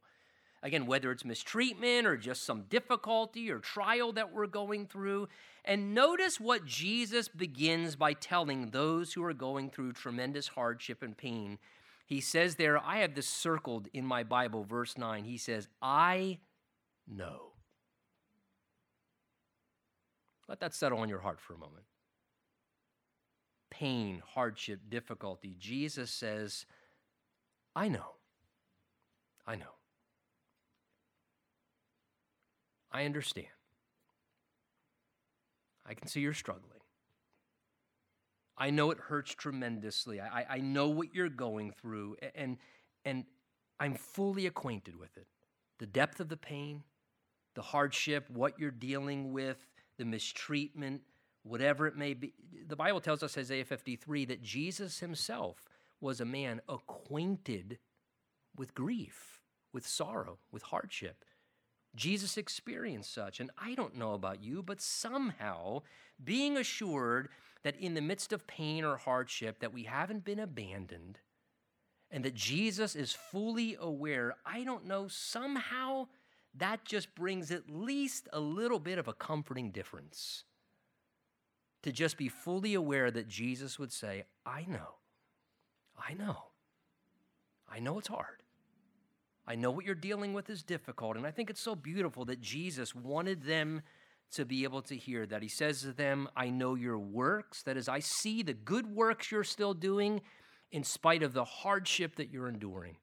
Again, 0.63 0.85
whether 0.85 1.11
it's 1.11 1.25
mistreatment 1.25 2.07
or 2.07 2.17
just 2.17 2.43
some 2.43 2.63
difficulty 2.63 3.51
or 3.51 3.59
trial 3.59 4.11
that 4.13 4.33
we're 4.33 4.47
going 4.47 4.87
through. 4.87 5.29
And 5.63 5.93
notice 5.93 6.39
what 6.39 6.65
Jesus 6.65 7.27
begins 7.27 7.95
by 7.95 8.13
telling 8.13 8.69
those 8.69 9.13
who 9.13 9.23
are 9.23 9.33
going 9.33 9.69
through 9.69 9.93
tremendous 9.93 10.47
hardship 10.47 11.03
and 11.03 11.15
pain. 11.15 11.59
He 12.05 12.21
says 12.21 12.55
there, 12.55 12.79
I 12.83 12.99
have 12.99 13.15
this 13.15 13.27
circled 13.27 13.87
in 13.93 14.05
my 14.05 14.23
Bible, 14.23 14.63
verse 14.63 14.97
9. 14.97 15.25
He 15.25 15.37
says, 15.37 15.67
I 15.81 16.39
know. 17.05 17.51
Let 20.47 20.61
that 20.61 20.73
settle 20.73 20.99
on 20.99 21.09
your 21.09 21.19
heart 21.19 21.41
for 21.41 21.53
a 21.53 21.57
moment. 21.57 21.83
Pain, 23.69 24.21
hardship, 24.33 24.81
difficulty. 24.89 25.55
Jesus 25.59 26.11
says, 26.11 26.65
I 27.75 27.89
know. 27.89 28.15
I 29.45 29.55
know. 29.55 29.75
I 32.91 33.05
understand. 33.05 33.47
I 35.85 35.93
can 35.93 36.07
see 36.07 36.21
you're 36.21 36.33
struggling. 36.33 36.79
I 38.57 38.71
know 38.71 38.91
it 38.91 38.97
hurts 38.97 39.35
tremendously. 39.35 40.19
I, 40.19 40.45
I 40.49 40.57
know 40.57 40.89
what 40.89 41.13
you're 41.13 41.29
going 41.29 41.71
through, 41.71 42.17
and, 42.33 42.57
and 43.05 43.25
I'm 43.79 43.93
fully 43.93 44.47
acquainted 44.47 44.95
with 44.95 45.15
it. 45.15 45.27
The 45.79 45.85
depth 45.85 46.19
of 46.19 46.29
the 46.29 46.37
pain, 46.37 46.83
the 47.53 47.61
hardship, 47.61 48.25
what 48.29 48.59
you're 48.59 48.71
dealing 48.71 49.31
with, 49.31 49.57
the 49.97 50.05
mistreatment, 50.05 51.01
whatever 51.47 51.87
it 51.87 51.97
may 51.97 52.13
be. 52.13 52.33
The 52.67 52.75
Bible 52.75 53.01
tells 53.01 53.23
us, 53.23 53.37
Isaiah 53.37 53.65
53, 53.65 54.25
that 54.25 54.41
Jesus 54.41 54.99
himself 54.99 55.65
was 55.99 56.19
a 56.19 56.25
man 56.25 56.61
acquainted 56.67 57.79
with 58.55 58.75
grief, 58.75 59.39
with 59.73 59.87
sorrow, 59.87 60.37
with 60.51 60.63
hardship. 60.63 61.23
Jesus 61.95 62.37
experienced 62.37 63.13
such. 63.13 63.39
And 63.39 63.51
I 63.57 63.73
don't 63.73 63.97
know 63.97 64.13
about 64.13 64.43
you, 64.43 64.61
but 64.61 64.81
somehow 64.81 65.81
being 66.23 66.57
assured 66.57 67.29
that 67.63 67.75
in 67.77 67.93
the 67.93 68.01
midst 68.01 68.31
of 68.31 68.47
pain 68.47 68.83
or 68.83 68.97
hardship 68.97 69.59
that 69.59 69.73
we 69.73 69.83
haven't 69.83 70.23
been 70.23 70.39
abandoned 70.39 71.19
and 72.09 72.23
that 72.23 72.35
Jesus 72.35 72.95
is 72.95 73.11
fully 73.11 73.75
aware, 73.79 74.35
I 74.45 74.63
don't 74.63 74.85
know, 74.85 75.07
somehow 75.07 76.07
that 76.55 76.85
just 76.85 77.13
brings 77.15 77.51
at 77.51 77.69
least 77.69 78.27
a 78.31 78.39
little 78.39 78.79
bit 78.79 78.97
of 78.97 79.07
a 79.07 79.13
comforting 79.13 79.71
difference. 79.71 80.43
To 81.87 81.93
just 81.93 82.17
be 82.17 82.27
fully 82.27 82.73
aware 82.73 83.09
that 83.09 83.29
Jesus 83.29 83.79
would 83.79 83.93
say, 83.93 84.25
I 84.45 84.65
know, 84.67 84.95
I 85.97 86.15
know, 86.15 86.35
I 87.71 87.79
know 87.79 87.97
it's 87.97 88.09
hard. 88.09 88.43
I 89.47 89.55
know 89.55 89.71
what 89.71 89.85
you're 89.85 89.95
dealing 89.95 90.33
with 90.33 90.49
is 90.49 90.63
difficult. 90.63 91.15
And 91.15 91.25
I 91.25 91.31
think 91.31 91.49
it's 91.49 91.61
so 91.61 91.75
beautiful 91.75 92.25
that 92.25 92.41
Jesus 92.41 92.93
wanted 92.93 93.43
them 93.43 93.83
to 94.31 94.43
be 94.43 94.65
able 94.65 94.81
to 94.81 94.97
hear 94.97 95.25
that. 95.27 95.41
He 95.41 95.47
says 95.47 95.79
to 95.83 95.93
them, 95.93 96.27
I 96.35 96.49
know 96.49 96.75
your 96.75 96.99
works. 96.99 97.63
That 97.63 97.77
is, 97.77 97.87
I 97.87 97.99
see 97.99 98.43
the 98.43 98.53
good 98.53 98.93
works 98.93 99.31
you're 99.31 99.45
still 99.45 99.73
doing 99.73 100.19
in 100.73 100.83
spite 100.83 101.23
of 101.23 101.31
the 101.31 101.45
hardship 101.45 102.17
that 102.17 102.29
you're 102.29 102.49
enduring. 102.49 102.97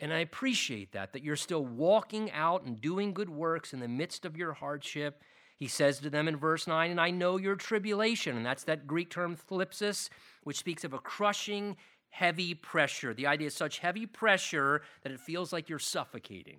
And 0.00 0.12
I 0.12 0.18
appreciate 0.18 0.90
that, 0.94 1.12
that 1.12 1.22
you're 1.22 1.36
still 1.36 1.64
walking 1.64 2.32
out 2.32 2.64
and 2.64 2.80
doing 2.80 3.14
good 3.14 3.30
works 3.30 3.72
in 3.72 3.78
the 3.78 3.86
midst 3.86 4.24
of 4.24 4.36
your 4.36 4.52
hardship. 4.52 5.22
He 5.56 5.68
says 5.68 5.98
to 6.00 6.10
them 6.10 6.28
in 6.28 6.36
verse 6.36 6.66
9, 6.66 6.90
and 6.90 7.00
I 7.00 7.10
know 7.10 7.38
your 7.38 7.56
tribulation. 7.56 8.36
And 8.36 8.44
that's 8.44 8.64
that 8.64 8.86
Greek 8.86 9.10
term 9.10 9.36
thlipsis, 9.36 10.10
which 10.44 10.58
speaks 10.58 10.84
of 10.84 10.92
a 10.92 10.98
crushing 10.98 11.76
heavy 12.10 12.54
pressure. 12.54 13.14
The 13.14 13.26
idea 13.26 13.48
is 13.48 13.54
such 13.54 13.78
heavy 13.78 14.06
pressure 14.06 14.82
that 15.02 15.12
it 15.12 15.20
feels 15.20 15.52
like 15.52 15.68
you're 15.68 15.78
suffocating. 15.78 16.58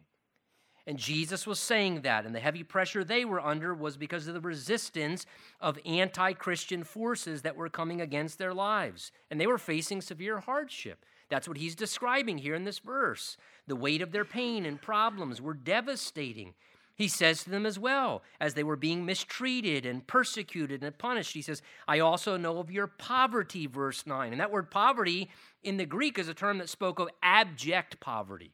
And 0.88 0.98
Jesus 0.98 1.46
was 1.46 1.60
saying 1.60 2.02
that, 2.02 2.26
and 2.26 2.34
the 2.34 2.40
heavy 2.40 2.64
pressure 2.64 3.04
they 3.04 3.26
were 3.26 3.46
under 3.46 3.74
was 3.74 3.98
because 3.98 4.26
of 4.28 4.34
the 4.34 4.40
resistance 4.40 5.26
of 5.60 5.78
anti 5.86 6.32
Christian 6.34 6.84
forces 6.84 7.42
that 7.42 7.58
were 7.58 7.70
coming 7.70 8.00
against 8.00 8.38
their 8.38 8.54
lives. 8.54 9.12
And 9.30 9.40
they 9.40 9.48
were 9.48 9.58
facing 9.58 10.02
severe 10.02 10.40
hardship. 10.40 11.06
That's 11.30 11.48
what 11.48 11.58
he's 11.58 11.76
describing 11.76 12.38
here 12.38 12.56
in 12.56 12.64
this 12.64 12.80
verse. 12.80 13.36
The 13.68 13.76
weight 13.76 14.02
of 14.02 14.14
their 14.14 14.24
pain 14.24 14.66
and 14.66 14.82
problems 14.82 15.42
were 15.42 15.54
devastating. 15.54 16.54
He 16.98 17.08
says 17.08 17.44
to 17.44 17.52
them 17.52 17.68
as 17.68 17.78
well, 17.78 18.24
as 18.42 18.56
they 18.56 18.64
were 18.64 18.76
being 18.76 19.06
mistreated 19.06 19.86
and 19.86 20.06
persecuted 20.08 20.84
and 20.84 20.98
punished, 20.98 21.34
he 21.34 21.44
says, 21.44 21.62
I 21.88 22.00
also 22.00 22.38
know 22.38 22.58
of 22.58 22.72
your 22.72 22.88
poverty, 22.88 23.68
verse 23.68 24.08
9. 24.08 24.32
And 24.32 24.42
that 24.42 24.52
word 24.52 24.72
poverty 24.72 25.30
in 25.62 25.78
the 25.78 25.86
Greek 25.86 26.18
is 26.18 26.28
a 26.28 26.34
term 26.34 26.58
that 26.58 26.70
spoke 26.70 26.98
of 26.98 27.10
abject 27.22 28.00
poverty. 28.00 28.52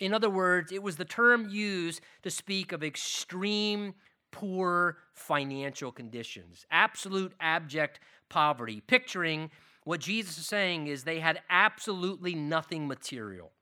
In 0.00 0.12
other 0.12 0.28
words, 0.28 0.72
it 0.72 0.82
was 0.82 0.96
the 0.96 1.04
term 1.04 1.48
used 1.48 2.00
to 2.22 2.30
speak 2.30 2.72
of 2.72 2.82
extreme 2.82 3.94
poor 4.32 4.98
financial 5.14 5.92
conditions, 5.92 6.66
absolute 6.72 7.32
abject 7.40 8.00
poverty. 8.28 8.80
Picturing 8.80 9.48
what 9.84 10.00
Jesus 10.00 10.38
is 10.38 10.46
saying 10.46 10.88
is 10.88 11.04
they 11.04 11.20
had 11.20 11.40
absolutely 11.48 12.34
nothing 12.34 12.88
material. 12.88 13.52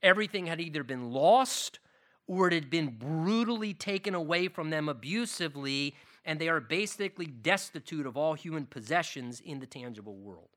Everything 0.00 0.46
had 0.46 0.60
either 0.60 0.84
been 0.84 1.10
lost 1.10 1.80
or 2.26 2.48
it 2.48 2.52
had 2.54 2.70
been 2.70 2.96
brutally 2.98 3.74
taken 3.74 4.14
away 4.14 4.48
from 4.48 4.70
them 4.70 4.88
abusively, 4.88 5.94
and 6.24 6.40
they 6.40 6.48
are 6.48 6.60
basically 6.60 7.26
destitute 7.26 8.06
of 8.06 8.16
all 8.16 8.34
human 8.34 8.66
possessions 8.66 9.40
in 9.40 9.60
the 9.60 9.66
tangible 9.66 10.16
world 10.16 10.48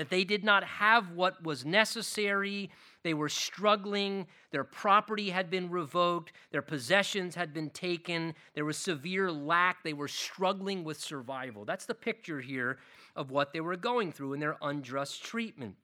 that 0.00 0.08
they 0.08 0.24
did 0.24 0.42
not 0.42 0.64
have 0.64 1.10
what 1.10 1.42
was 1.42 1.66
necessary. 1.66 2.70
They 3.02 3.12
were 3.12 3.28
struggling. 3.28 4.26
Their 4.50 4.64
property 4.64 5.28
had 5.28 5.50
been 5.50 5.68
revoked. 5.68 6.32
Their 6.52 6.62
possessions 6.62 7.34
had 7.34 7.52
been 7.52 7.68
taken. 7.68 8.34
There 8.54 8.64
was 8.64 8.78
severe 8.78 9.30
lack. 9.30 9.82
They 9.82 9.92
were 9.92 10.08
struggling 10.08 10.84
with 10.84 10.98
survival. 10.98 11.66
That's 11.66 11.84
the 11.84 11.94
picture 11.94 12.40
here 12.40 12.78
of 13.14 13.30
what 13.30 13.52
they 13.52 13.60
were 13.60 13.76
going 13.76 14.10
through 14.10 14.32
in 14.32 14.40
their 14.40 14.56
unjust 14.62 15.22
treatment. 15.22 15.76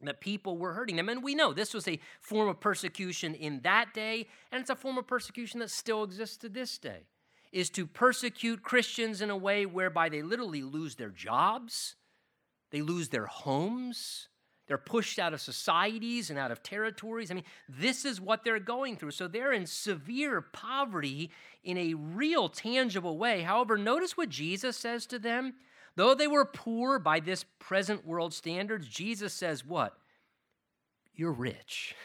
That 0.00 0.20
people 0.20 0.56
were 0.56 0.74
hurting 0.74 0.96
them. 0.96 1.08
And 1.08 1.24
we 1.24 1.34
know 1.34 1.52
this 1.52 1.74
was 1.74 1.88
a 1.88 1.98
form 2.20 2.48
of 2.48 2.60
persecution 2.60 3.34
in 3.34 3.60
that 3.62 3.92
day, 3.94 4.28
and 4.52 4.60
it's 4.60 4.70
a 4.70 4.76
form 4.76 4.96
of 4.96 5.08
persecution 5.08 5.58
that 5.60 5.70
still 5.70 6.04
exists 6.04 6.36
to 6.38 6.48
this 6.48 6.78
day. 6.78 7.06
Is 7.50 7.68
to 7.70 7.86
persecute 7.86 8.62
Christians 8.62 9.22
in 9.22 9.30
a 9.30 9.36
way 9.36 9.66
whereby 9.66 10.08
they 10.08 10.22
literally 10.22 10.62
lose 10.62 10.94
their 10.94 11.08
jobs, 11.08 11.96
they 12.70 12.82
lose 12.82 13.08
their 13.08 13.26
homes. 13.26 14.28
They're 14.68 14.76
pushed 14.76 15.18
out 15.18 15.32
of 15.32 15.40
societies 15.40 16.28
and 16.28 16.38
out 16.38 16.50
of 16.50 16.62
territories. 16.62 17.30
I 17.30 17.34
mean, 17.34 17.44
this 17.68 18.04
is 18.04 18.20
what 18.20 18.44
they're 18.44 18.60
going 18.60 18.96
through. 18.96 19.12
So 19.12 19.26
they're 19.26 19.52
in 19.52 19.64
severe 19.64 20.42
poverty 20.42 21.30
in 21.64 21.78
a 21.78 21.94
real, 21.94 22.50
tangible 22.50 23.16
way. 23.16 23.40
However, 23.40 23.78
notice 23.78 24.14
what 24.16 24.28
Jesus 24.28 24.76
says 24.76 25.06
to 25.06 25.18
them. 25.18 25.54
Though 25.98 26.14
they 26.14 26.28
were 26.28 26.44
poor 26.44 27.00
by 27.00 27.18
this 27.18 27.44
present 27.58 28.06
world 28.06 28.32
standards, 28.32 28.86
Jesus 28.86 29.34
says, 29.34 29.64
What? 29.64 29.98
You're 31.12 31.32
rich. 31.32 31.96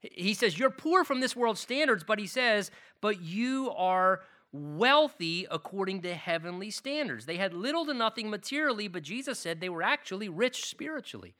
He 0.00 0.32
says, 0.32 0.58
You're 0.58 0.70
poor 0.70 1.04
from 1.04 1.20
this 1.20 1.36
world 1.36 1.58
standards, 1.58 2.02
but 2.02 2.18
he 2.18 2.26
says, 2.26 2.70
But 3.02 3.20
you 3.20 3.70
are 3.76 4.22
wealthy 4.52 5.46
according 5.50 6.00
to 6.00 6.14
heavenly 6.14 6.70
standards. 6.70 7.26
They 7.26 7.36
had 7.36 7.52
little 7.52 7.84
to 7.84 7.92
nothing 7.92 8.30
materially, 8.30 8.88
but 8.88 9.02
Jesus 9.02 9.38
said 9.38 9.60
they 9.60 9.68
were 9.68 9.82
actually 9.82 10.30
rich 10.30 10.64
spiritually. 10.64 11.34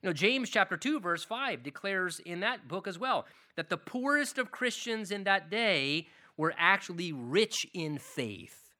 You 0.00 0.08
know, 0.08 0.14
James 0.14 0.48
chapter 0.48 0.78
2 0.78 1.00
verse 1.00 1.22
5 1.22 1.62
declares 1.62 2.20
in 2.20 2.40
that 2.40 2.66
book 2.66 2.88
as 2.88 2.98
well 2.98 3.26
that 3.56 3.68
the 3.68 3.76
poorest 3.76 4.38
of 4.38 4.50
Christians 4.50 5.10
in 5.10 5.24
that 5.24 5.50
day 5.50 6.06
were 6.38 6.54
actually 6.56 7.12
rich 7.12 7.66
in 7.74 7.98
faith. 7.98 8.70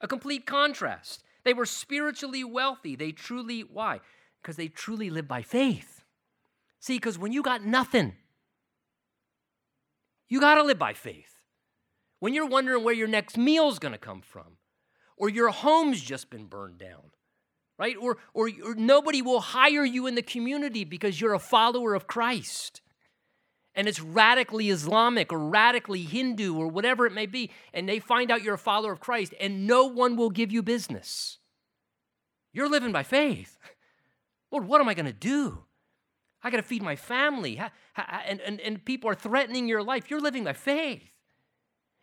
A 0.00 0.08
complete 0.08 0.46
contrast. 0.46 1.24
They 1.44 1.54
were 1.54 1.66
spiritually 1.66 2.42
wealthy. 2.44 2.96
They 2.96 3.12
truly 3.12 3.60
why? 3.60 4.00
Because 4.42 4.56
they 4.56 4.68
truly 4.68 5.10
live 5.10 5.28
by 5.28 5.42
faith. 5.42 6.02
See, 6.80 6.96
because 6.96 7.18
when 7.18 7.32
you 7.32 7.42
got 7.42 7.64
nothing, 7.64 8.14
you 10.28 10.40
got 10.40 10.56
to 10.56 10.62
live 10.62 10.78
by 10.78 10.94
faith 10.94 11.34
when 12.20 12.34
you're 12.34 12.46
wondering 12.46 12.82
where 12.82 12.94
your 12.94 13.08
next 13.08 13.36
meal's 13.36 13.78
going 13.78 13.92
to 13.92 13.98
come 13.98 14.22
from, 14.22 14.56
or 15.16 15.28
your 15.28 15.50
home's 15.50 16.00
just 16.00 16.30
been 16.30 16.46
burned 16.46 16.78
down, 16.78 17.10
right? 17.78 17.96
Or, 18.00 18.16
or, 18.32 18.50
or 18.64 18.74
nobody 18.74 19.20
will 19.20 19.40
hire 19.40 19.84
you 19.84 20.06
in 20.06 20.14
the 20.14 20.22
community 20.22 20.84
because 20.84 21.20
you're 21.20 21.34
a 21.34 21.38
follower 21.38 21.94
of 21.94 22.06
Christ 22.06 22.80
and 23.74 23.88
it's 23.88 24.00
radically 24.00 24.70
Islamic 24.70 25.32
or 25.32 25.38
radically 25.38 26.02
Hindu 26.02 26.56
or 26.56 26.68
whatever 26.68 27.06
it 27.06 27.12
may 27.12 27.26
be, 27.26 27.50
and 27.72 27.88
they 27.88 27.98
find 27.98 28.30
out 28.30 28.42
you're 28.42 28.54
a 28.54 28.58
follower 28.58 28.92
of 28.92 29.00
Christ, 29.00 29.34
and 29.40 29.66
no 29.66 29.86
one 29.86 30.16
will 30.16 30.30
give 30.30 30.52
you 30.52 30.62
business. 30.62 31.38
You're 32.52 32.68
living 32.68 32.92
by 32.92 33.02
faith. 33.02 33.58
Lord, 34.52 34.66
what 34.66 34.80
am 34.80 34.88
I 34.88 34.94
going 34.94 35.06
to 35.06 35.12
do? 35.12 35.64
I 36.42 36.50
got 36.50 36.58
to 36.58 36.62
feed 36.62 36.82
my 36.82 36.94
family, 36.94 37.60
and, 37.96 38.40
and, 38.40 38.60
and 38.60 38.84
people 38.84 39.10
are 39.10 39.14
threatening 39.14 39.66
your 39.66 39.82
life. 39.82 40.10
You're 40.10 40.20
living 40.20 40.44
by 40.44 40.52
faith. 40.52 41.10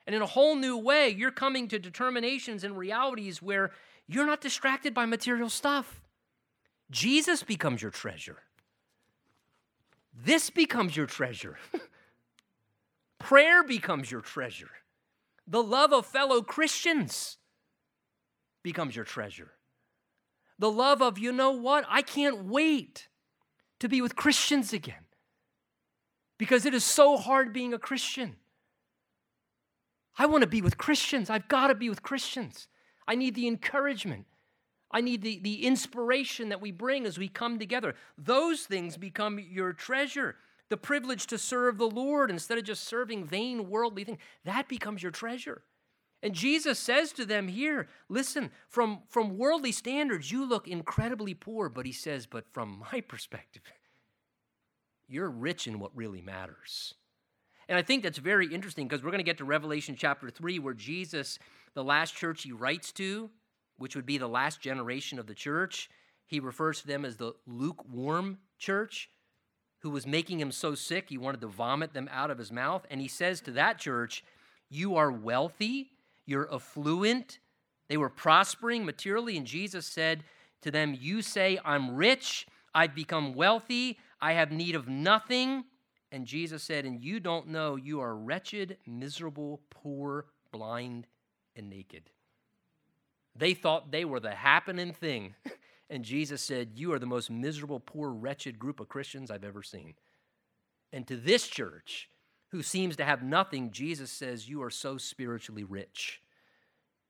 And 0.07 0.15
in 0.15 0.21
a 0.21 0.27
whole 0.27 0.55
new 0.55 0.77
way, 0.77 1.09
you're 1.09 1.31
coming 1.31 1.67
to 1.67 1.79
determinations 1.79 2.63
and 2.63 2.77
realities 2.77 3.41
where 3.41 3.71
you're 4.07 4.25
not 4.25 4.41
distracted 4.41 4.93
by 4.93 5.05
material 5.05 5.49
stuff. 5.49 6.01
Jesus 6.89 7.43
becomes 7.43 7.81
your 7.81 7.91
treasure. 7.91 8.39
This 10.13 10.49
becomes 10.49 10.95
your 10.95 11.05
treasure. 11.05 11.57
Prayer 13.19 13.63
becomes 13.63 14.11
your 14.11 14.21
treasure. 14.21 14.71
The 15.47 15.63
love 15.63 15.93
of 15.93 16.05
fellow 16.05 16.41
Christians 16.41 17.37
becomes 18.63 18.95
your 18.95 19.05
treasure. 19.05 19.51
The 20.59 20.71
love 20.71 21.01
of, 21.01 21.17
you 21.17 21.31
know 21.31 21.51
what? 21.51 21.85
I 21.89 22.01
can't 22.01 22.45
wait 22.45 23.07
to 23.79 23.89
be 23.89 24.01
with 24.01 24.15
Christians 24.15 24.73
again 24.73 25.05
because 26.37 26.65
it 26.65 26.73
is 26.73 26.83
so 26.83 27.17
hard 27.17 27.53
being 27.53 27.73
a 27.73 27.79
Christian. 27.79 28.35
I 30.17 30.25
want 30.25 30.41
to 30.41 30.47
be 30.47 30.61
with 30.61 30.77
Christians. 30.77 31.29
I've 31.29 31.47
got 31.47 31.67
to 31.67 31.75
be 31.75 31.89
with 31.89 32.03
Christians. 32.03 32.67
I 33.07 33.15
need 33.15 33.35
the 33.35 33.47
encouragement. 33.47 34.25
I 34.91 35.01
need 35.01 35.21
the, 35.21 35.39
the 35.39 35.65
inspiration 35.65 36.49
that 36.49 36.61
we 36.61 36.71
bring 36.71 37.05
as 37.05 37.17
we 37.17 37.27
come 37.27 37.59
together. 37.59 37.95
Those 38.17 38.61
things 38.61 38.97
become 38.97 39.39
your 39.39 39.73
treasure. 39.73 40.35
The 40.69 40.77
privilege 40.77 41.27
to 41.27 41.37
serve 41.37 41.77
the 41.77 41.89
Lord 41.89 42.29
instead 42.29 42.57
of 42.57 42.63
just 42.63 42.83
serving 42.83 43.25
vain 43.25 43.69
worldly 43.69 44.03
things, 44.03 44.19
that 44.45 44.67
becomes 44.67 45.03
your 45.03 45.11
treasure. 45.11 45.63
And 46.23 46.33
Jesus 46.33 46.77
says 46.77 47.11
to 47.13 47.25
them 47.25 47.47
here, 47.47 47.87
listen, 48.07 48.51
from, 48.67 48.99
from 49.09 49.37
worldly 49.37 49.71
standards, 49.71 50.31
you 50.31 50.47
look 50.47 50.67
incredibly 50.67 51.33
poor, 51.33 51.67
but 51.67 51.85
he 51.85 51.91
says, 51.91 52.25
but 52.27 52.45
from 52.51 52.83
my 52.91 53.01
perspective, 53.07 53.63
you're 55.07 55.29
rich 55.29 55.67
in 55.67 55.79
what 55.79 55.95
really 55.95 56.21
matters. 56.21 56.93
And 57.67 57.77
I 57.77 57.81
think 57.81 58.03
that's 58.03 58.17
very 58.17 58.53
interesting 58.53 58.87
because 58.87 59.03
we're 59.03 59.11
going 59.11 59.19
to 59.19 59.23
get 59.23 59.37
to 59.37 59.45
Revelation 59.45 59.95
chapter 59.97 60.29
3, 60.29 60.59
where 60.59 60.73
Jesus, 60.73 61.39
the 61.73 61.83
last 61.83 62.15
church 62.15 62.43
he 62.43 62.51
writes 62.51 62.91
to, 62.93 63.29
which 63.81 63.95
would 63.95 64.05
be 64.05 64.17
the 64.17 64.27
last 64.27 64.61
generation 64.61 65.17
of 65.17 65.25
the 65.25 65.33
church, 65.33 65.89
he 66.27 66.39
refers 66.39 66.81
to 66.81 66.87
them 66.87 67.03
as 67.03 67.17
the 67.17 67.33
lukewarm 67.47 68.37
church, 68.57 69.09
who 69.79 69.89
was 69.89 70.05
making 70.05 70.39
him 70.39 70.51
so 70.51 70.75
sick 70.75 71.09
he 71.09 71.17
wanted 71.17 71.41
to 71.41 71.47
vomit 71.47 71.91
them 71.93 72.07
out 72.11 72.29
of 72.29 72.37
his 72.37 72.51
mouth. 72.51 72.85
And 72.91 73.01
he 73.01 73.07
says 73.07 73.41
to 73.41 73.51
that 73.51 73.79
church, 73.79 74.23
You 74.69 74.95
are 74.95 75.11
wealthy, 75.11 75.89
you're 76.25 76.53
affluent. 76.53 77.39
They 77.89 77.97
were 77.97 78.09
prospering 78.09 78.85
materially, 78.85 79.35
and 79.35 79.47
Jesus 79.47 79.85
said 79.85 80.23
to 80.61 80.71
them, 80.71 80.95
You 80.97 81.21
say, 81.21 81.59
I'm 81.65 81.95
rich, 81.95 82.47
I've 82.73 82.95
become 82.95 83.33
wealthy, 83.33 83.97
I 84.21 84.33
have 84.33 84.51
need 84.51 84.75
of 84.75 84.87
nothing. 84.87 85.65
And 86.11 86.25
Jesus 86.25 86.61
said, 86.61 86.85
And 86.85 87.03
you 87.03 87.19
don't 87.19 87.47
know 87.47 87.75
you 87.75 87.99
are 87.99 88.15
wretched, 88.15 88.77
miserable, 88.85 89.61
poor, 89.71 90.27
blind, 90.51 91.07
and 91.55 91.69
naked. 91.69 92.11
They 93.35 93.53
thought 93.53 93.91
they 93.91 94.05
were 94.05 94.19
the 94.19 94.35
happening 94.35 94.93
thing. 94.93 95.35
and 95.89 96.03
Jesus 96.03 96.41
said, 96.41 96.71
You 96.75 96.93
are 96.93 96.99
the 96.99 97.05
most 97.05 97.29
miserable, 97.29 97.79
poor, 97.79 98.09
wretched 98.09 98.59
group 98.59 98.79
of 98.79 98.89
Christians 98.89 99.31
I've 99.31 99.43
ever 99.43 99.63
seen. 99.63 99.93
And 100.93 101.07
to 101.07 101.15
this 101.15 101.47
church, 101.47 102.09
who 102.49 102.61
seems 102.61 102.97
to 102.97 103.05
have 103.05 103.23
nothing, 103.23 103.71
Jesus 103.71 104.11
says, 104.11 104.49
You 104.49 104.61
are 104.63 104.69
so 104.69 104.97
spiritually 104.97 105.63
rich. 105.63 106.21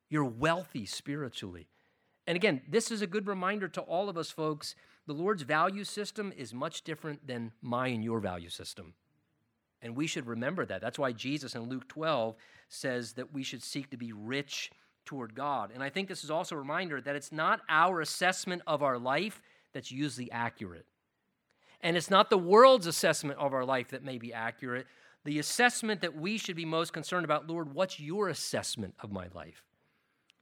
You're 0.10 0.26
wealthy 0.26 0.86
spiritually. 0.86 1.68
And 2.28 2.36
again, 2.36 2.62
this 2.70 2.92
is 2.92 3.02
a 3.02 3.08
good 3.08 3.28
reminder 3.28 3.68
to 3.70 3.82
all 3.82 4.10
of 4.10 4.18
us, 4.18 4.30
folks 4.30 4.76
the 5.08 5.14
Lord's 5.14 5.42
value 5.42 5.84
system 5.84 6.32
is 6.38 6.54
much 6.54 6.84
different 6.84 7.26
than 7.26 7.52
my 7.62 7.88
and 7.88 8.04
your 8.04 8.20
value 8.20 8.50
system. 8.50 8.94
And 9.82 9.96
we 9.96 10.06
should 10.06 10.28
remember 10.28 10.66
that. 10.66 10.80
That's 10.80 11.00
why 11.00 11.12
Jesus 11.12 11.56
in 11.56 11.64
Luke 11.64 11.88
12 11.88 12.36
says 12.70 13.14
that 13.14 13.34
we 13.34 13.42
should 13.42 13.64
seek 13.64 13.90
to 13.90 13.98
be 13.98 14.14
rich 14.14 14.72
toward 15.06 15.36
God. 15.36 15.72
And 15.74 15.84
I 15.84 15.90
think 15.90 16.08
this 16.08 16.24
is 16.24 16.32
also 16.32 16.56
a 16.56 16.60
reminder 16.60 17.02
that 17.02 17.16
it's 17.16 17.32
not 17.32 17.62
our 17.70 18.02
assessment 18.02 18.62
of 18.68 18.84
our 18.84 18.98
life 18.98 19.42
that's 19.74 19.92
usually 19.92 20.32
accurate. 20.32 20.86
And 21.82 21.98
it's 21.98 22.10
not 22.10 22.30
the 22.30 22.38
world's 22.38 22.88
assessment 22.88 23.40
of 23.40 23.54
our 23.54 23.66
life 23.66 23.90
that 23.90 24.04
may 24.04 24.18
be 24.18 24.34
accurate. 24.34 24.88
the 25.24 25.38
assessment 25.38 26.02
that 26.02 26.16
we 26.16 26.36
should 26.38 26.56
be 26.56 26.66
most 26.66 26.94
concerned 26.94 27.26
about 27.26 27.48
Lord, 27.48 27.74
what's 27.74 28.00
your 28.00 28.30
assessment 28.30 28.96
of 29.02 29.12
my 29.12 29.28
life? 29.36 29.64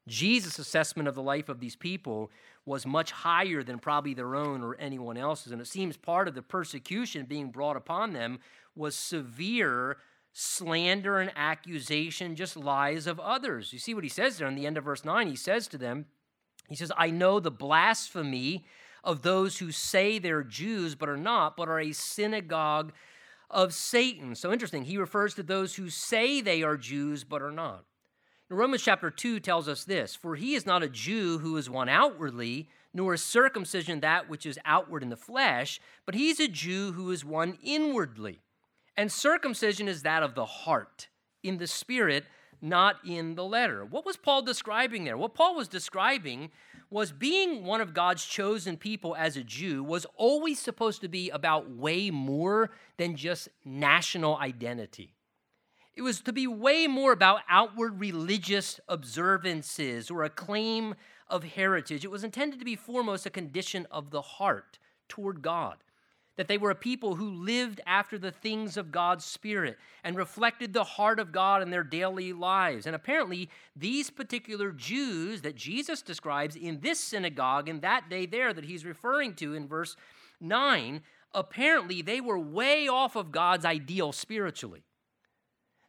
Jesus' 0.07 0.57
assessment 0.57 1.07
of 1.07 1.16
the 1.16 1.22
life 1.22 1.49
of 1.49 1.60
these 1.60 1.76
people 1.76 2.32
was 2.66 2.86
much 2.86 3.12
higher 3.12 3.62
than 3.62 3.78
probably 3.78 4.14
their 4.14 4.36
own 4.36 4.64
or 4.64 4.76
anyone 4.76 5.18
else's. 5.18 5.51
And 5.51 5.62
it 5.62 5.68
seems 5.68 5.97
part 5.97 6.28
of 6.28 6.34
the 6.34 6.41
persecution 6.41 7.26
being 7.26 7.51
brought 7.51 7.76
upon 7.76 8.14
them 8.14 8.39
was 8.76 8.95
severe 8.95 9.97
slander 10.34 11.19
and 11.19 11.32
accusation, 11.36 12.36
just 12.36 12.55
lies 12.55 13.07
of 13.07 13.19
others. 13.19 13.73
You 13.73 13.80
see 13.80 13.93
what 13.93 14.03
he 14.03 14.09
says 14.09 14.38
there 14.38 14.47
in 14.47 14.55
the 14.55 14.65
end 14.65 14.77
of 14.77 14.84
verse 14.84 15.03
9? 15.03 15.27
He 15.27 15.36
says 15.36 15.67
to 15.69 15.77
them, 15.77 16.05
He 16.67 16.75
says, 16.75 16.91
I 16.97 17.09
know 17.09 17.39
the 17.39 17.51
blasphemy 17.51 18.65
of 19.03 19.21
those 19.21 19.57
who 19.57 19.71
say 19.71 20.19
they're 20.19 20.43
Jews 20.43 20.95
but 20.95 21.09
are 21.09 21.17
not, 21.17 21.55
but 21.57 21.69
are 21.69 21.80
a 21.80 21.91
synagogue 21.91 22.93
of 23.49 23.73
Satan. 23.73 24.36
So 24.36 24.51
interesting. 24.51 24.84
He 24.84 24.97
refers 24.97 25.34
to 25.36 25.43
those 25.43 25.75
who 25.75 25.89
say 25.89 26.41
they 26.41 26.63
are 26.63 26.77
Jews 26.77 27.23
but 27.23 27.41
are 27.41 27.51
not. 27.51 27.86
Romans 28.51 28.82
chapter 28.82 29.11
2 29.11 29.39
tells 29.39 29.67
us 29.67 29.84
this 29.84 30.15
For 30.15 30.36
he 30.36 30.55
is 30.55 30.65
not 30.65 30.84
a 30.84 30.89
Jew 30.89 31.38
who 31.39 31.57
is 31.57 31.69
one 31.69 31.89
outwardly, 31.89 32.69
nor 32.93 33.13
is 33.13 33.23
circumcision 33.23 33.99
that 33.99 34.27
which 34.27 34.45
is 34.45 34.59
outward 34.65 35.03
in 35.03 35.09
the 35.09 35.15
flesh, 35.15 35.80
but 36.05 36.15
he's 36.15 36.39
a 36.39 36.47
Jew 36.47 36.93
who 36.93 37.11
is 37.11 37.23
one 37.23 37.57
inwardly. 37.63 38.39
And 38.97 39.11
circumcision 39.11 39.87
is 39.87 40.03
that 40.03 40.23
of 40.23 40.35
the 40.35 40.45
heart, 40.45 41.07
in 41.43 41.57
the 41.57 41.67
spirit, 41.67 42.25
not 42.61 42.97
in 43.05 43.35
the 43.35 43.45
letter. 43.45 43.85
What 43.85 44.05
was 44.05 44.17
Paul 44.17 44.41
describing 44.41 45.05
there? 45.05 45.17
What 45.17 45.33
Paul 45.33 45.55
was 45.55 45.67
describing 45.67 46.51
was 46.89 47.11
being 47.11 47.63
one 47.63 47.81
of 47.81 47.93
God's 47.93 48.25
chosen 48.25 48.75
people 48.75 49.15
as 49.15 49.37
a 49.37 49.43
Jew 49.43 49.83
was 49.83 50.05
always 50.15 50.59
supposed 50.59 51.01
to 51.01 51.07
be 51.07 51.29
about 51.29 51.69
way 51.69 52.09
more 52.09 52.71
than 52.97 53.15
just 53.15 53.47
national 53.63 54.37
identity. 54.37 55.13
It 55.95 56.01
was 56.01 56.21
to 56.21 56.33
be 56.33 56.47
way 56.47 56.87
more 56.87 57.11
about 57.11 57.41
outward 57.49 57.99
religious 57.99 58.79
observances 58.87 60.09
or 60.09 60.23
a 60.23 60.29
claim 60.29 60.95
of 61.27 61.43
heritage. 61.43 62.03
It 62.03 62.11
was 62.11 62.23
intended 62.23 62.59
to 62.59 62.65
be 62.65 62.75
foremost 62.75 63.25
a 63.25 63.29
condition 63.29 63.85
of 63.91 64.09
the 64.09 64.21
heart 64.21 64.79
toward 65.07 65.41
God 65.41 65.77
that 66.39 66.47
they 66.47 66.57
were 66.57 66.71
a 66.71 66.75
people 66.75 67.15
who 67.15 67.31
lived 67.31 67.81
after 67.85 68.17
the 68.17 68.31
things 68.31 68.77
of 68.77 68.93
God's 68.93 69.25
Spirit 69.25 69.77
and 70.05 70.15
reflected 70.15 70.71
the 70.71 70.85
heart 70.85 71.19
of 71.19 71.33
God 71.33 71.61
in 71.61 71.69
their 71.69 71.83
daily 71.83 72.31
lives. 72.31 72.85
And 72.85 72.95
apparently, 72.95 73.49
these 73.75 74.09
particular 74.09 74.71
Jews 74.71 75.41
that 75.41 75.57
Jesus 75.57 76.01
describes 76.01 76.55
in 76.55 76.79
this 76.79 76.97
synagogue 76.97 77.67
in 77.67 77.81
that 77.81 78.09
day 78.09 78.25
there 78.25 78.53
that 78.53 78.63
he's 78.63 78.85
referring 78.85 79.33
to 79.33 79.53
in 79.53 79.67
verse 79.67 79.97
9, 80.39 81.01
apparently 81.33 82.01
they 82.01 82.21
were 82.21 82.39
way 82.39 82.87
off 82.87 83.17
of 83.17 83.33
God's 83.33 83.65
ideal 83.65 84.13
spiritually. 84.13 84.85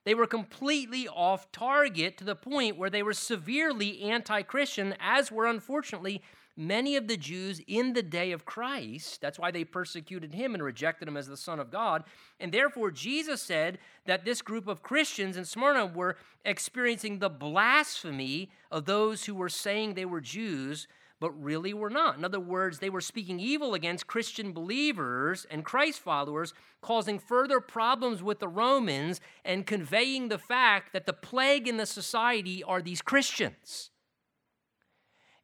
They 0.05 0.15
were 0.17 0.27
completely 0.27 1.07
off 1.07 1.53
target 1.53 2.19
to 2.19 2.25
the 2.25 2.35
point 2.35 2.77
where 2.77 2.91
they 2.91 3.05
were 3.05 3.13
severely 3.13 4.03
anti 4.03 4.43
Christian, 4.43 4.97
as 4.99 5.31
were 5.31 5.47
unfortunately 5.47 6.23
many 6.57 6.97
of 6.97 7.09
the 7.09 7.17
Jews 7.17 7.61
in 7.67 7.93
the 7.93 8.03
day 8.03 8.33
of 8.33 8.45
Christ. 8.45 9.21
That's 9.21 9.39
why 9.39 9.51
they 9.51 9.65
persecuted 9.65 10.35
him 10.35 10.55
and 10.55 10.63
rejected 10.63 11.09
him 11.09 11.17
as 11.17 11.27
the 11.27 11.37
Son 11.37 11.59
of 11.59 11.71
God. 11.71 12.05
And 12.39 12.53
therefore, 12.53 12.91
Jesus 12.91 13.41
said 13.41 13.79
that 14.07 14.25
this 14.25 14.43
group 14.43 14.67
of 14.67 14.83
Christians 14.83 15.37
in 15.37 15.45
Smyrna 15.45 15.87
were 15.87 16.17
experiencing 16.45 17.19
the 17.19 17.31
blasphemy 17.31 18.51
of 18.71 18.85
those 18.85 19.25
who 19.25 19.35
were 19.35 19.49
saying 19.49 19.95
they 19.95 20.05
were 20.05 20.21
Jews, 20.21 20.87
but 21.21 21.31
really 21.33 21.75
were 21.75 21.91
not. 21.91 22.17
In 22.17 22.25
other 22.25 22.41
words, 22.41 22.79
they 22.79 22.91
were 22.91 23.03
speaking 23.03 23.39
evil 23.39 23.75
against 23.75 24.07
Christian 24.07 24.53
believers 24.53 25.47
and 25.51 25.65
Christ 25.65 26.01
followers, 26.01 26.55
causing 26.81 27.19
further 27.19 27.61
problems 27.61 28.23
with 28.23 28.39
the 28.39 28.49
Romans 28.49 29.21
and 29.45 29.67
conveying 29.67 30.29
the 30.29 30.39
fact 30.39 30.93
that 30.95 31.05
the 31.05 31.13
plague 31.13 31.69
in 31.69 31.77
the 31.77 31.87
society 31.87 32.65
are 32.65 32.81
these 32.81 33.03
Christians. 33.03 33.90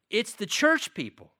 It's 0.09 0.33
the 0.33 0.45
church 0.45 0.93
people. 0.93 1.31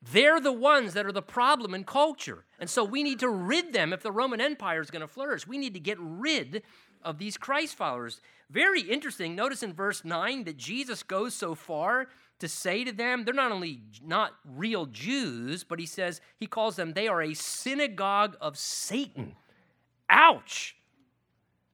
They're 0.00 0.40
the 0.40 0.52
ones 0.52 0.94
that 0.94 1.06
are 1.06 1.12
the 1.12 1.22
problem 1.22 1.74
in 1.74 1.84
culture. 1.84 2.44
And 2.60 2.70
so 2.70 2.84
we 2.84 3.02
need 3.02 3.18
to 3.20 3.28
rid 3.28 3.72
them 3.72 3.92
if 3.92 4.02
the 4.02 4.12
Roman 4.12 4.40
Empire 4.40 4.80
is 4.80 4.90
going 4.90 5.00
to 5.00 5.08
flourish. 5.08 5.46
We 5.46 5.58
need 5.58 5.74
to 5.74 5.80
get 5.80 5.98
rid 6.00 6.62
of 7.02 7.18
these 7.18 7.36
Christ 7.36 7.74
followers. 7.74 8.20
Very 8.50 8.82
interesting. 8.82 9.34
Notice 9.34 9.62
in 9.62 9.72
verse 9.72 10.04
9 10.04 10.44
that 10.44 10.56
Jesus 10.56 11.02
goes 11.02 11.34
so 11.34 11.54
far 11.54 12.08
to 12.38 12.48
say 12.48 12.84
to 12.84 12.92
them, 12.92 13.24
they're 13.24 13.34
not 13.34 13.50
only 13.50 13.82
not 14.04 14.34
real 14.44 14.86
Jews, 14.86 15.64
but 15.64 15.80
he 15.80 15.86
says, 15.86 16.20
he 16.38 16.46
calls 16.46 16.76
them, 16.76 16.92
they 16.92 17.08
are 17.08 17.22
a 17.22 17.34
synagogue 17.34 18.36
of 18.40 18.56
Satan. 18.56 19.34
Ouch. 20.08 20.76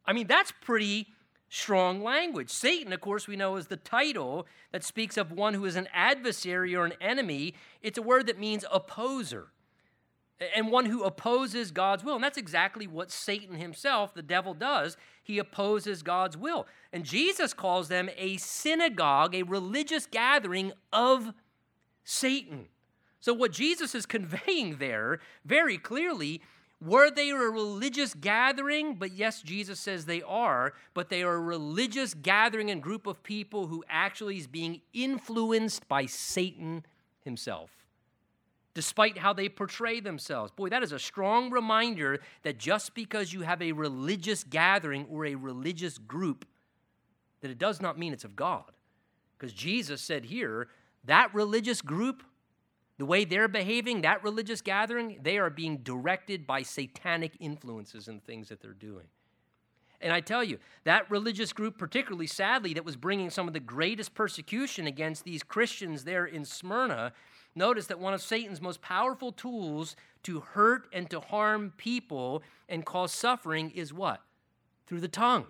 I 0.06 0.14
mean, 0.14 0.26
that's 0.26 0.52
pretty 0.62 1.08
strong 1.54 2.02
language. 2.02 2.50
Satan, 2.50 2.92
of 2.92 3.00
course, 3.00 3.28
we 3.28 3.36
know 3.36 3.56
is 3.56 3.68
the 3.68 3.76
title 3.76 4.46
that 4.72 4.82
speaks 4.82 5.16
of 5.16 5.30
one 5.30 5.54
who 5.54 5.64
is 5.64 5.76
an 5.76 5.88
adversary 5.92 6.74
or 6.74 6.84
an 6.84 6.94
enemy. 7.00 7.54
It's 7.80 7.98
a 7.98 8.02
word 8.02 8.26
that 8.26 8.38
means 8.38 8.64
opposer 8.72 9.48
and 10.54 10.70
one 10.70 10.86
who 10.86 11.04
opposes 11.04 11.70
God's 11.70 12.02
will. 12.02 12.16
And 12.16 12.24
that's 12.24 12.38
exactly 12.38 12.88
what 12.88 13.12
Satan 13.12 13.54
himself, 13.54 14.14
the 14.14 14.22
devil, 14.22 14.52
does. 14.52 14.96
He 15.22 15.38
opposes 15.38 16.02
God's 16.02 16.36
will. 16.36 16.66
And 16.92 17.04
Jesus 17.04 17.54
calls 17.54 17.86
them 17.88 18.10
a 18.16 18.36
synagogue, 18.38 19.34
a 19.34 19.44
religious 19.44 20.06
gathering 20.06 20.72
of 20.92 21.32
Satan. 22.02 22.66
So, 23.20 23.32
what 23.32 23.52
Jesus 23.52 23.94
is 23.94 24.06
conveying 24.06 24.78
there 24.78 25.20
very 25.44 25.78
clearly 25.78 26.42
were 26.84 27.10
they 27.10 27.30
a 27.30 27.36
religious 27.36 28.14
gathering? 28.14 28.96
But 28.96 29.12
yes, 29.12 29.40
Jesus 29.42 29.80
says 29.80 30.04
they 30.04 30.22
are, 30.22 30.74
but 30.92 31.08
they 31.08 31.22
are 31.22 31.34
a 31.34 31.40
religious 31.40 32.14
gathering 32.14 32.70
and 32.70 32.82
group 32.82 33.06
of 33.06 33.22
people 33.22 33.66
who 33.68 33.82
actually 33.88 34.36
is 34.36 34.46
being 34.46 34.82
influenced 34.92 35.88
by 35.88 36.06
Satan 36.06 36.84
himself, 37.24 37.70
despite 38.74 39.18
how 39.18 39.32
they 39.32 39.48
portray 39.48 40.00
themselves. 40.00 40.52
Boy, 40.52 40.68
that 40.68 40.82
is 40.82 40.92
a 40.92 40.98
strong 40.98 41.50
reminder 41.50 42.20
that 42.42 42.58
just 42.58 42.94
because 42.94 43.32
you 43.32 43.42
have 43.42 43.62
a 43.62 43.72
religious 43.72 44.44
gathering 44.44 45.06
or 45.10 45.24
a 45.24 45.34
religious 45.36 45.96
group, 45.96 46.44
that 47.40 47.50
it 47.50 47.58
does 47.58 47.80
not 47.80 47.98
mean 47.98 48.12
it's 48.12 48.24
of 48.24 48.36
God. 48.36 48.72
Because 49.38 49.52
Jesus 49.52 50.02
said 50.02 50.26
here, 50.26 50.68
that 51.04 51.34
religious 51.34 51.80
group 51.80 52.22
the 52.98 53.06
way 53.06 53.24
they're 53.24 53.48
behaving, 53.48 54.02
that 54.02 54.22
religious 54.22 54.60
gathering, 54.60 55.18
they 55.22 55.38
are 55.38 55.50
being 55.50 55.78
directed 55.78 56.46
by 56.46 56.62
satanic 56.62 57.32
influences 57.40 58.08
and 58.08 58.24
things 58.24 58.48
that 58.48 58.60
they're 58.60 58.72
doing. 58.72 59.06
And 60.00 60.12
I 60.12 60.20
tell 60.20 60.44
you, 60.44 60.58
that 60.84 61.10
religious 61.10 61.52
group, 61.52 61.78
particularly 61.78 62.26
sadly, 62.26 62.74
that 62.74 62.84
was 62.84 62.96
bringing 62.96 63.30
some 63.30 63.48
of 63.48 63.54
the 63.54 63.60
greatest 63.60 64.14
persecution 64.14 64.86
against 64.86 65.24
these 65.24 65.42
Christians 65.42 66.04
there 66.04 66.26
in 66.26 66.44
Smyrna, 66.44 67.12
notice 67.54 67.86
that 67.86 67.98
one 67.98 68.14
of 68.14 68.20
Satan's 68.20 68.60
most 68.60 68.82
powerful 68.82 69.32
tools 69.32 69.96
to 70.24 70.40
hurt 70.40 70.88
and 70.92 71.08
to 71.10 71.20
harm 71.20 71.72
people 71.76 72.42
and 72.68 72.84
cause 72.84 73.12
suffering 73.12 73.70
is 73.70 73.92
what? 73.92 74.20
Through 74.86 75.00
the 75.00 75.08
tongue, 75.08 75.46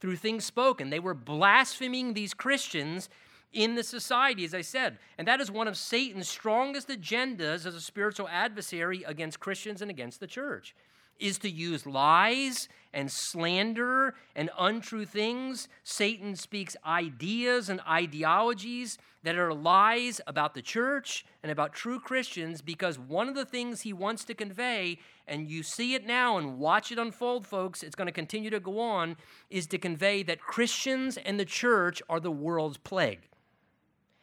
through 0.00 0.16
things 0.16 0.44
spoken. 0.44 0.90
They 0.90 1.00
were 1.00 1.14
blaspheming 1.14 2.14
these 2.14 2.34
Christians 2.34 3.08
in 3.52 3.74
the 3.74 3.82
society, 3.82 4.44
as 4.44 4.54
I 4.54 4.60
said. 4.60 4.98
And 5.16 5.26
that 5.26 5.40
is 5.40 5.50
one 5.50 5.68
of 5.68 5.76
Satan's 5.76 6.28
strongest 6.28 6.88
agendas 6.88 7.66
as 7.66 7.74
a 7.74 7.80
spiritual 7.80 8.28
adversary 8.28 9.02
against 9.04 9.40
Christians 9.40 9.82
and 9.82 9.90
against 9.90 10.20
the 10.20 10.26
church 10.26 10.74
is 11.18 11.38
to 11.38 11.50
use 11.50 11.86
lies 11.86 12.68
and 12.92 13.10
slander 13.10 14.14
and 14.34 14.50
untrue 14.58 15.04
things. 15.04 15.68
Satan 15.84 16.36
speaks 16.36 16.76
ideas 16.86 17.68
and 17.68 17.80
ideologies 17.88 18.98
that 19.24 19.36
are 19.36 19.52
lies 19.52 20.20
about 20.26 20.54
the 20.54 20.62
church 20.62 21.24
and 21.42 21.50
about 21.50 21.74
true 21.74 21.98
Christians 21.98 22.62
because 22.62 22.98
one 22.98 23.28
of 23.28 23.34
the 23.34 23.44
things 23.44 23.80
he 23.80 23.92
wants 23.92 24.24
to 24.24 24.34
convey, 24.34 24.98
and 25.26 25.50
you 25.50 25.62
see 25.62 25.94
it 25.94 26.06
now 26.06 26.38
and 26.38 26.58
watch 26.58 26.92
it 26.92 26.98
unfold, 26.98 27.46
folks, 27.46 27.82
it's 27.82 27.96
going 27.96 28.06
to 28.06 28.12
continue 28.12 28.50
to 28.50 28.60
go 28.60 28.78
on, 28.78 29.16
is 29.50 29.66
to 29.66 29.78
convey 29.78 30.22
that 30.22 30.40
Christians 30.40 31.18
and 31.18 31.38
the 31.38 31.44
church 31.44 32.00
are 32.08 32.20
the 32.20 32.30
world's 32.30 32.78
plague 32.78 33.27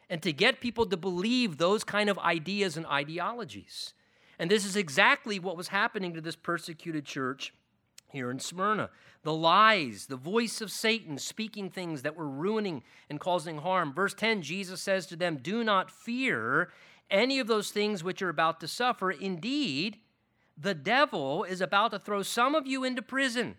and 0.08 0.22
to 0.22 0.32
get 0.32 0.60
people 0.60 0.86
to 0.86 0.96
believe 0.96 1.56
those 1.56 1.84
kind 1.84 2.08
of 2.08 2.18
ideas 2.18 2.76
and 2.76 2.86
ideologies. 2.86 3.94
And 4.38 4.50
this 4.50 4.64
is 4.64 4.76
exactly 4.76 5.38
what 5.38 5.56
was 5.56 5.68
happening 5.68 6.14
to 6.14 6.20
this 6.20 6.36
persecuted 6.36 7.04
church 7.04 7.52
here 8.10 8.30
in 8.30 8.38
Smyrna. 8.38 8.90
The 9.22 9.34
lies, 9.34 10.06
the 10.06 10.16
voice 10.16 10.60
of 10.60 10.70
Satan 10.70 11.18
speaking 11.18 11.70
things 11.70 12.02
that 12.02 12.16
were 12.16 12.28
ruining 12.28 12.82
and 13.10 13.18
causing 13.18 13.58
harm. 13.58 13.92
Verse 13.92 14.14
10, 14.14 14.42
Jesus 14.42 14.80
says 14.80 15.06
to 15.06 15.16
them, 15.16 15.38
Do 15.38 15.64
not 15.64 15.90
fear 15.90 16.70
any 17.10 17.38
of 17.38 17.46
those 17.46 17.70
things 17.70 18.04
which 18.04 18.22
are 18.22 18.28
about 18.28 18.60
to 18.60 18.68
suffer. 18.68 19.10
Indeed, 19.10 19.98
the 20.56 20.74
devil 20.74 21.44
is 21.44 21.60
about 21.60 21.90
to 21.90 21.98
throw 21.98 22.22
some 22.22 22.54
of 22.54 22.66
you 22.66 22.84
into 22.84 23.02
prison 23.02 23.56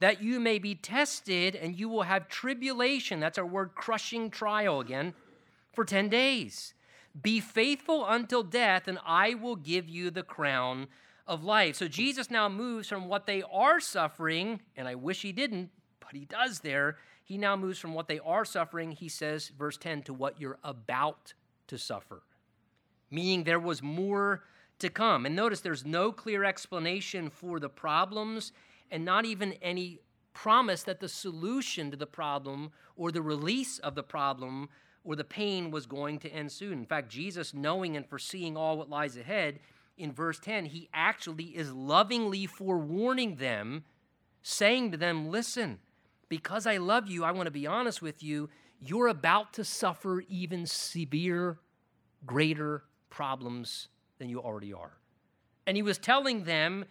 that 0.00 0.22
you 0.22 0.40
may 0.40 0.58
be 0.58 0.74
tested 0.74 1.54
and 1.54 1.78
you 1.78 1.88
will 1.88 2.02
have 2.02 2.28
tribulation. 2.28 3.20
That's 3.20 3.38
our 3.38 3.46
word 3.46 3.74
crushing 3.74 4.30
trial 4.30 4.80
again 4.80 5.14
for 5.72 5.84
10 5.84 6.08
days. 6.08 6.74
Be 7.20 7.40
faithful 7.40 8.06
until 8.06 8.42
death, 8.42 8.86
and 8.86 8.98
I 9.04 9.34
will 9.34 9.56
give 9.56 9.88
you 9.88 10.10
the 10.10 10.22
crown 10.22 10.86
of 11.26 11.44
life. 11.44 11.76
So 11.76 11.88
Jesus 11.88 12.30
now 12.30 12.48
moves 12.48 12.88
from 12.88 13.08
what 13.08 13.26
they 13.26 13.42
are 13.52 13.80
suffering, 13.80 14.60
and 14.76 14.86
I 14.86 14.94
wish 14.94 15.22
he 15.22 15.32
didn't, 15.32 15.70
but 16.00 16.12
he 16.12 16.24
does 16.24 16.60
there. 16.60 16.98
He 17.24 17.38
now 17.38 17.56
moves 17.56 17.78
from 17.78 17.94
what 17.94 18.08
they 18.08 18.18
are 18.20 18.44
suffering, 18.44 18.92
he 18.92 19.08
says, 19.08 19.48
verse 19.48 19.76
10, 19.76 20.02
to 20.04 20.14
what 20.14 20.40
you're 20.40 20.58
about 20.64 21.34
to 21.68 21.78
suffer, 21.78 22.22
meaning 23.10 23.44
there 23.44 23.60
was 23.60 23.82
more 23.82 24.42
to 24.80 24.90
come. 24.90 25.26
And 25.26 25.36
notice 25.36 25.60
there's 25.60 25.86
no 25.86 26.10
clear 26.10 26.42
explanation 26.42 27.30
for 27.30 27.60
the 27.60 27.68
problems 27.68 28.52
and 28.90 29.04
not 29.04 29.24
even 29.24 29.52
any 29.62 30.00
promise 30.32 30.82
that 30.84 31.00
the 31.00 31.08
solution 31.08 31.90
to 31.90 31.96
the 31.96 32.06
problem 32.06 32.72
or 32.96 33.12
the 33.12 33.22
release 33.22 33.78
of 33.78 33.94
the 33.94 34.02
problem 34.02 34.68
or 35.04 35.16
the 35.16 35.24
pain 35.24 35.70
was 35.70 35.86
going 35.86 36.18
to 36.20 36.28
end 36.28 36.52
soon. 36.52 36.74
In 36.74 36.86
fact, 36.86 37.10
Jesus, 37.10 37.54
knowing 37.54 37.96
and 37.96 38.06
foreseeing 38.06 38.56
all 38.56 38.78
what 38.78 38.90
lies 38.90 39.16
ahead, 39.16 39.60
in 39.96 40.12
verse 40.12 40.38
10, 40.38 40.66
he 40.66 40.88
actually 40.94 41.56
is 41.56 41.72
lovingly 41.72 42.46
forewarning 42.46 43.36
them, 43.36 43.84
saying 44.42 44.90
to 44.92 44.96
them, 44.96 45.30
Listen, 45.30 45.78
because 46.28 46.66
I 46.66 46.78
love 46.78 47.08
you, 47.08 47.24
I 47.24 47.32
want 47.32 47.46
to 47.46 47.50
be 47.50 47.66
honest 47.66 48.00
with 48.00 48.22
you, 48.22 48.48
you're 48.80 49.08
about 49.08 49.52
to 49.54 49.64
suffer 49.64 50.22
even 50.28 50.64
severe, 50.64 51.58
greater 52.24 52.84
problems 53.10 53.88
than 54.18 54.28
you 54.28 54.40
already 54.40 54.72
are. 54.72 54.92
And 55.66 55.76
he 55.76 55.82
was 55.82 55.98
telling 55.98 56.44
them, 56.44 56.86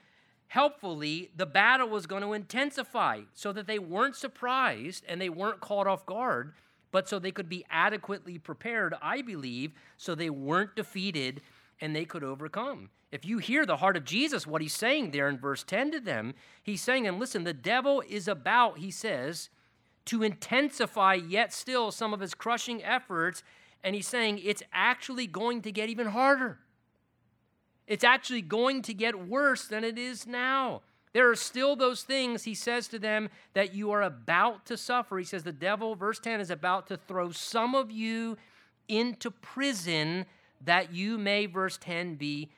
helpfully, 0.47 1.31
the 1.35 1.45
battle 1.45 1.89
was 1.89 2.05
going 2.05 2.21
to 2.21 2.33
intensify 2.33 3.21
so 3.33 3.51
that 3.53 3.65
they 3.65 3.79
weren't 3.79 4.15
surprised 4.15 5.03
and 5.07 5.19
they 5.19 5.29
weren't 5.29 5.61
caught 5.61 5.87
off 5.87 6.05
guard, 6.05 6.53
but 6.91 7.07
so 7.07 7.19
they 7.19 7.31
could 7.31 7.49
be 7.49 7.65
adequately 7.69 8.37
prepared, 8.37 8.95
I 9.01 9.21
believe, 9.21 9.73
so 9.97 10.15
they 10.15 10.29
weren't 10.29 10.75
defeated 10.75 11.41
and 11.81 11.95
they 11.95 12.05
could 12.05 12.23
overcome. 12.23 12.89
If 13.11 13.25
you 13.25 13.39
hear 13.39 13.65
the 13.65 13.77
heart 13.77 13.97
of 13.97 14.05
Jesus, 14.05 14.45
what 14.45 14.61
he's 14.61 14.73
saying 14.73 15.11
there 15.11 15.27
in 15.29 15.37
verse 15.37 15.63
10 15.63 15.91
to 15.91 15.99
them, 15.99 16.35
he's 16.61 16.81
saying, 16.81 17.07
and 17.07 17.19
listen, 17.19 17.43
the 17.43 17.53
devil 17.53 18.03
is 18.07 18.27
about, 18.27 18.77
he 18.77 18.91
says, 18.91 19.49
to 20.05 20.23
intensify 20.23 21.15
yet 21.15 21.53
still 21.53 21.91
some 21.91 22.13
of 22.13 22.19
his 22.19 22.33
crushing 22.33 22.83
efforts. 22.83 23.43
And 23.83 23.95
he's 23.95 24.07
saying 24.07 24.41
it's 24.43 24.63
actually 24.73 25.27
going 25.27 25.61
to 25.63 25.71
get 25.71 25.89
even 25.89 26.07
harder. 26.07 26.59
It's 27.87 28.03
actually 28.03 28.41
going 28.41 28.83
to 28.83 28.93
get 28.93 29.27
worse 29.27 29.67
than 29.67 29.83
it 29.83 29.97
is 29.97 30.27
now. 30.27 30.81
There 31.13 31.29
are 31.29 31.35
still 31.35 31.75
those 31.75 32.03
things, 32.03 32.43
he 32.43 32.53
says 32.53 32.87
to 32.89 32.99
them, 32.99 33.29
that 33.53 33.73
you 33.73 33.91
are 33.91 34.03
about 34.03 34.65
to 34.67 34.77
suffer. 34.77 35.17
He 35.17 35.25
says 35.25 35.43
the 35.43 35.51
devil, 35.51 35.95
verse 35.95 36.19
10, 36.19 36.39
is 36.39 36.51
about 36.51 36.87
to 36.87 36.97
throw 36.97 37.31
some 37.31 37.73
of 37.73 37.89
you 37.89 38.37
into 38.87 39.31
prison 39.31 40.25
that 40.61 40.93
you 40.93 41.17
may, 41.17 41.45
verse 41.45 41.77
10, 41.77 42.15
be 42.15 42.51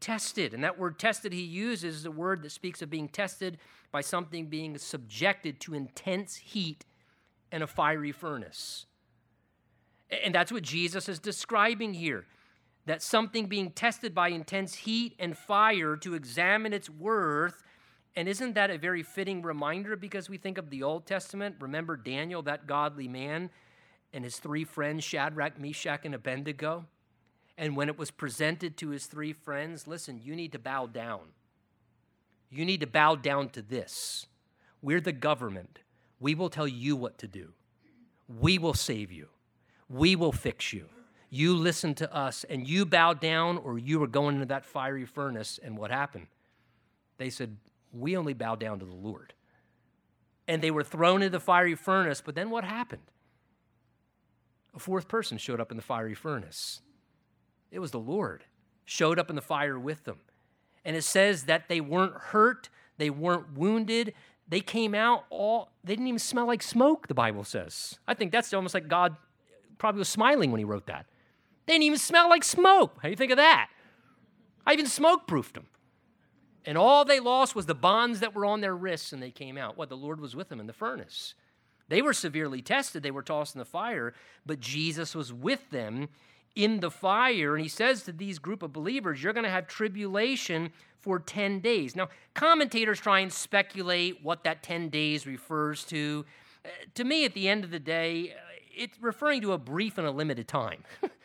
tested. 0.00 0.54
And 0.54 0.64
that 0.64 0.78
word 0.78 0.98
tested 0.98 1.32
he 1.32 1.42
uses 1.42 1.96
is 1.96 2.04
a 2.06 2.10
word 2.10 2.42
that 2.42 2.52
speaks 2.52 2.82
of 2.82 2.90
being 2.90 3.08
tested 3.08 3.58
by 3.90 4.00
something 4.00 4.46
being 4.46 4.78
subjected 4.78 5.60
to 5.60 5.74
intense 5.74 6.36
heat 6.36 6.84
and 7.50 7.62
a 7.62 7.66
fiery 7.66 8.12
furnace. 8.12 8.86
And 10.24 10.34
that's 10.34 10.52
what 10.52 10.62
Jesus 10.62 11.08
is 11.08 11.18
describing 11.18 11.94
here 11.94 12.26
that 12.86 13.02
something 13.02 13.46
being 13.46 13.70
tested 13.70 14.14
by 14.14 14.28
intense 14.28 14.74
heat 14.74 15.14
and 15.18 15.36
fire 15.36 15.94
to 15.94 16.14
examine 16.14 16.72
its 16.72 16.88
worth. 16.88 17.62
And 18.16 18.28
isn't 18.28 18.54
that 18.54 18.70
a 18.70 18.78
very 18.78 19.02
fitting 19.02 19.42
reminder 19.42 19.96
because 19.96 20.28
we 20.28 20.38
think 20.38 20.58
of 20.58 20.70
the 20.70 20.82
Old 20.82 21.06
Testament? 21.06 21.56
Remember 21.60 21.96
Daniel, 21.96 22.42
that 22.42 22.66
godly 22.66 23.06
man, 23.08 23.50
and 24.12 24.24
his 24.24 24.38
three 24.38 24.64
friends, 24.64 25.04
Shadrach, 25.04 25.60
Meshach, 25.60 26.04
and 26.04 26.14
Abednego? 26.14 26.86
And 27.56 27.76
when 27.76 27.88
it 27.88 27.98
was 27.98 28.10
presented 28.10 28.76
to 28.78 28.90
his 28.90 29.06
three 29.06 29.32
friends, 29.32 29.86
listen, 29.86 30.20
you 30.22 30.34
need 30.34 30.52
to 30.52 30.58
bow 30.58 30.86
down. 30.86 31.20
You 32.50 32.64
need 32.64 32.80
to 32.80 32.86
bow 32.86 33.16
down 33.16 33.50
to 33.50 33.62
this. 33.62 34.26
We're 34.80 35.00
the 35.00 35.12
government. 35.12 35.80
We 36.20 36.34
will 36.34 36.50
tell 36.50 36.68
you 36.68 36.96
what 36.96 37.18
to 37.18 37.28
do. 37.28 37.52
We 38.28 38.58
will 38.58 38.74
save 38.74 39.12
you. 39.12 39.28
We 39.88 40.16
will 40.16 40.32
fix 40.32 40.72
you. 40.72 40.86
You 41.30 41.54
listen 41.54 41.94
to 41.96 42.14
us 42.14 42.44
and 42.48 42.66
you 42.66 42.86
bow 42.86 43.14
down, 43.14 43.58
or 43.58 43.78
you 43.78 43.98
were 43.98 44.06
going 44.06 44.36
into 44.36 44.46
that 44.46 44.64
fiery 44.64 45.04
furnace. 45.04 45.58
And 45.62 45.76
what 45.76 45.90
happened? 45.90 46.28
They 47.18 47.30
said, 47.30 47.56
We 47.92 48.16
only 48.16 48.34
bow 48.34 48.54
down 48.54 48.78
to 48.80 48.84
the 48.84 48.94
Lord. 48.94 49.34
And 50.46 50.62
they 50.62 50.70
were 50.70 50.84
thrown 50.84 51.22
into 51.22 51.30
the 51.30 51.40
fiery 51.40 51.74
furnace. 51.74 52.22
But 52.24 52.34
then 52.34 52.50
what 52.50 52.64
happened? 52.64 53.02
A 54.74 54.78
fourth 54.78 55.08
person 55.08 55.38
showed 55.38 55.60
up 55.60 55.70
in 55.70 55.76
the 55.76 55.82
fiery 55.82 56.14
furnace. 56.14 56.82
It 57.70 57.80
was 57.80 57.90
the 57.90 57.98
Lord, 57.98 58.44
showed 58.84 59.18
up 59.18 59.30
in 59.30 59.36
the 59.36 59.42
fire 59.42 59.78
with 59.78 60.04
them. 60.04 60.18
And 60.84 60.96
it 60.96 61.04
says 61.04 61.44
that 61.44 61.68
they 61.68 61.80
weren't 61.80 62.14
hurt, 62.14 62.68
they 62.96 63.10
weren't 63.10 63.54
wounded. 63.54 64.14
They 64.50 64.60
came 64.60 64.94
out 64.94 65.26
all, 65.28 65.72
they 65.84 65.92
didn't 65.92 66.06
even 66.06 66.18
smell 66.18 66.46
like 66.46 66.62
smoke, 66.62 67.06
the 67.06 67.14
Bible 67.14 67.44
says. 67.44 67.98
I 68.08 68.14
think 68.14 68.32
that's 68.32 68.54
almost 68.54 68.72
like 68.72 68.88
God 68.88 69.14
probably 69.76 69.98
was 69.98 70.08
smiling 70.08 70.50
when 70.50 70.58
he 70.58 70.64
wrote 70.64 70.86
that. 70.86 71.04
They 71.66 71.74
didn't 71.74 71.84
even 71.84 71.98
smell 71.98 72.30
like 72.30 72.42
smoke. 72.42 72.94
How 72.96 73.08
do 73.08 73.10
you 73.10 73.16
think 73.16 73.30
of 73.30 73.36
that? 73.36 73.68
I 74.66 74.72
even 74.72 74.86
smoke 74.86 75.26
proofed 75.26 75.54
them. 75.54 75.66
And 76.64 76.76
all 76.76 77.04
they 77.04 77.20
lost 77.20 77.54
was 77.54 77.66
the 77.66 77.74
bonds 77.74 78.20
that 78.20 78.34
were 78.34 78.44
on 78.44 78.60
their 78.60 78.76
wrists, 78.76 79.12
and 79.12 79.22
they 79.22 79.30
came 79.30 79.56
out. 79.56 79.76
What? 79.76 79.88
The 79.88 79.96
Lord 79.96 80.20
was 80.20 80.36
with 80.36 80.48
them 80.48 80.60
in 80.60 80.66
the 80.66 80.72
furnace. 80.72 81.34
They 81.88 82.02
were 82.02 82.12
severely 82.12 82.60
tested, 82.60 83.02
they 83.02 83.10
were 83.10 83.22
tossed 83.22 83.54
in 83.54 83.58
the 83.58 83.64
fire, 83.64 84.12
but 84.44 84.60
Jesus 84.60 85.14
was 85.14 85.32
with 85.32 85.70
them 85.70 86.08
in 86.54 86.80
the 86.80 86.90
fire. 86.90 87.54
And 87.54 87.62
he 87.62 87.68
says 87.68 88.02
to 88.02 88.12
these 88.12 88.38
group 88.38 88.62
of 88.62 88.72
believers, 88.72 89.22
You're 89.22 89.32
going 89.32 89.44
to 89.44 89.50
have 89.50 89.66
tribulation 89.66 90.70
for 91.00 91.18
10 91.18 91.60
days. 91.60 91.96
Now, 91.96 92.08
commentators 92.34 93.00
try 93.00 93.20
and 93.20 93.32
speculate 93.32 94.22
what 94.22 94.44
that 94.44 94.62
10 94.62 94.90
days 94.90 95.26
refers 95.26 95.84
to. 95.84 96.26
Uh, 96.64 96.68
to 96.94 97.04
me, 97.04 97.24
at 97.24 97.34
the 97.34 97.48
end 97.48 97.64
of 97.64 97.70
the 97.70 97.78
day, 97.78 98.32
uh, 98.32 98.34
it's 98.76 98.98
referring 99.00 99.40
to 99.42 99.52
a 99.52 99.58
brief 99.58 99.96
and 99.96 100.06
a 100.06 100.10
limited 100.10 100.48
time. 100.48 100.84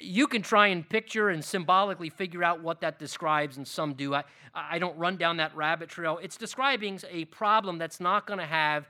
you 0.00 0.26
can 0.26 0.42
try 0.42 0.68
and 0.68 0.88
picture 0.88 1.28
and 1.28 1.44
symbolically 1.44 2.10
figure 2.10 2.42
out 2.42 2.62
what 2.62 2.80
that 2.80 2.98
describes, 2.98 3.56
and 3.56 3.66
some 3.66 3.94
do. 3.94 4.14
I, 4.14 4.24
I 4.54 4.78
don't 4.78 4.96
run 4.98 5.16
down 5.16 5.36
that 5.38 5.54
rabbit 5.56 5.88
trail. 5.88 6.18
It's 6.22 6.36
describing 6.36 7.00
a 7.10 7.24
problem 7.26 7.78
that's 7.78 8.00
not 8.00 8.26
going 8.26 8.38
to 8.38 8.46
have 8.46 8.88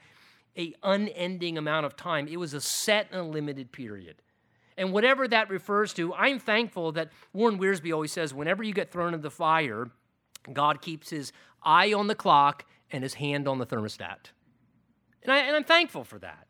a 0.56 0.74
unending 0.82 1.58
amount 1.58 1.86
of 1.86 1.96
time. 1.96 2.28
It 2.28 2.38
was 2.38 2.54
a 2.54 2.60
set 2.60 3.08
and 3.10 3.20
a 3.20 3.24
limited 3.24 3.72
period. 3.72 4.16
And 4.78 4.92
whatever 4.92 5.26
that 5.28 5.48
refers 5.48 5.94
to, 5.94 6.14
I'm 6.14 6.38
thankful 6.38 6.92
that 6.92 7.10
Warren 7.32 7.58
Wiersbe 7.58 7.92
always 7.92 8.12
says 8.12 8.34
whenever 8.34 8.62
you 8.62 8.74
get 8.74 8.90
thrown 8.90 9.14
into 9.14 9.22
the 9.22 9.30
fire, 9.30 9.90
God 10.52 10.82
keeps 10.82 11.10
his 11.10 11.32
eye 11.62 11.92
on 11.92 12.06
the 12.06 12.14
clock 12.14 12.64
and 12.90 13.02
his 13.02 13.14
hand 13.14 13.48
on 13.48 13.58
the 13.58 13.66
thermostat. 13.66 14.30
And, 15.22 15.32
I, 15.32 15.38
and 15.38 15.56
I'm 15.56 15.64
thankful 15.64 16.04
for 16.04 16.18
that. 16.20 16.46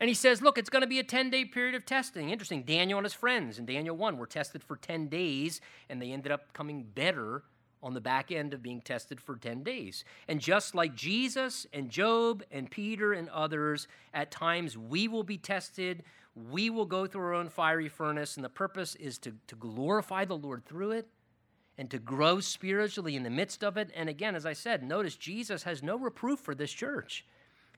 And 0.00 0.08
he 0.08 0.14
says, 0.14 0.40
look, 0.40 0.58
it's 0.58 0.70
going 0.70 0.82
to 0.82 0.88
be 0.88 1.00
a 1.00 1.04
10 1.04 1.30
day 1.30 1.44
period 1.44 1.74
of 1.74 1.84
testing. 1.84 2.30
Interesting. 2.30 2.62
Daniel 2.62 2.98
and 2.98 3.04
his 3.04 3.14
friends 3.14 3.58
in 3.58 3.66
Daniel 3.66 3.96
1 3.96 4.16
were 4.16 4.26
tested 4.26 4.62
for 4.62 4.76
10 4.76 5.08
days, 5.08 5.60
and 5.88 6.00
they 6.00 6.12
ended 6.12 6.30
up 6.30 6.52
coming 6.52 6.84
better 6.94 7.42
on 7.82 7.94
the 7.94 8.00
back 8.00 8.32
end 8.32 8.54
of 8.54 8.62
being 8.62 8.80
tested 8.80 9.20
for 9.20 9.36
10 9.36 9.62
days. 9.62 10.04
And 10.26 10.40
just 10.40 10.74
like 10.74 10.94
Jesus 10.94 11.66
and 11.72 11.90
Job 11.90 12.42
and 12.50 12.70
Peter 12.70 13.12
and 13.12 13.28
others, 13.28 13.86
at 14.14 14.30
times 14.30 14.76
we 14.76 15.08
will 15.08 15.22
be 15.22 15.38
tested. 15.38 16.02
We 16.34 16.70
will 16.70 16.86
go 16.86 17.06
through 17.06 17.22
our 17.22 17.34
own 17.34 17.48
fiery 17.48 17.88
furnace, 17.88 18.36
and 18.36 18.44
the 18.44 18.48
purpose 18.48 18.94
is 18.96 19.18
to, 19.18 19.34
to 19.46 19.56
glorify 19.56 20.24
the 20.24 20.36
Lord 20.36 20.64
through 20.64 20.92
it 20.92 21.08
and 21.76 21.88
to 21.90 21.98
grow 21.98 22.40
spiritually 22.40 23.14
in 23.14 23.22
the 23.22 23.30
midst 23.30 23.62
of 23.62 23.76
it. 23.76 23.90
And 23.94 24.08
again, 24.08 24.34
as 24.34 24.44
I 24.44 24.52
said, 24.52 24.82
notice 24.82 25.16
Jesus 25.16 25.62
has 25.62 25.82
no 25.82 25.96
reproof 25.96 26.40
for 26.40 26.54
this 26.54 26.72
church. 26.72 27.24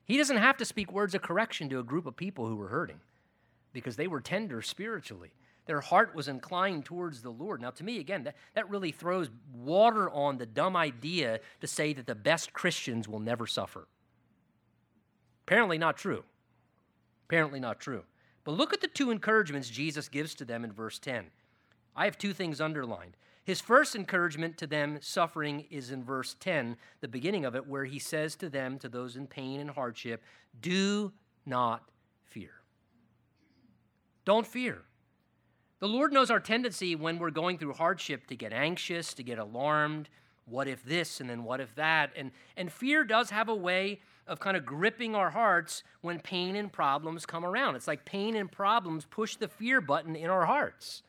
He 0.04 0.16
doesn't 0.16 0.38
have 0.38 0.56
to 0.58 0.64
speak 0.64 0.92
words 0.92 1.14
of 1.14 1.22
correction 1.22 1.68
to 1.68 1.78
a 1.78 1.84
group 1.84 2.06
of 2.06 2.16
people 2.16 2.46
who 2.46 2.56
were 2.56 2.68
hurting 2.68 3.00
because 3.72 3.96
they 3.96 4.08
were 4.08 4.20
tender 4.20 4.62
spiritually. 4.62 5.30
Their 5.66 5.80
heart 5.80 6.14
was 6.14 6.26
inclined 6.26 6.84
towards 6.84 7.22
the 7.22 7.30
Lord. 7.30 7.60
Now, 7.60 7.70
to 7.70 7.84
me, 7.84 8.00
again, 8.00 8.24
that, 8.24 8.34
that 8.54 8.68
really 8.68 8.90
throws 8.90 9.30
water 9.54 10.10
on 10.10 10.38
the 10.38 10.46
dumb 10.46 10.76
idea 10.76 11.40
to 11.60 11.66
say 11.66 11.92
that 11.92 12.06
the 12.06 12.14
best 12.14 12.52
Christians 12.52 13.06
will 13.06 13.20
never 13.20 13.46
suffer. 13.46 13.86
Apparently, 15.46 15.78
not 15.78 15.96
true. 15.96 16.24
Apparently, 17.28 17.60
not 17.60 17.78
true. 17.78 18.02
But 18.42 18.52
look 18.52 18.72
at 18.72 18.80
the 18.80 18.88
two 18.88 19.10
encouragements 19.10 19.68
Jesus 19.68 20.08
gives 20.08 20.34
to 20.36 20.44
them 20.44 20.64
in 20.64 20.72
verse 20.72 20.98
10. 20.98 21.26
I 21.94 22.06
have 22.06 22.18
two 22.18 22.32
things 22.32 22.60
underlined. 22.60 23.16
His 23.44 23.60
first 23.60 23.96
encouragement 23.96 24.58
to 24.58 24.66
them 24.66 24.98
suffering 25.00 25.66
is 25.70 25.90
in 25.90 26.04
verse 26.04 26.36
10, 26.40 26.76
the 27.00 27.08
beginning 27.08 27.44
of 27.44 27.56
it, 27.56 27.66
where 27.66 27.84
he 27.84 27.98
says 27.98 28.36
to 28.36 28.50
them, 28.50 28.78
to 28.78 28.88
those 28.88 29.16
in 29.16 29.26
pain 29.26 29.60
and 29.60 29.70
hardship, 29.70 30.22
Do 30.60 31.12
not 31.46 31.88
fear. 32.24 32.52
Don't 34.24 34.46
fear. 34.46 34.82
The 35.80 35.88
Lord 35.88 36.12
knows 36.12 36.30
our 36.30 36.40
tendency 36.40 36.94
when 36.94 37.18
we're 37.18 37.30
going 37.30 37.56
through 37.56 37.72
hardship 37.72 38.26
to 38.26 38.36
get 38.36 38.52
anxious, 38.52 39.14
to 39.14 39.22
get 39.22 39.38
alarmed. 39.38 40.10
What 40.44 40.68
if 40.68 40.84
this 40.84 41.20
and 41.20 41.30
then 41.30 41.42
what 41.42 41.60
if 41.60 41.74
that? 41.76 42.10
And, 42.16 42.32
and 42.56 42.70
fear 42.70 43.02
does 43.02 43.30
have 43.30 43.48
a 43.48 43.54
way 43.54 44.00
of 44.26 44.40
kind 44.40 44.56
of 44.56 44.66
gripping 44.66 45.14
our 45.14 45.30
hearts 45.30 45.82
when 46.02 46.20
pain 46.20 46.54
and 46.54 46.70
problems 46.70 47.24
come 47.24 47.44
around. 47.44 47.76
It's 47.76 47.88
like 47.88 48.04
pain 48.04 48.36
and 48.36 48.52
problems 48.52 49.06
push 49.06 49.36
the 49.36 49.48
fear 49.48 49.80
button 49.80 50.14
in 50.14 50.28
our 50.28 50.44
hearts. 50.44 51.02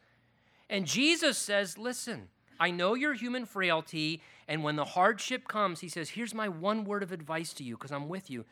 And 0.71 0.87
Jesus 0.87 1.37
says, 1.37 1.77
Listen, 1.77 2.29
I 2.59 2.71
know 2.71 2.95
your 2.95 3.13
human 3.13 3.45
frailty. 3.45 4.23
And 4.47 4.63
when 4.63 4.77
the 4.77 4.85
hardship 4.85 5.47
comes, 5.47 5.81
he 5.81 5.89
says, 5.89 6.09
Here's 6.09 6.33
my 6.33 6.47
one 6.47 6.85
word 6.85 7.03
of 7.03 7.11
advice 7.11 7.53
to 7.53 7.63
you 7.63 7.75
because 7.75 7.91
I'm 7.91 8.07
with 8.07 8.31
you. 8.31 8.45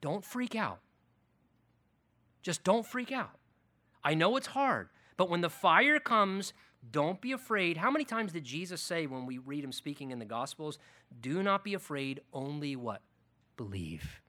Don't 0.00 0.24
freak 0.24 0.54
out. 0.54 0.78
Just 2.42 2.62
don't 2.62 2.86
freak 2.86 3.10
out. 3.10 3.38
I 4.04 4.14
know 4.14 4.36
it's 4.36 4.48
hard, 4.48 4.88
but 5.16 5.28
when 5.28 5.40
the 5.40 5.50
fire 5.50 5.98
comes, 5.98 6.52
don't 6.90 7.20
be 7.20 7.32
afraid. 7.32 7.78
How 7.78 7.90
many 7.90 8.04
times 8.04 8.32
did 8.32 8.44
Jesus 8.44 8.80
say 8.80 9.06
when 9.06 9.26
we 9.26 9.38
read 9.38 9.64
him 9.64 9.72
speaking 9.72 10.10
in 10.10 10.18
the 10.18 10.26
Gospels? 10.26 10.78
Do 11.22 11.42
not 11.42 11.64
be 11.64 11.74
afraid, 11.74 12.20
only 12.32 12.76
what? 12.76 13.00
Believe. 13.56 14.20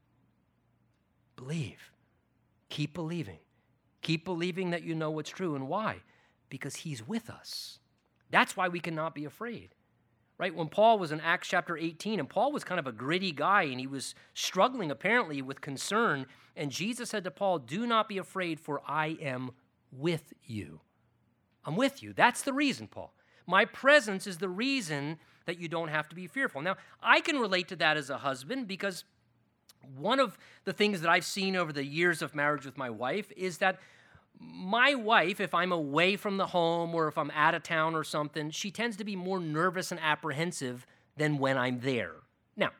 Believe. 1.35 1.91
Keep 2.69 2.93
believing. 2.93 3.39
Keep 4.01 4.23
believing 4.23 4.69
that 4.69 4.83
you 4.83 4.95
know 4.95 5.11
what's 5.11 5.29
true. 5.29 5.55
And 5.55 5.67
why? 5.67 5.97
Because 6.49 6.77
he's 6.77 7.07
with 7.07 7.29
us. 7.29 7.79
That's 8.29 8.57
why 8.57 8.67
we 8.67 8.79
cannot 8.79 9.15
be 9.15 9.25
afraid. 9.25 9.75
Right? 10.37 10.53
When 10.53 10.67
Paul 10.67 10.99
was 10.99 11.11
in 11.11 11.21
Acts 11.21 11.47
chapter 11.47 11.77
18, 11.77 12.19
and 12.19 12.29
Paul 12.29 12.51
was 12.51 12.65
kind 12.65 12.79
of 12.79 12.87
a 12.87 12.91
gritty 12.91 13.31
guy, 13.31 13.63
and 13.63 13.79
he 13.79 13.87
was 13.87 14.15
struggling 14.33 14.91
apparently 14.91 15.41
with 15.41 15.61
concern. 15.61 16.25
And 16.57 16.71
Jesus 16.71 17.09
said 17.09 17.23
to 17.23 17.31
Paul, 17.31 17.59
Do 17.59 17.87
not 17.87 18.09
be 18.09 18.17
afraid, 18.17 18.59
for 18.59 18.81
I 18.85 19.17
am 19.21 19.51
with 19.91 20.33
you. 20.43 20.81
I'm 21.63 21.75
with 21.75 22.03
you. 22.03 22.13
That's 22.13 22.41
the 22.41 22.53
reason, 22.53 22.87
Paul. 22.87 23.13
My 23.47 23.65
presence 23.65 24.27
is 24.27 24.37
the 24.37 24.49
reason 24.49 25.17
that 25.45 25.59
you 25.59 25.67
don't 25.67 25.87
have 25.87 26.09
to 26.09 26.15
be 26.15 26.27
fearful. 26.27 26.61
Now, 26.61 26.75
I 27.01 27.21
can 27.21 27.39
relate 27.39 27.67
to 27.69 27.75
that 27.77 27.97
as 27.97 28.09
a 28.09 28.17
husband 28.17 28.67
because 28.67 29.05
one 29.97 30.19
of 30.19 30.37
the 30.63 30.73
things 30.73 31.01
that 31.01 31.09
I've 31.09 31.25
seen 31.25 31.55
over 31.55 31.71
the 31.71 31.85
years 31.85 32.21
of 32.21 32.35
marriage 32.35 32.65
with 32.65 32.77
my 32.77 32.89
wife 32.89 33.31
is 33.35 33.59
that 33.59 33.79
my 34.39 34.95
wife, 34.95 35.39
if 35.39 35.53
I'm 35.53 35.71
away 35.71 36.15
from 36.15 36.37
the 36.37 36.47
home 36.47 36.93
or 36.95 37.07
if 37.07 37.17
I'm 37.17 37.31
out 37.31 37.55
of 37.55 37.63
town 37.63 37.95
or 37.95 38.03
something, 38.03 38.51
she 38.51 38.71
tends 38.71 38.97
to 38.97 39.03
be 39.03 39.15
more 39.15 39.39
nervous 39.39 39.91
and 39.91 39.99
apprehensive 40.01 40.85
than 41.17 41.37
when 41.37 41.57
I'm 41.57 41.79
there. 41.79 42.13
Now, 42.55 42.71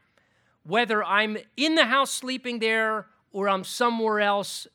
whether 0.63 1.03
I'm 1.03 1.37
in 1.55 1.75
the 1.75 1.85
house 1.85 2.11
sleeping 2.11 2.59
there 2.59 3.07
or 3.31 3.49
I'm 3.49 3.63
somewhere 3.63 4.19
else, 4.19 4.67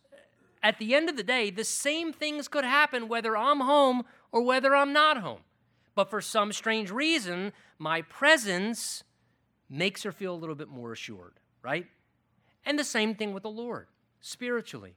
at 0.62 0.78
the 0.78 0.94
end 0.94 1.08
of 1.08 1.16
the 1.16 1.22
day, 1.22 1.50
the 1.50 1.64
same 1.64 2.12
things 2.12 2.48
could 2.48 2.64
happen 2.64 3.08
whether 3.08 3.36
I'm 3.36 3.60
home 3.60 4.04
or 4.32 4.42
whether 4.42 4.74
I'm 4.74 4.92
not 4.92 5.18
home. 5.18 5.40
But 5.94 6.10
for 6.10 6.20
some 6.20 6.52
strange 6.52 6.90
reason, 6.90 7.52
my 7.78 8.02
presence 8.02 9.02
makes 9.68 10.02
her 10.02 10.12
feel 10.12 10.34
a 10.34 10.36
little 10.36 10.54
bit 10.54 10.68
more 10.68 10.92
assured, 10.92 11.34
right? 11.62 11.86
And 12.64 12.78
the 12.78 12.84
same 12.84 13.14
thing 13.14 13.32
with 13.32 13.42
the 13.42 13.50
Lord, 13.50 13.86
spiritually. 14.20 14.96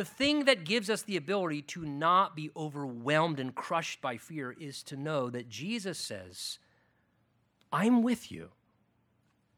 The 0.00 0.06
thing 0.06 0.46
that 0.46 0.64
gives 0.64 0.88
us 0.88 1.02
the 1.02 1.18
ability 1.18 1.60
to 1.60 1.84
not 1.84 2.34
be 2.34 2.48
overwhelmed 2.56 3.38
and 3.38 3.54
crushed 3.54 4.00
by 4.00 4.16
fear 4.16 4.56
is 4.58 4.82
to 4.84 4.96
know 4.96 5.28
that 5.28 5.50
Jesus 5.50 5.98
says, 5.98 6.58
I'm 7.70 8.02
with 8.02 8.32
you. 8.32 8.48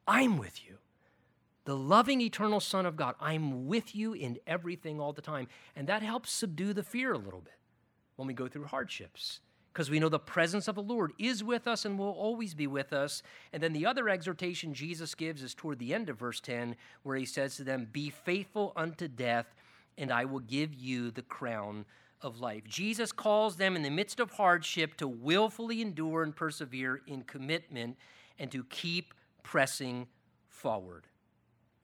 I'm 0.05 0.39
with 0.39 0.65
you 0.67 0.79
the 1.65 1.77
loving 1.77 2.21
eternal 2.21 2.59
Son 2.59 2.87
of 2.87 2.97
God. 2.97 3.15
I'm 3.21 3.69
with 3.69 3.95
you 3.95 4.15
in 4.15 4.41
everything 4.45 5.01
all 5.01 5.13
the 5.13 5.23
time. 5.23 5.47
And 5.77 5.87
that 5.87 6.03
helps 6.03 6.33
subdue 6.33 6.73
the 6.73 6.83
fear 6.83 7.13
a 7.13 7.19
little 7.19 7.41
bit 7.41 7.55
when 8.17 8.27
we 8.27 8.35
go 8.35 8.49
through 8.49 8.65
hardships 8.65 9.39
because 9.73 9.91
we 9.91 9.99
know 9.99 10.09
the 10.09 10.19
presence 10.19 10.69
of 10.69 10.75
the 10.75 10.83
Lord 10.83 11.13
is 11.19 11.43
with 11.43 11.67
us 11.67 11.85
and 11.85 11.99
will 11.99 12.11
always 12.11 12.53
be 12.53 12.67
with 12.67 12.93
us. 12.93 13.23
And 13.53 13.63
then 13.63 13.73
the 13.73 13.87
other 13.87 14.09
exhortation 14.09 14.75
Jesus 14.75 15.15
gives 15.15 15.43
is 15.43 15.55
toward 15.55 15.79
the 15.79 15.95
end 15.95 16.09
of 16.11 16.19
verse 16.19 16.41
10, 16.41 16.77
where 17.05 17.17
he 17.17 17.25
says 17.25 17.57
to 17.57 17.65
them, 17.65 17.89
Be 17.91 18.11
faithful 18.11 18.73
unto 18.77 19.09
death, 19.09 19.55
and 20.03 20.13
I 20.13 20.27
will 20.27 20.41
give 20.41 20.75
you 20.75 21.11
the 21.11 21.23
crown 21.23 21.87
of 22.21 22.41
life. 22.41 22.65
Jesus 22.69 23.11
calls 23.11 23.57
them 23.57 23.75
in 23.75 23.83
the 23.83 23.91
midst 23.91 24.21
of 24.21 24.33
hardship 24.33 24.99
to 24.99 25.09
willfully 25.09 25.81
endure 25.81 26.23
and 26.23 26.37
persevere 26.37 27.01
in 27.07 27.23
commitment 27.23 27.97
and 28.39 28.51
to 28.53 28.65
keep 28.65 29.15
pressing 29.43 30.07
forward 30.49 31.07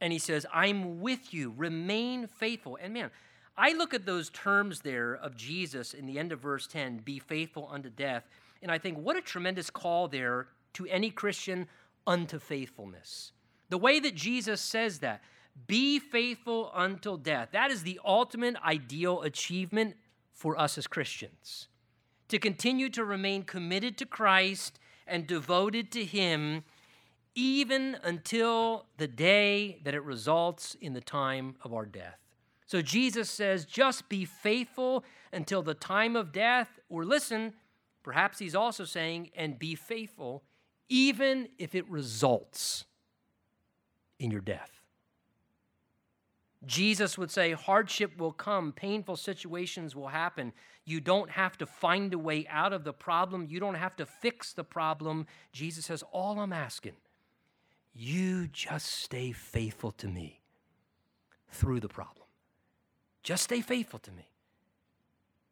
and 0.00 0.12
he 0.12 0.18
says, 0.18 0.46
I'm 0.52 1.00
with 1.00 1.34
you, 1.34 1.52
remain 1.56 2.26
faithful. 2.26 2.78
And 2.80 2.94
man, 2.94 3.10
I 3.56 3.72
look 3.72 3.94
at 3.94 4.06
those 4.06 4.30
terms 4.30 4.80
there 4.80 5.14
of 5.14 5.36
Jesus 5.36 5.94
in 5.94 6.06
the 6.06 6.18
end 6.18 6.32
of 6.32 6.40
verse 6.40 6.66
10 6.66 6.98
be 6.98 7.18
faithful 7.18 7.68
unto 7.70 7.90
death, 7.90 8.24
and 8.62 8.70
I 8.70 8.78
think 8.78 8.98
what 8.98 9.16
a 9.16 9.20
tremendous 9.20 9.70
call 9.70 10.08
there 10.08 10.48
to 10.74 10.86
any 10.86 11.10
Christian 11.10 11.66
unto 12.06 12.38
faithfulness. 12.38 13.32
The 13.70 13.78
way 13.78 14.00
that 14.00 14.14
Jesus 14.14 14.60
says 14.60 15.00
that, 15.00 15.22
be 15.66 15.98
faithful 15.98 16.70
until 16.74 17.16
death, 17.16 17.48
that 17.52 17.70
is 17.70 17.82
the 17.82 18.00
ultimate 18.04 18.56
ideal 18.64 19.22
achievement 19.22 19.96
for 20.32 20.58
us 20.58 20.78
as 20.78 20.86
Christians. 20.86 21.68
To 22.28 22.38
continue 22.38 22.88
to 22.90 23.04
remain 23.04 23.42
committed 23.42 23.96
to 23.98 24.06
Christ 24.06 24.78
and 25.06 25.26
devoted 25.26 25.90
to 25.92 26.04
Him 26.04 26.64
even 27.34 27.96
until 28.02 28.86
the 28.96 29.08
day 29.08 29.78
that 29.84 29.94
it 29.94 30.02
results 30.02 30.76
in 30.80 30.92
the 30.92 31.00
time 31.00 31.56
of 31.62 31.72
our 31.72 31.86
death. 31.86 32.18
So 32.66 32.82
Jesus 32.82 33.30
says, 33.30 33.64
just 33.64 34.08
be 34.08 34.24
faithful 34.24 35.04
until 35.32 35.62
the 35.62 35.74
time 35.74 36.16
of 36.16 36.32
death, 36.32 36.78
or 36.88 37.04
listen, 37.04 37.54
perhaps 38.02 38.38
he's 38.38 38.54
also 38.54 38.84
saying, 38.84 39.30
and 39.34 39.58
be 39.58 39.74
faithful 39.74 40.42
even 40.88 41.48
if 41.58 41.74
it 41.74 41.88
results 41.88 42.84
in 44.18 44.30
your 44.30 44.40
death. 44.40 44.77
Jesus 46.66 47.16
would 47.16 47.30
say, 47.30 47.52
hardship 47.52 48.18
will 48.18 48.32
come, 48.32 48.72
painful 48.72 49.16
situations 49.16 49.94
will 49.94 50.08
happen. 50.08 50.52
You 50.84 51.00
don't 51.00 51.30
have 51.30 51.56
to 51.58 51.66
find 51.66 52.12
a 52.12 52.18
way 52.18 52.46
out 52.50 52.72
of 52.72 52.84
the 52.84 52.92
problem, 52.92 53.46
you 53.48 53.60
don't 53.60 53.76
have 53.76 53.96
to 53.96 54.06
fix 54.06 54.52
the 54.52 54.64
problem. 54.64 55.26
Jesus 55.52 55.86
says, 55.86 56.02
All 56.12 56.40
I'm 56.40 56.52
asking 56.52 56.94
you 58.00 58.46
just 58.46 58.86
stay 58.86 59.32
faithful 59.32 59.90
to 59.90 60.06
me 60.06 60.40
through 61.50 61.80
the 61.80 61.88
problem. 61.88 62.26
Just 63.24 63.42
stay 63.42 63.60
faithful 63.60 63.98
to 63.98 64.12
me. 64.12 64.30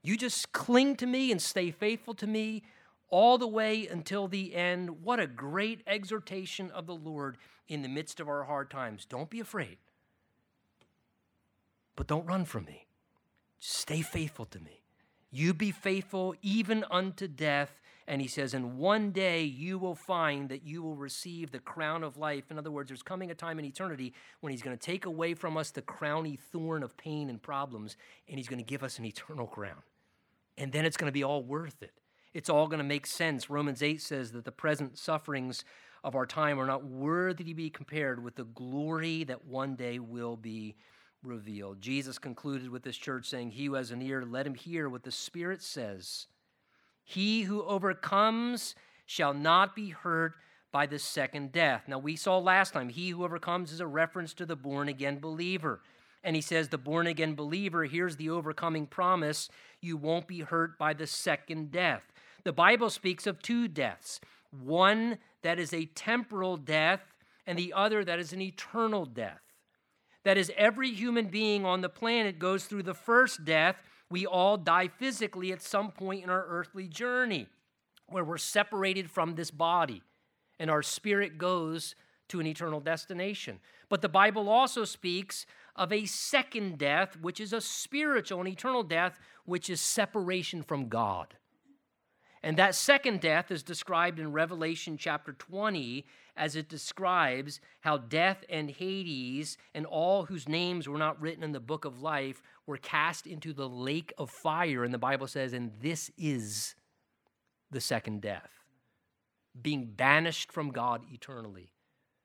You 0.02 0.16
just 0.16 0.52
cling 0.52 0.94
to 0.96 1.06
me 1.06 1.32
and 1.32 1.42
stay 1.42 1.72
faithful 1.72 2.14
to 2.14 2.26
me 2.26 2.62
all 3.08 3.36
the 3.36 3.48
way 3.48 3.88
until 3.88 4.28
the 4.28 4.54
end. 4.54 5.02
What 5.02 5.18
a 5.18 5.26
great 5.26 5.82
exhortation 5.88 6.70
of 6.70 6.86
the 6.86 6.94
Lord 6.94 7.36
in 7.66 7.82
the 7.82 7.88
midst 7.88 8.20
of 8.20 8.28
our 8.28 8.44
hard 8.44 8.70
times. 8.70 9.04
Don't 9.04 9.28
be 9.28 9.40
afraid, 9.40 9.78
but 11.96 12.06
don't 12.06 12.26
run 12.26 12.44
from 12.44 12.66
me. 12.66 12.86
Stay 13.58 14.02
faithful 14.02 14.44
to 14.46 14.60
me. 14.60 14.82
You 15.30 15.52
be 15.52 15.72
faithful 15.72 16.34
even 16.40 16.84
unto 16.90 17.26
death, 17.26 17.80
and 18.06 18.22
he 18.22 18.28
says, 18.28 18.54
And 18.54 18.78
one 18.78 19.10
day 19.10 19.42
you 19.42 19.78
will 19.78 19.94
find 19.94 20.48
that 20.50 20.62
you 20.62 20.82
will 20.82 20.94
receive 20.94 21.50
the 21.50 21.58
crown 21.58 22.04
of 22.04 22.16
life. 22.16 22.44
In 22.50 22.58
other 22.58 22.70
words, 22.70 22.88
there's 22.88 23.02
coming 23.02 23.30
a 23.30 23.34
time 23.34 23.58
in 23.58 23.64
eternity 23.64 24.14
when 24.40 24.52
he's 24.52 24.62
going 24.62 24.76
to 24.76 24.82
take 24.82 25.04
away 25.04 25.34
from 25.34 25.56
us 25.56 25.70
the 25.70 25.82
crowny 25.82 26.38
thorn 26.38 26.82
of 26.82 26.96
pain 26.96 27.28
and 27.28 27.42
problems, 27.42 27.96
and 28.28 28.38
he's 28.38 28.48
going 28.48 28.60
to 28.60 28.64
give 28.64 28.84
us 28.84 28.98
an 28.98 29.04
eternal 29.04 29.46
crown. 29.46 29.82
And 30.56 30.72
then 30.72 30.84
it's 30.84 30.96
going 30.96 31.08
to 31.08 31.12
be 31.12 31.24
all 31.24 31.42
worth 31.42 31.82
it. 31.82 31.92
It's 32.32 32.50
all 32.50 32.66
going 32.66 32.78
to 32.78 32.84
make 32.84 33.06
sense. 33.06 33.50
Romans 33.50 33.82
8 33.82 34.00
says 34.00 34.32
that 34.32 34.44
the 34.44 34.52
present 34.52 34.98
sufferings 34.98 35.64
of 36.04 36.14
our 36.14 36.26
time 36.26 36.60
are 36.60 36.66
not 36.66 36.84
worthy 36.84 37.44
to 37.44 37.54
be 37.54 37.68
compared 37.68 38.22
with 38.22 38.36
the 38.36 38.44
glory 38.44 39.24
that 39.24 39.44
one 39.44 39.74
day 39.74 39.98
will 39.98 40.36
be 40.36 40.76
revealed. 41.22 41.80
Jesus 41.80 42.18
concluded 42.18 42.70
with 42.70 42.82
this 42.82 42.96
church 42.96 43.26
saying, 43.26 43.50
He 43.50 43.66
who 43.66 43.74
has 43.74 43.90
an 43.90 44.02
ear, 44.02 44.24
let 44.24 44.46
him 44.46 44.54
hear 44.54 44.88
what 44.88 45.02
the 45.02 45.12
Spirit 45.12 45.62
says 45.62 46.26
he 47.08 47.42
who 47.42 47.62
overcomes 47.62 48.74
shall 49.06 49.32
not 49.32 49.76
be 49.76 49.90
hurt 49.90 50.34
by 50.72 50.86
the 50.86 50.98
second 50.98 51.52
death. 51.52 51.84
Now, 51.86 52.00
we 52.00 52.16
saw 52.16 52.38
last 52.38 52.72
time, 52.72 52.88
he 52.88 53.10
who 53.10 53.24
overcomes 53.24 53.70
is 53.70 53.78
a 53.78 53.86
reference 53.86 54.34
to 54.34 54.44
the 54.44 54.56
born 54.56 54.88
again 54.88 55.20
believer. 55.20 55.80
And 56.24 56.34
he 56.34 56.42
says, 56.42 56.68
the 56.68 56.78
born 56.78 57.06
again 57.06 57.36
believer, 57.36 57.84
here's 57.84 58.16
the 58.16 58.30
overcoming 58.30 58.88
promise 58.88 59.48
you 59.80 59.96
won't 59.96 60.26
be 60.26 60.40
hurt 60.40 60.76
by 60.78 60.94
the 60.94 61.06
second 61.06 61.70
death. 61.70 62.02
The 62.42 62.52
Bible 62.52 62.90
speaks 62.90 63.26
of 63.26 63.40
two 63.40 63.68
deaths 63.68 64.20
one 64.50 65.18
that 65.42 65.60
is 65.60 65.72
a 65.72 65.84
temporal 65.86 66.56
death, 66.56 67.02
and 67.46 67.56
the 67.56 67.72
other 67.72 68.04
that 68.04 68.18
is 68.18 68.32
an 68.32 68.40
eternal 68.40 69.04
death. 69.04 69.42
That 70.26 70.36
is, 70.36 70.50
every 70.56 70.90
human 70.90 71.26
being 71.26 71.64
on 71.64 71.82
the 71.82 71.88
planet 71.88 72.40
goes 72.40 72.64
through 72.64 72.82
the 72.82 72.94
first 72.94 73.44
death 73.44 73.80
we 74.10 74.26
all 74.26 74.56
die 74.56 74.88
physically 74.88 75.52
at 75.52 75.62
some 75.62 75.92
point 75.92 76.24
in 76.24 76.30
our 76.30 76.44
earthly 76.48 76.88
journey 76.88 77.46
where 78.08 78.24
we're 78.24 78.36
separated 78.36 79.08
from 79.08 79.36
this 79.36 79.52
body 79.52 80.02
and 80.58 80.68
our 80.68 80.82
spirit 80.82 81.38
goes 81.38 81.94
to 82.26 82.40
an 82.40 82.46
eternal 82.48 82.80
destination. 82.80 83.60
But 83.88 84.02
the 84.02 84.08
Bible 84.08 84.48
also 84.48 84.84
speaks 84.84 85.46
of 85.76 85.92
a 85.92 86.06
second 86.06 86.78
death, 86.78 87.16
which 87.20 87.38
is 87.38 87.52
a 87.52 87.60
spiritual 87.60 88.40
and 88.40 88.48
eternal 88.48 88.82
death, 88.82 89.20
which 89.44 89.70
is 89.70 89.80
separation 89.80 90.64
from 90.64 90.88
God. 90.88 91.34
And 92.46 92.56
that 92.58 92.76
second 92.76 93.20
death 93.20 93.50
is 93.50 93.64
described 93.64 94.20
in 94.20 94.30
Revelation 94.30 94.96
chapter 94.96 95.32
20 95.32 96.06
as 96.36 96.54
it 96.54 96.68
describes 96.68 97.60
how 97.80 97.96
death 97.96 98.44
and 98.48 98.70
Hades 98.70 99.58
and 99.74 99.84
all 99.84 100.26
whose 100.26 100.48
names 100.48 100.88
were 100.88 100.96
not 100.96 101.20
written 101.20 101.42
in 101.42 101.50
the 101.50 101.58
book 101.58 101.84
of 101.84 102.02
life 102.02 102.40
were 102.64 102.76
cast 102.76 103.26
into 103.26 103.52
the 103.52 103.68
lake 103.68 104.12
of 104.16 104.30
fire. 104.30 104.84
And 104.84 104.94
the 104.94 104.98
Bible 104.98 105.26
says, 105.26 105.54
and 105.54 105.72
this 105.80 106.08
is 106.16 106.76
the 107.72 107.80
second 107.80 108.22
death. 108.22 108.52
being 109.60 109.86
banished 109.86 110.52
from 110.52 110.70
God 110.70 111.02
eternally, 111.12 111.72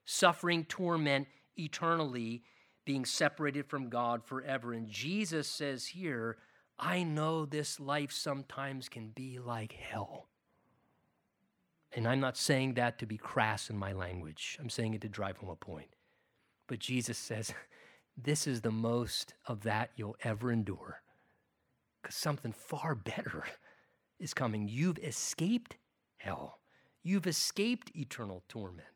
suffering 0.05 0.65
torment 0.65 1.27
eternally, 1.57 2.43
being 2.85 3.05
separated 3.05 3.67
from 3.67 3.89
God 3.89 4.25
forever. 4.25 4.73
And 4.73 4.89
Jesus 4.89 5.47
says 5.47 5.87
here, 5.87 6.37
I 6.81 7.03
know 7.03 7.45
this 7.45 7.79
life 7.79 8.11
sometimes 8.11 8.89
can 8.89 9.09
be 9.09 9.37
like 9.37 9.73
hell. 9.73 10.27
And 11.93 12.07
I'm 12.07 12.19
not 12.19 12.37
saying 12.37 12.73
that 12.73 12.97
to 12.99 13.05
be 13.05 13.17
crass 13.17 13.69
in 13.69 13.77
my 13.77 13.93
language, 13.93 14.57
I'm 14.59 14.69
saying 14.69 14.95
it 14.95 15.01
to 15.01 15.09
drive 15.09 15.37
home 15.37 15.51
a 15.51 15.55
point. 15.55 15.95
But 16.67 16.79
Jesus 16.79 17.17
says, 17.17 17.53
This 18.17 18.45
is 18.45 18.61
the 18.61 18.71
most 18.71 19.35
of 19.45 19.61
that 19.61 19.91
you'll 19.95 20.17
ever 20.23 20.51
endure 20.51 21.01
because 22.01 22.15
something 22.15 22.51
far 22.51 22.93
better 22.93 23.45
is 24.19 24.33
coming. 24.33 24.67
You've 24.67 24.99
escaped 24.99 25.77
hell, 26.17 26.59
you've 27.03 27.27
escaped 27.27 27.91
eternal 27.95 28.43
torment. 28.49 28.87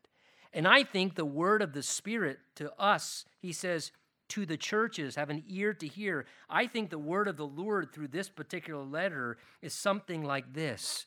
And 0.52 0.66
I 0.66 0.84
think 0.84 1.14
the 1.14 1.24
word 1.24 1.60
of 1.60 1.72
the 1.72 1.82
Spirit 1.82 2.38
to 2.56 2.72
us, 2.80 3.26
he 3.38 3.52
says, 3.52 3.92
to 4.28 4.46
the 4.46 4.56
churches, 4.56 5.16
have 5.16 5.30
an 5.30 5.44
ear 5.48 5.72
to 5.74 5.86
hear. 5.86 6.26
I 6.48 6.66
think 6.66 6.90
the 6.90 6.98
word 6.98 7.28
of 7.28 7.36
the 7.36 7.46
Lord 7.46 7.92
through 7.92 8.08
this 8.08 8.28
particular 8.28 8.82
letter 8.82 9.38
is 9.62 9.72
something 9.72 10.22
like 10.22 10.52
this 10.52 11.06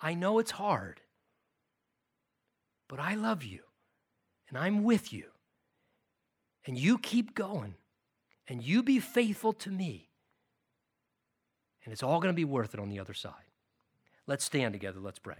I 0.00 0.14
know 0.14 0.38
it's 0.38 0.52
hard, 0.52 1.00
but 2.88 2.98
I 2.98 3.14
love 3.14 3.42
you, 3.42 3.60
and 4.48 4.56
I'm 4.56 4.82
with 4.82 5.12
you. 5.12 5.24
And 6.66 6.78
you 6.78 6.98
keep 6.98 7.34
going, 7.34 7.74
and 8.46 8.62
you 8.62 8.82
be 8.82 9.00
faithful 9.00 9.52
to 9.54 9.70
me. 9.70 10.10
And 11.84 11.92
it's 11.92 12.02
all 12.02 12.20
going 12.20 12.32
to 12.32 12.36
be 12.36 12.44
worth 12.44 12.74
it 12.74 12.80
on 12.80 12.90
the 12.90 13.00
other 13.00 13.14
side. 13.14 13.32
Let's 14.26 14.44
stand 14.44 14.74
together. 14.74 15.00
Let's 15.00 15.18
pray. 15.18 15.36